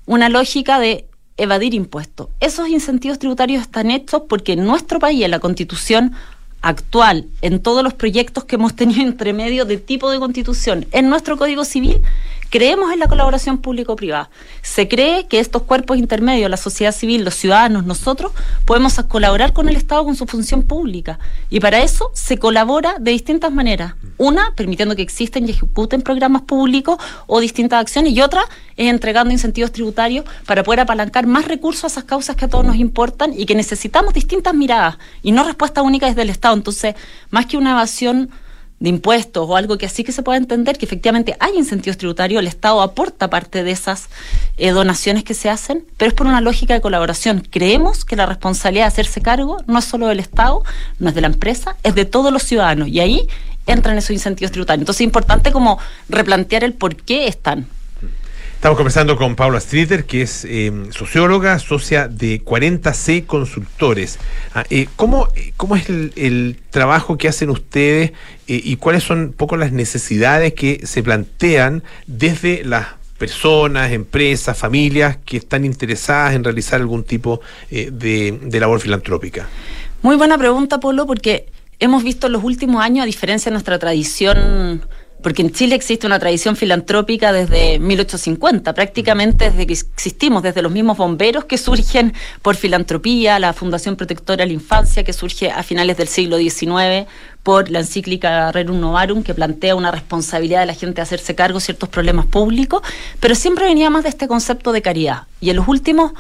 una 0.06 0.30
lógica 0.30 0.80
de 0.80 1.06
evadir 1.38 1.74
impuestos. 1.74 2.30
Esos 2.40 2.70
incentivos 2.70 3.20
tributarios 3.20 3.62
están 3.62 3.92
hechos 3.92 4.24
porque 4.28 4.54
en 4.54 4.66
nuestro 4.66 5.00
país, 5.00 5.24
en 5.24 5.32
la 5.32 5.40
constitución 5.40 6.14
actual, 6.62 7.28
en 7.42 7.60
todos 7.60 7.84
los 7.84 7.94
proyectos 7.94 8.46
que 8.46 8.56
hemos 8.56 8.76
tenido 8.76 9.02
entre 9.08 9.34
medio 9.34 9.66
de 9.66 9.78
tipo 9.78 10.10
de 10.12 10.20
constitución, 10.20 10.86
en 10.92 11.10
nuestro 11.10 11.38
Código 11.38 11.66
Civil, 11.66 12.02
creemos 12.52 12.92
en 12.92 13.00
la 13.00 13.08
colaboración 13.08 13.58
público-privada. 13.58 14.30
Se 14.62 14.88
cree 14.88 15.26
que 15.26 15.40
estos 15.40 15.64
cuerpos 15.64 15.98
intermedios, 15.98 16.52
la 16.52 16.58
sociedad 16.58 16.92
civil, 16.92 17.24
los 17.24 17.34
ciudadanos, 17.34 17.86
nosotros, 17.86 18.34
podemos 18.66 18.94
colaborar 19.08 19.54
con 19.54 19.70
el 19.70 19.78
Estado 19.78 20.04
con 20.04 20.16
su 20.16 20.28
función 20.28 20.62
pública. 20.62 21.18
Y 21.50 21.62
para 21.62 21.82
eso 21.82 22.12
se 22.14 22.38
colabora 22.38 22.98
de 23.00 23.12
distintas 23.12 23.52
maneras. 23.54 23.96
Una, 24.18 24.54
permitiendo 24.56 24.96
que 24.96 25.02
existen 25.02 25.48
y 25.48 25.52
ejecuten 25.52 26.02
programas 26.02 26.42
públicos 26.44 26.98
o 27.26 27.40
distintas 27.40 27.80
acciones, 27.80 28.14
y 28.14 28.22
otra 28.22 28.44
es 28.76 28.90
entregando 28.90 29.32
incentivos 29.32 29.72
tributarios 29.72 30.26
para 30.46 30.64
poder 30.64 30.82
apalancar 30.82 31.26
más 31.28 31.48
recursos 31.48 31.86
a 31.86 31.88
esas 31.88 32.04
causas 32.04 32.36
que 32.36 32.46
a 32.46 32.50
todos 32.50 32.66
nos 32.66 32.76
importan 32.76 33.34
y 33.34 33.46
que 33.46 33.56
necesitamos 33.56 34.14
distintas 34.14 34.54
miradas 34.54 34.98
y 35.24 35.32
no 35.32 35.46
respuesta 35.46 35.82
única 35.82 36.08
desde 36.08 36.24
el 36.24 36.30
Estado. 36.30 36.56
Entonces, 36.56 36.96
más 37.30 37.46
que 37.46 37.56
una 37.56 37.72
evasión 37.72 38.30
de 38.82 38.90
impuestos 38.90 39.48
o 39.48 39.56
algo 39.56 39.78
que 39.78 39.86
así 39.86 40.04
que 40.04 40.12
se 40.12 40.24
pueda 40.24 40.38
entender 40.38 40.78
que 40.78 40.86
efectivamente 40.86 41.38
hay 41.40 41.56
incentivos 41.56 41.98
tributarios, 41.98 42.42
el 42.42 42.48
Estado 42.48 42.82
aporta 42.82 43.30
parte 43.30 43.64
de 43.64 43.70
esas 43.70 44.10
eh, 44.58 44.72
donaciones 44.72 45.24
que 45.24 45.36
se 45.36 45.50
hacen, 45.50 45.86
pero 45.98 46.10
es 46.10 46.16
por 46.16 46.26
una 46.26 46.42
lógica 46.42 46.74
de 46.74 46.82
colaboración. 46.82 47.48
Creemos 47.48 48.04
que 48.06 48.16
la 48.16 48.26
responsabilidad 48.26 48.86
de 48.86 48.88
hacerse 48.88 49.22
cargo 49.22 49.58
no 49.68 49.78
es 49.78 49.86
solo 49.86 50.08
del 50.08 50.20
Estado, 50.20 50.64
no 50.98 51.10
es 51.10 51.16
de 51.16 51.22
la 51.22 51.28
empresa, 51.28 51.78
es 51.84 51.94
de 51.94 52.06
todos 52.06 52.34
los 52.34 52.42
ciudadanos 52.42 52.88
y 52.88 53.00
ahí 53.00 53.28
entran 53.68 53.98
esos 54.00 54.12
incentivos 54.12 54.52
tributarios. 54.52 54.82
Entonces 54.82 55.02
es 55.02 55.06
importante 55.06 55.52
como 55.52 55.78
replantear 56.10 56.64
el 56.64 56.74
por 56.74 56.96
qué 56.96 57.28
están. 57.28 57.68
Estamos 58.62 58.78
conversando 58.78 59.18
con 59.18 59.36
Paula 59.36 59.60
Streeter, 59.60 60.06
que 60.06 60.22
es 60.22 60.46
eh, 60.46 60.72
socióloga, 60.92 61.58
socia 61.58 62.08
de 62.08 62.46
40C 62.46 63.26
Consultores. 63.26 64.20
Ah, 64.54 64.64
eh, 64.70 64.88
¿cómo, 64.96 65.30
eh, 65.36 65.52
¿Cómo 65.58 65.76
es 65.76 65.90
el, 65.90 66.58
trabajo 66.70 67.18
que 67.18 67.28
hacen 67.28 67.50
ustedes 67.50 68.12
y 68.46 68.76
cuáles 68.76 69.04
son 69.04 69.20
un 69.20 69.34
poco 69.34 69.58
las 69.58 69.72
necesidades 69.72 70.54
que 70.54 70.86
se 70.86 71.02
plantean 71.02 71.82
desde 72.06 72.64
las 72.64 72.86
personas, 73.18 73.94
empresas, 73.94 74.56
familias 74.56 75.18
que 75.26 75.38
están 75.38 75.66
interesadas 75.66 76.36
en 76.36 76.44
realizar 76.44 76.82
algún 76.82 77.04
tipo 77.04 77.42
de, 77.72 78.60
labor 78.60 78.80
filantrópica? 78.80 79.50
Muy 80.04 80.18
buena 80.18 80.38
pregunta, 80.38 80.80
Polo, 80.80 81.08
porque 81.08 81.48
hemos 81.80 82.04
visto 82.04 82.28
en 82.28 82.34
los 82.34 82.44
últimos 82.44 82.84
años, 82.84 83.02
a 83.02 83.06
diferencia 83.08 83.50
de 83.50 83.54
nuestra 83.54 83.80
tradición, 83.80 84.84
porque 85.22 85.42
en 85.42 85.52
Chile 85.52 85.76
existe 85.76 86.08
una 86.08 86.20
tradición 86.20 86.56
filantrópica 86.56 87.32
desde 87.32 87.80
1850, 87.80 88.74
prácticamente 88.74 89.50
desde 89.50 89.68
que 89.68 89.74
existimos, 89.74 90.44
desde 90.44 90.62
los 90.62 90.72
mismos 90.72 90.98
bomberos 90.98 91.46
que 91.46 91.58
surgen 91.58 92.14
por 92.42 92.56
filantropía, 92.56 93.40
la 93.40 93.54
Fundación 93.54 93.96
Protectora 93.96 94.44
de 94.44 94.48
la 94.48 94.54
Infancia 94.54 95.04
que 95.04 95.14
surge 95.14 95.52
a 95.52 95.64
finales 95.64 95.98
del 95.98 96.08
siglo 96.08 96.38
XIX, 96.38 97.08
por 97.44 97.72
la 97.72 97.80
encíclica 97.80 98.52
Rerum 98.52 98.80
Novarum, 98.80 99.24
que 99.24 99.34
plantea 99.34 99.76
una 99.76 99.92
responsabilidad 99.92 100.60
de 100.62 100.68
la 100.68 100.74
gente 100.74 100.98
de 100.98 101.02
hacerse 101.02 101.36
cargo 101.36 101.58
de 101.58 101.66
ciertos 101.66 101.90
problemas 101.90 102.28
públicos, 102.28 102.82
pero 103.20 103.36
siempre 103.36 103.66
venía 103.66 103.90
más 103.90 104.04
de 104.04 104.10
este 104.10 104.28
concepto 104.28 104.72
de 104.72 104.82
caridad. 104.82 105.24
Y 105.40 105.50
en 105.50 105.56
los 105.56 105.68
últimos 105.68 106.14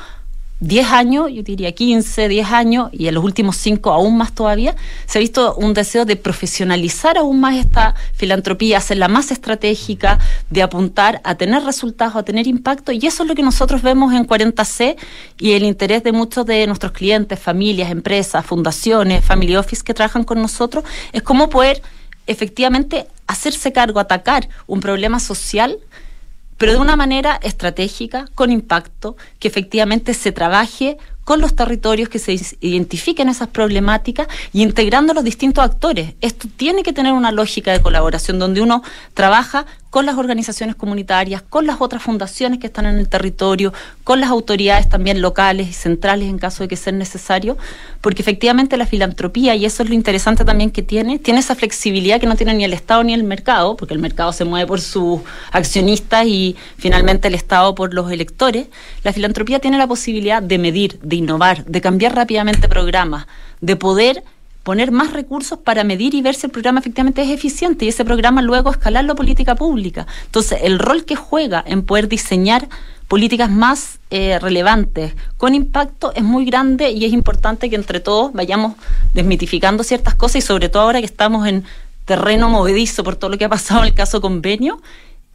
10 0.61 0.91
años, 0.91 1.31
yo 1.33 1.41
diría 1.41 1.71
15, 1.71 2.27
10 2.27 2.51
años, 2.51 2.89
y 2.93 3.07
en 3.07 3.15
los 3.15 3.23
últimos 3.23 3.57
5 3.57 3.91
aún 3.91 4.15
más 4.15 4.31
todavía, 4.33 4.75
se 5.07 5.17
ha 5.17 5.19
visto 5.19 5.55
un 5.55 5.73
deseo 5.73 6.05
de 6.05 6.15
profesionalizar 6.15 7.17
aún 7.17 7.39
más 7.39 7.55
esta 7.55 7.95
filantropía, 8.13 8.77
hacerla 8.77 9.07
más 9.07 9.31
estratégica, 9.31 10.19
de 10.51 10.61
apuntar 10.61 11.19
a 11.23 11.33
tener 11.33 11.63
resultados, 11.63 12.15
a 12.15 12.23
tener 12.23 12.45
impacto, 12.45 12.91
y 12.91 12.99
eso 13.07 13.23
es 13.23 13.29
lo 13.29 13.33
que 13.33 13.41
nosotros 13.41 13.81
vemos 13.81 14.13
en 14.13 14.27
40C 14.27 14.97
y 15.39 15.53
el 15.53 15.63
interés 15.63 16.03
de 16.03 16.11
muchos 16.11 16.45
de 16.45 16.67
nuestros 16.67 16.91
clientes, 16.91 17.39
familias, 17.39 17.89
empresas, 17.89 18.45
fundaciones, 18.45 19.25
family 19.25 19.55
office 19.55 19.83
que 19.83 19.95
trabajan 19.95 20.23
con 20.23 20.39
nosotros, 20.43 20.83
es 21.11 21.23
cómo 21.23 21.49
poder 21.49 21.81
efectivamente 22.27 23.07
hacerse 23.25 23.71
cargo, 23.71 23.99
atacar 23.99 24.47
un 24.67 24.79
problema 24.79 25.19
social 25.19 25.79
pero 26.61 26.73
de 26.73 26.77
una 26.77 26.95
manera 26.95 27.39
estratégica, 27.41 28.27
con 28.35 28.51
impacto, 28.51 29.17
que 29.39 29.47
efectivamente 29.47 30.13
se 30.13 30.31
trabaje 30.31 30.99
con 31.31 31.39
los 31.39 31.55
territorios, 31.55 32.09
que 32.09 32.19
se 32.19 32.37
identifiquen 32.59 33.29
esas 33.29 33.47
problemáticas 33.47 34.27
y 34.51 34.63
integrando 34.63 35.13
los 35.13 35.23
distintos 35.23 35.63
actores. 35.63 36.15
Esto 36.19 36.49
tiene 36.57 36.83
que 36.83 36.91
tener 36.91 37.13
una 37.13 37.31
lógica 37.31 37.71
de 37.71 37.81
colaboración 37.81 38.37
donde 38.37 38.59
uno 38.59 38.83
trabaja 39.13 39.65
con 39.91 40.05
las 40.05 40.17
organizaciones 40.17 40.75
comunitarias, 40.75 41.41
con 41.41 41.67
las 41.67 41.81
otras 41.81 42.01
fundaciones 42.01 42.59
que 42.59 42.67
están 42.67 42.85
en 42.85 42.97
el 42.97 43.09
territorio, 43.09 43.73
con 44.05 44.21
las 44.21 44.29
autoridades 44.29 44.87
también 44.87 45.21
locales 45.21 45.69
y 45.69 45.73
centrales 45.73 46.29
en 46.29 46.39
caso 46.39 46.63
de 46.63 46.69
que 46.69 46.77
sea 46.77 46.93
necesario, 46.93 47.57
porque 47.99 48.21
efectivamente 48.21 48.77
la 48.77 48.85
filantropía, 48.85 49.53
y 49.53 49.65
eso 49.65 49.83
es 49.83 49.89
lo 49.89 49.95
interesante 49.95 50.45
también 50.45 50.71
que 50.71 50.81
tiene, 50.81 51.19
tiene 51.19 51.41
esa 51.41 51.55
flexibilidad 51.55 52.21
que 52.21 52.25
no 52.25 52.37
tiene 52.37 52.53
ni 52.53 52.63
el 52.63 52.71
Estado 52.71 53.03
ni 53.03 53.13
el 53.13 53.25
mercado, 53.25 53.75
porque 53.75 53.93
el 53.93 53.99
mercado 53.99 54.31
se 54.31 54.45
mueve 54.45 54.65
por 54.65 54.79
sus 54.79 55.19
accionistas 55.51 56.25
y 56.25 56.55
finalmente 56.77 57.27
el 57.27 57.35
Estado 57.35 57.75
por 57.75 57.93
los 57.93 58.09
electores. 58.11 58.67
La 59.03 59.11
filantropía 59.11 59.59
tiene 59.59 59.77
la 59.77 59.87
posibilidad 59.87 60.41
de 60.41 60.57
medir, 60.57 60.99
de 61.01 61.17
innovar, 61.21 61.65
de 61.65 61.81
cambiar 61.81 62.15
rápidamente 62.15 62.67
programas, 62.67 63.27
de 63.61 63.75
poder 63.75 64.23
poner 64.63 64.91
más 64.91 65.11
recursos 65.11 65.57
para 65.57 65.83
medir 65.83 66.13
y 66.13 66.21
ver 66.21 66.35
si 66.35 66.45
el 66.45 66.51
programa 66.51 66.79
efectivamente 66.79 67.23
es 67.23 67.29
eficiente 67.29 67.85
y 67.85 67.87
ese 67.87 68.05
programa 68.05 68.41
luego 68.41 68.69
escalarlo 68.69 69.13
a 69.13 69.15
política 69.15 69.55
pública. 69.55 70.05
Entonces, 70.25 70.59
el 70.63 70.77
rol 70.77 71.05
que 71.05 71.15
juega 71.15 71.63
en 71.65 71.83
poder 71.83 72.07
diseñar 72.07 72.67
políticas 73.07 73.49
más 73.49 73.99
eh, 74.09 74.39
relevantes, 74.39 75.13
con 75.37 75.55
impacto, 75.55 76.13
es 76.15 76.23
muy 76.23 76.45
grande 76.45 76.91
y 76.91 77.05
es 77.05 77.11
importante 77.11 77.69
que 77.69 77.75
entre 77.75 77.99
todos 77.99 78.31
vayamos 78.33 78.75
desmitificando 79.13 79.83
ciertas 79.83 80.15
cosas 80.15 80.37
y 80.37 80.41
sobre 80.41 80.69
todo 80.69 80.83
ahora 80.83 80.99
que 80.99 81.07
estamos 81.07 81.47
en 81.47 81.65
terreno 82.05 82.49
movedizo 82.49 83.03
por 83.03 83.15
todo 83.15 83.31
lo 83.31 83.37
que 83.37 83.45
ha 83.45 83.49
pasado 83.49 83.81
en 83.81 83.87
el 83.87 83.93
caso 83.93 84.21
convenio, 84.21 84.81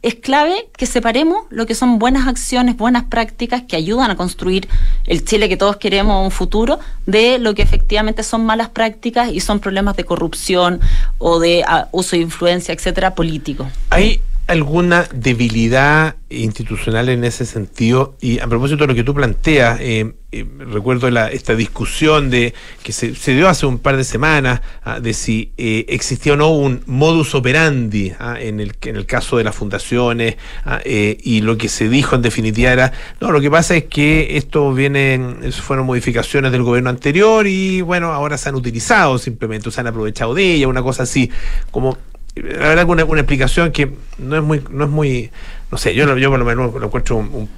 es 0.03 0.15
clave 0.15 0.69
que 0.77 0.85
separemos 0.85 1.45
lo 1.49 1.65
que 1.65 1.75
son 1.75 1.99
buenas 1.99 2.27
acciones, 2.27 2.77
buenas 2.77 3.05
prácticas 3.05 3.63
que 3.63 3.75
ayudan 3.75 4.11
a 4.11 4.15
construir 4.15 4.67
el 5.05 5.25
Chile 5.25 5.49
que 5.49 5.57
todos 5.57 5.77
queremos, 5.77 6.23
un 6.23 6.31
futuro, 6.31 6.79
de 7.05 7.39
lo 7.39 7.55
que 7.55 7.63
efectivamente 7.63 8.23
son 8.23 8.45
malas 8.45 8.69
prácticas 8.69 9.31
y 9.31 9.39
son 9.39 9.59
problemas 9.59 9.95
de 9.95 10.03
corrupción 10.03 10.79
o 11.17 11.39
de 11.39 11.63
ah, 11.67 11.87
uso 11.91 12.15
de 12.15 12.21
influencia, 12.21 12.73
etcétera, 12.73 13.15
político. 13.15 13.67
Alguna 14.47 15.07
debilidad 15.13 16.15
institucional 16.29 17.09
en 17.09 17.23
ese 17.23 17.45
sentido? 17.45 18.15
Y 18.21 18.39
a 18.39 18.47
propósito 18.47 18.83
de 18.83 18.87
lo 18.87 18.95
que 18.95 19.03
tú 19.03 19.13
planteas, 19.13 19.79
eh, 19.81 20.13
eh, 20.29 20.45
recuerdo 20.59 21.09
la, 21.09 21.31
esta 21.31 21.55
discusión 21.55 22.29
de 22.29 22.53
que 22.83 22.91
se, 22.91 23.13
dio 23.33 23.47
hace 23.47 23.65
un 23.65 23.79
par 23.79 23.95
de 23.95 24.03
semanas 24.03 24.59
ah, 24.83 24.99
de 24.99 25.13
si 25.13 25.53
eh, 25.55 25.85
existía 25.87 26.33
o 26.33 26.35
no 26.35 26.49
un 26.49 26.81
modus 26.85 27.33
operandi 27.33 28.11
ah, 28.19 28.35
en, 28.37 28.59
el, 28.59 28.75
en 28.81 28.97
el 28.97 29.05
caso 29.05 29.37
de 29.37 29.45
las 29.45 29.55
fundaciones 29.55 30.35
ah, 30.65 30.81
eh, 30.83 31.17
y 31.23 31.39
lo 31.39 31.57
que 31.57 31.69
se 31.69 31.87
dijo 31.87 32.17
en 32.17 32.23
definitiva 32.23 32.73
era, 32.73 32.91
no, 33.21 33.31
lo 33.31 33.39
que 33.39 33.49
pasa 33.49 33.77
es 33.77 33.85
que 33.85 34.35
esto 34.35 34.73
viene, 34.73 35.49
fueron 35.61 35.85
modificaciones 35.85 36.51
del 36.51 36.63
gobierno 36.63 36.89
anterior 36.89 37.47
y 37.47 37.79
bueno, 37.79 38.11
ahora 38.11 38.37
se 38.37 38.49
han 38.49 38.55
utilizado 38.55 39.17
simplemente, 39.19 39.71
se 39.71 39.79
han 39.79 39.87
aprovechado 39.87 40.33
de 40.33 40.55
ella, 40.55 40.67
una 40.67 40.83
cosa 40.83 41.03
así, 41.03 41.31
como 41.71 41.97
la 42.43 42.69
verdad 42.69 42.89
una, 42.89 43.05
una 43.05 43.21
explicación 43.21 43.71
que 43.71 43.91
no 44.17 44.37
es 44.37 44.43
muy, 44.43 44.63
no 44.69 44.85
es 44.85 44.89
muy, 44.89 45.31
no 45.71 45.77
sé, 45.77 45.93
yo, 45.95 46.17
yo 46.17 46.29
por 46.29 46.39
lo 46.39 46.45
menos 46.45 46.73
lo 46.73 46.85
encuentro 46.85 47.17
un, 47.17 47.25
un, 47.33 47.49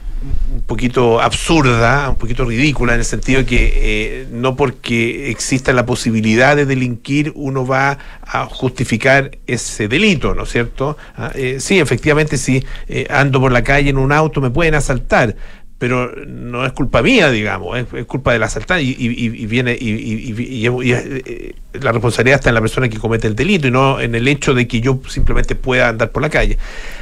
un 0.53 0.61
poquito 0.61 1.21
absurda, 1.21 2.09
un 2.09 2.15
poquito 2.15 2.43
ridícula, 2.45 2.93
en 2.93 2.99
el 2.99 3.05
sentido 3.05 3.45
que 3.45 3.71
eh, 3.75 4.27
no 4.31 4.55
porque 4.55 5.29
exista 5.29 5.71
la 5.73 5.85
posibilidad 5.85 6.55
de 6.55 6.65
delinquir 6.65 7.31
uno 7.35 7.65
va 7.65 7.97
a 8.21 8.45
justificar 8.45 9.31
ese 9.47 9.87
delito, 9.87 10.35
¿no 10.35 10.43
es 10.43 10.49
cierto? 10.49 10.97
Ah, 11.15 11.31
eh, 11.35 11.57
sí, 11.59 11.79
efectivamente, 11.79 12.37
si 12.37 12.65
eh, 12.87 13.07
ando 13.09 13.39
por 13.39 13.51
la 13.51 13.63
calle 13.63 13.89
en 13.89 13.97
un 13.97 14.11
auto 14.11 14.41
me 14.41 14.49
pueden 14.49 14.75
asaltar, 14.75 15.35
pero 15.79 16.13
no 16.27 16.65
es 16.65 16.73
culpa 16.73 17.01
mía, 17.01 17.31
digamos, 17.31 17.79
es, 17.79 18.05
culpa 18.05 18.33
del 18.33 18.43
asaltante 18.43 18.83
y, 18.83 18.89
y, 18.99 19.25
y 19.25 19.45
viene 19.45 19.75
y, 19.79 19.87
y, 19.87 21.55
la 21.73 21.91
responsabilidad 21.93 22.39
está 22.39 22.49
en 22.49 22.55
la 22.55 22.61
persona 22.61 22.89
que 22.89 22.97
comete 22.97 23.27
el 23.27 23.35
delito 23.35 23.67
y 23.67 23.71
no 23.71 23.99
en 24.01 24.13
el 24.13 24.27
hecho 24.27 24.53
de 24.53 24.67
que 24.67 24.81
yo 24.81 24.99
simplemente 25.07 25.55
pueda 25.55 25.87
andar 25.87 26.11
por 26.11 26.21
la 26.21 26.29
calle. 26.29 26.57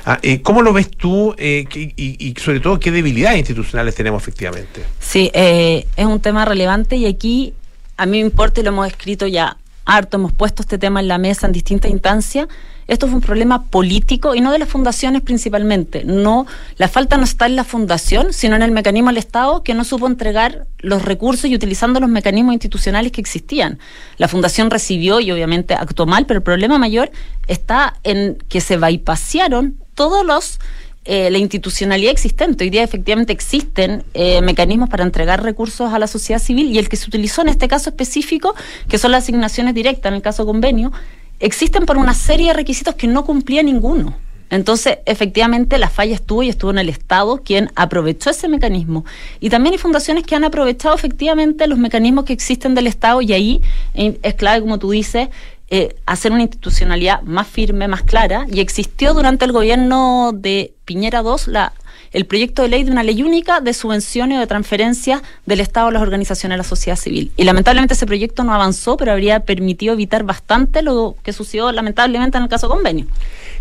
Ah, 0.06 0.20
eh, 0.22 0.42
¿Cómo 0.44 0.62
lo 0.62 0.74
ves 0.74 0.92
tú 0.92 1.34
eh, 1.40 1.66
que, 1.68 1.92
y, 1.96 2.36
sobre 2.40 2.60
todo 2.60 2.80
qué 2.80 2.92
debilidades 2.92 3.40
institucionales 3.40 3.96
tenemos 3.96 4.22
efectivamente? 4.22 4.84
Sí, 5.00 5.32
eh, 5.34 5.88
es 5.96 6.06
un 6.06 6.20
tema 6.20 6.46
relevante 6.46 6.98
y 6.98 7.08
aquí 7.08 7.54
a 7.98 8.06
mí 8.06 8.12
me 8.12 8.28
importa 8.28 8.62
y 8.62 8.64
lo 8.64 8.70
hemos 8.70 8.88
escrito 8.88 9.26
ya 9.26 9.58
harto, 9.88 10.18
hemos 10.18 10.34
puesto 10.34 10.62
este 10.62 10.78
tema 10.78 11.00
en 11.00 11.08
la 11.08 11.18
mesa 11.18 11.48
en 11.48 11.54
distintas 11.54 11.90
instancias 11.90 12.48
esto 12.88 13.08
fue 13.08 13.16
un 13.16 13.22
problema 13.22 13.66
político 13.66 14.34
y 14.34 14.40
no 14.40 14.52
de 14.52 14.60
las 14.60 14.70
fundaciones 14.70 15.22
principalmente. 15.22 16.06
No, 16.06 16.48
la 16.78 16.88
falta 16.88 17.18
no 17.18 17.26
está 17.26 17.46
en 17.46 17.58
la 17.58 17.66
fundación, 17.66 18.32
sino 18.32 18.56
en 18.56 18.62
el 18.62 18.72
mecanismo 18.72 19.10
del 19.10 19.18
Estado 19.18 19.62
que 19.62 19.74
no 19.74 19.84
supo 19.84 20.08
entregar 20.08 20.68
los 20.80 21.04
recursos 21.04 21.50
y 21.50 21.56
utilizando 21.56 22.00
los 22.00 22.10
mecanismos 22.10 22.54
institucionales 22.54 23.12
que 23.12 23.20
existían. 23.20 23.78
La 24.18 24.30
fundación 24.30 24.72
recibió 24.72 25.20
y 25.20 25.32
obviamente 25.32 25.74
actuó 25.74 26.06
mal, 26.06 26.26
pero 26.26 26.38
el 26.38 26.44
problema 26.44 26.78
mayor 26.78 27.12
está 27.48 27.96
en 28.04 28.38
que 28.48 28.62
se 28.62 28.78
bypasearon 28.78 29.76
todos 29.94 30.26
los 30.26 30.60
eh, 31.08 31.30
la 31.30 31.38
institucionalidad 31.38 32.12
existente. 32.12 32.66
Hoy 32.66 32.70
día 32.70 32.84
efectivamente 32.84 33.32
existen 33.32 34.04
eh, 34.14 34.42
mecanismos 34.42 34.90
para 34.90 35.04
entregar 35.04 35.42
recursos 35.42 35.94
a 35.94 36.00
la 36.00 36.08
sociedad 36.08 36.40
civil 36.40 36.70
y 36.70 36.78
el 36.78 36.90
que 36.90 36.98
se 36.98 37.08
utilizó 37.08 37.42
en 37.42 37.50
este 37.50 37.68
caso 37.68 37.90
específico, 37.90 38.54
que 38.90 38.98
son 38.98 39.12
las 39.12 39.24
asignaciones 39.24 39.74
directas, 39.74 40.10
en 40.10 40.16
el 40.16 40.22
caso 40.22 40.46
convenio, 40.46 40.92
existen 41.40 41.86
por 41.86 41.98
una 41.98 42.14
serie 42.14 42.48
de 42.48 42.54
requisitos 42.54 42.96
que 42.96 43.08
no 43.08 43.26
cumplía 43.26 43.64
ninguno. 43.64 44.18
Entonces, 44.50 45.00
efectivamente, 45.06 45.78
la 45.78 45.90
falla 45.90 46.16
estuvo 46.16 46.42
y 46.44 46.50
estuvo 46.50 46.72
en 46.72 46.78
el 46.78 46.90
Estado 46.90 47.42
quien 47.44 47.70
aprovechó 47.76 48.30
ese 48.30 48.48
mecanismo. 48.48 49.04
Y 49.40 49.50
también 49.50 49.74
hay 49.74 49.80
fundaciones 49.80 50.24
que 50.24 50.36
han 50.36 50.44
aprovechado 50.44 50.96
efectivamente 50.96 51.68
los 51.68 51.78
mecanismos 51.78 52.26
que 52.26 52.34
existen 52.34 52.74
del 52.74 52.88
Estado 52.88 53.22
y 53.22 53.34
ahí 53.34 53.62
eh, 53.94 54.18
es 54.22 54.34
clave, 54.36 54.62
como 54.62 54.80
tú 54.80 54.92
dices, 54.92 55.30
eh, 55.70 55.96
hacer 56.06 56.32
una 56.32 56.44
institucionalidad 56.44 57.22
más 57.24 57.48
firme, 57.48 57.88
más 57.88 58.04
clara. 58.04 58.46
Y 58.52 58.60
existió 58.60 59.14
durante 59.14 59.46
el 59.46 59.52
gobierno 59.52 60.32
de 60.34 60.74
Piñera 60.86 61.22
II 61.22 61.52
la 61.52 61.74
el 62.14 62.26
proyecto 62.26 62.62
de 62.62 62.70
ley 62.70 62.84
de 62.84 62.92
una 62.92 63.04
ley 63.04 63.22
única 63.22 63.60
de 63.62 63.74
subvenciones 63.74 64.38
o 64.38 64.40
de 64.40 64.48
transferencias 64.48 65.22
del 65.46 65.60
Estado 65.60 65.88
a 65.88 65.92
las 65.92 66.02
organizaciones 66.02 66.54
de 66.56 66.58
la 66.58 66.64
sociedad 66.64 66.98
civil. 66.98 67.32
Y 67.36 67.44
lamentablemente 67.44 67.94
ese 67.94 68.06
proyecto 68.06 68.44
no 68.44 68.54
avanzó, 68.54 68.98
pero 68.98 69.12
habría 69.12 69.42
permitido 69.42 69.94
evitar 69.94 70.24
bastante 70.24 70.82
lo 70.82 71.16
que 71.24 71.34
sucedió 71.34 71.72
lamentablemente 71.72 72.38
en 72.38 72.44
el 72.44 72.50
caso 72.50 72.70
convenio. 72.70 73.06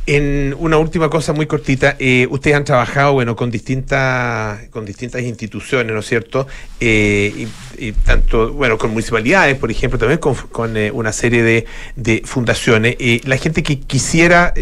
En 0.09 0.55
una 0.61 0.79
última 0.79 1.11
cosa 1.11 1.33
muy 1.33 1.47
cortita, 1.47 1.97
eh, 1.99 2.29
ustedes 2.31 2.57
han 2.57 2.65
trabajado 2.65 3.15
bueno 3.15 3.35
con 3.35 3.51
distintas 3.51 4.69
con 4.69 4.85
distintas 4.85 5.21
instituciones, 5.23 5.93
¿no 5.93 5.99
es 5.99 6.07
cierto? 6.07 6.47
Eh, 6.79 7.49
y, 7.77 7.91
tanto 7.93 8.53
bueno 8.53 8.79
con 8.79 8.91
municipalidades, 8.91 9.57
por 9.59 9.69
ejemplo, 9.69 9.99
también 9.99 10.21
con, 10.21 10.35
con 10.35 10.77
eh, 10.77 10.93
una 10.93 11.13
serie 11.13 11.43
de, 11.43 11.67
de 11.97 12.23
fundaciones. 12.25 12.97
La 13.25 13.37
gente 13.37 13.65
que 13.65 13.81
quisiera 13.81 14.55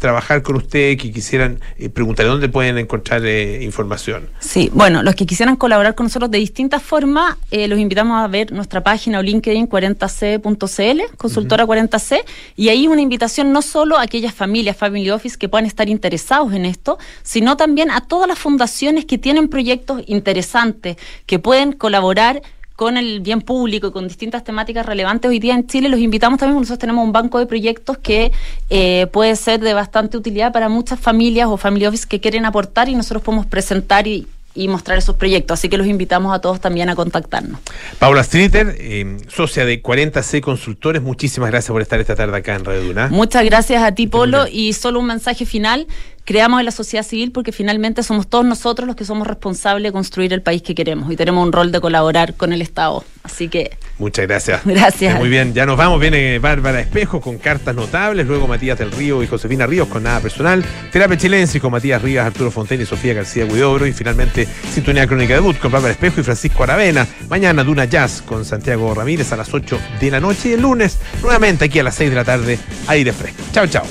trabajar 0.00 0.42
con 0.42 0.56
ustedes, 0.56 0.96
que 0.96 1.12
quisieran 1.12 1.60
preguntar 1.94 2.26
dónde 2.26 2.48
pueden 2.48 2.76
encontrar 2.76 3.24
información. 3.24 4.28
Sí, 4.40 4.68
bueno, 4.74 5.04
los 5.04 5.14
que 5.14 5.26
quisieran 5.26 5.54
colaborar 5.54 5.94
con 5.94 6.06
nosotros 6.06 6.30
de 6.30 6.38
distintas 6.38 6.82
formas, 6.82 7.36
los 7.52 7.78
invitamos 7.78 8.22
a 8.22 8.26
ver 8.26 8.50
nuestra 8.50 8.82
página 8.82 9.20
o 9.20 9.22
LinkedIn 9.22 9.68
40c.cl, 9.68 11.16
consultora 11.16 11.64
40c, 11.66 12.24
y 12.56 12.68
ahí 12.68 12.88
una 12.88 13.00
invitación 13.00 13.52
no 13.52 13.62
solo 13.62 13.96
a 13.96 14.02
aquellas 14.02 14.34
familias 14.34 14.71
Family 14.74 15.10
Office 15.10 15.36
que 15.38 15.48
puedan 15.48 15.66
estar 15.66 15.88
interesados 15.88 16.52
en 16.52 16.64
esto, 16.64 16.98
sino 17.22 17.56
también 17.56 17.90
a 17.90 18.00
todas 18.00 18.28
las 18.28 18.38
fundaciones 18.38 19.04
que 19.04 19.18
tienen 19.18 19.48
proyectos 19.48 20.02
interesantes, 20.06 20.96
que 21.26 21.38
pueden 21.38 21.72
colaborar 21.72 22.42
con 22.76 22.96
el 22.96 23.20
bien 23.20 23.42
público 23.42 23.88
y 23.88 23.92
con 23.92 24.08
distintas 24.08 24.44
temáticas 24.44 24.84
relevantes. 24.86 25.28
Hoy 25.28 25.38
día 25.38 25.54
en 25.54 25.66
Chile, 25.66 25.88
los 25.88 26.00
invitamos 26.00 26.38
también, 26.38 26.58
nosotros 26.58 26.78
tenemos 26.78 27.04
un 27.04 27.12
banco 27.12 27.38
de 27.38 27.46
proyectos 27.46 27.98
que 27.98 28.32
eh, 28.70 29.06
puede 29.12 29.36
ser 29.36 29.60
de 29.60 29.74
bastante 29.74 30.16
utilidad 30.16 30.52
para 30.52 30.68
muchas 30.68 30.98
familias 30.98 31.48
o 31.48 31.56
family 31.56 31.86
office 31.86 32.08
que 32.08 32.20
quieren 32.20 32.44
aportar 32.44 32.88
y 32.88 32.94
nosotros 32.94 33.22
podemos 33.22 33.46
presentar 33.46 34.06
y 34.06 34.26
y 34.54 34.68
mostrar 34.68 34.98
esos 34.98 35.16
proyectos. 35.16 35.58
Así 35.58 35.68
que 35.68 35.78
los 35.78 35.86
invitamos 35.86 36.34
a 36.34 36.40
todos 36.40 36.60
también 36.60 36.88
a 36.88 36.94
contactarnos. 36.94 37.60
Paula 37.98 38.22
Streeter, 38.22 38.76
eh, 38.78 39.16
socia 39.28 39.64
de 39.64 39.82
40C 39.82 40.40
Consultores, 40.40 41.02
muchísimas 41.02 41.50
gracias 41.50 41.72
por 41.72 41.82
estar 41.82 42.00
esta 42.00 42.14
tarde 42.14 42.36
acá 42.36 42.54
en 42.54 42.64
Radio 42.64 42.82
Duna. 42.82 43.08
Muchas 43.08 43.44
gracias 43.44 43.82
a 43.82 43.92
ti, 43.94 44.06
Polo, 44.06 44.46
y 44.50 44.72
solo 44.72 45.00
un 45.00 45.06
mensaje 45.06 45.46
final 45.46 45.86
creamos 46.24 46.60
en 46.60 46.66
la 46.66 46.70
sociedad 46.70 47.04
civil 47.04 47.32
porque 47.32 47.52
finalmente 47.52 48.02
somos 48.02 48.28
todos 48.28 48.44
nosotros 48.44 48.86
los 48.86 48.96
que 48.96 49.04
somos 49.04 49.26
responsables 49.26 49.90
de 49.90 49.92
construir 49.92 50.32
el 50.32 50.42
país 50.42 50.62
que 50.62 50.74
queremos 50.74 51.12
y 51.12 51.16
tenemos 51.16 51.44
un 51.44 51.52
rol 51.52 51.72
de 51.72 51.80
colaborar 51.80 52.34
con 52.34 52.52
el 52.52 52.62
Estado. 52.62 53.04
Así 53.22 53.48
que. 53.48 53.76
Muchas 53.98 54.26
gracias. 54.26 54.62
Gracias. 54.64 55.16
Muy 55.16 55.28
bien, 55.28 55.54
ya 55.54 55.64
nos 55.64 55.76
vamos. 55.76 56.00
Viene 56.00 56.40
Bárbara 56.40 56.80
Espejo 56.80 57.20
con 57.20 57.38
cartas 57.38 57.72
notables, 57.74 58.26
luego 58.26 58.48
Matías 58.48 58.78
del 58.78 58.90
Río 58.90 59.22
y 59.22 59.28
Josefina 59.28 59.64
Ríos 59.64 59.86
con 59.86 60.02
nada 60.02 60.18
personal, 60.18 60.64
Terapia 60.90 61.16
Chilense 61.16 61.60
con 61.60 61.70
Matías 61.70 62.02
Rivas, 62.02 62.26
Arturo 62.26 62.50
Fontaine 62.50 62.82
y 62.82 62.86
Sofía 62.86 63.14
García 63.14 63.44
Guidobro 63.44 63.86
y 63.86 63.92
finalmente 63.92 64.48
Sintonía 64.72 65.06
Crónica 65.06 65.34
de 65.34 65.40
Debut 65.40 65.58
con 65.58 65.70
Bárbara 65.70 65.92
Espejo 65.92 66.20
y 66.20 66.24
Francisco 66.24 66.64
Aravena. 66.64 67.06
Mañana 67.28 67.62
Duna 67.62 67.84
Jazz 67.84 68.22
con 68.22 68.44
Santiago 68.44 68.92
Ramírez 68.92 69.32
a 69.32 69.36
las 69.36 69.54
8 69.54 69.78
de 70.00 70.10
la 70.10 70.18
noche 70.18 70.50
y 70.50 70.52
el 70.54 70.62
lunes 70.62 70.98
nuevamente 71.22 71.66
aquí 71.66 71.78
a 71.78 71.84
las 71.84 71.94
6 71.94 72.10
de 72.10 72.16
la 72.16 72.24
tarde, 72.24 72.58
aire 72.88 73.12
fresco. 73.12 73.42
Chao, 73.52 73.66
chao. 73.68 73.84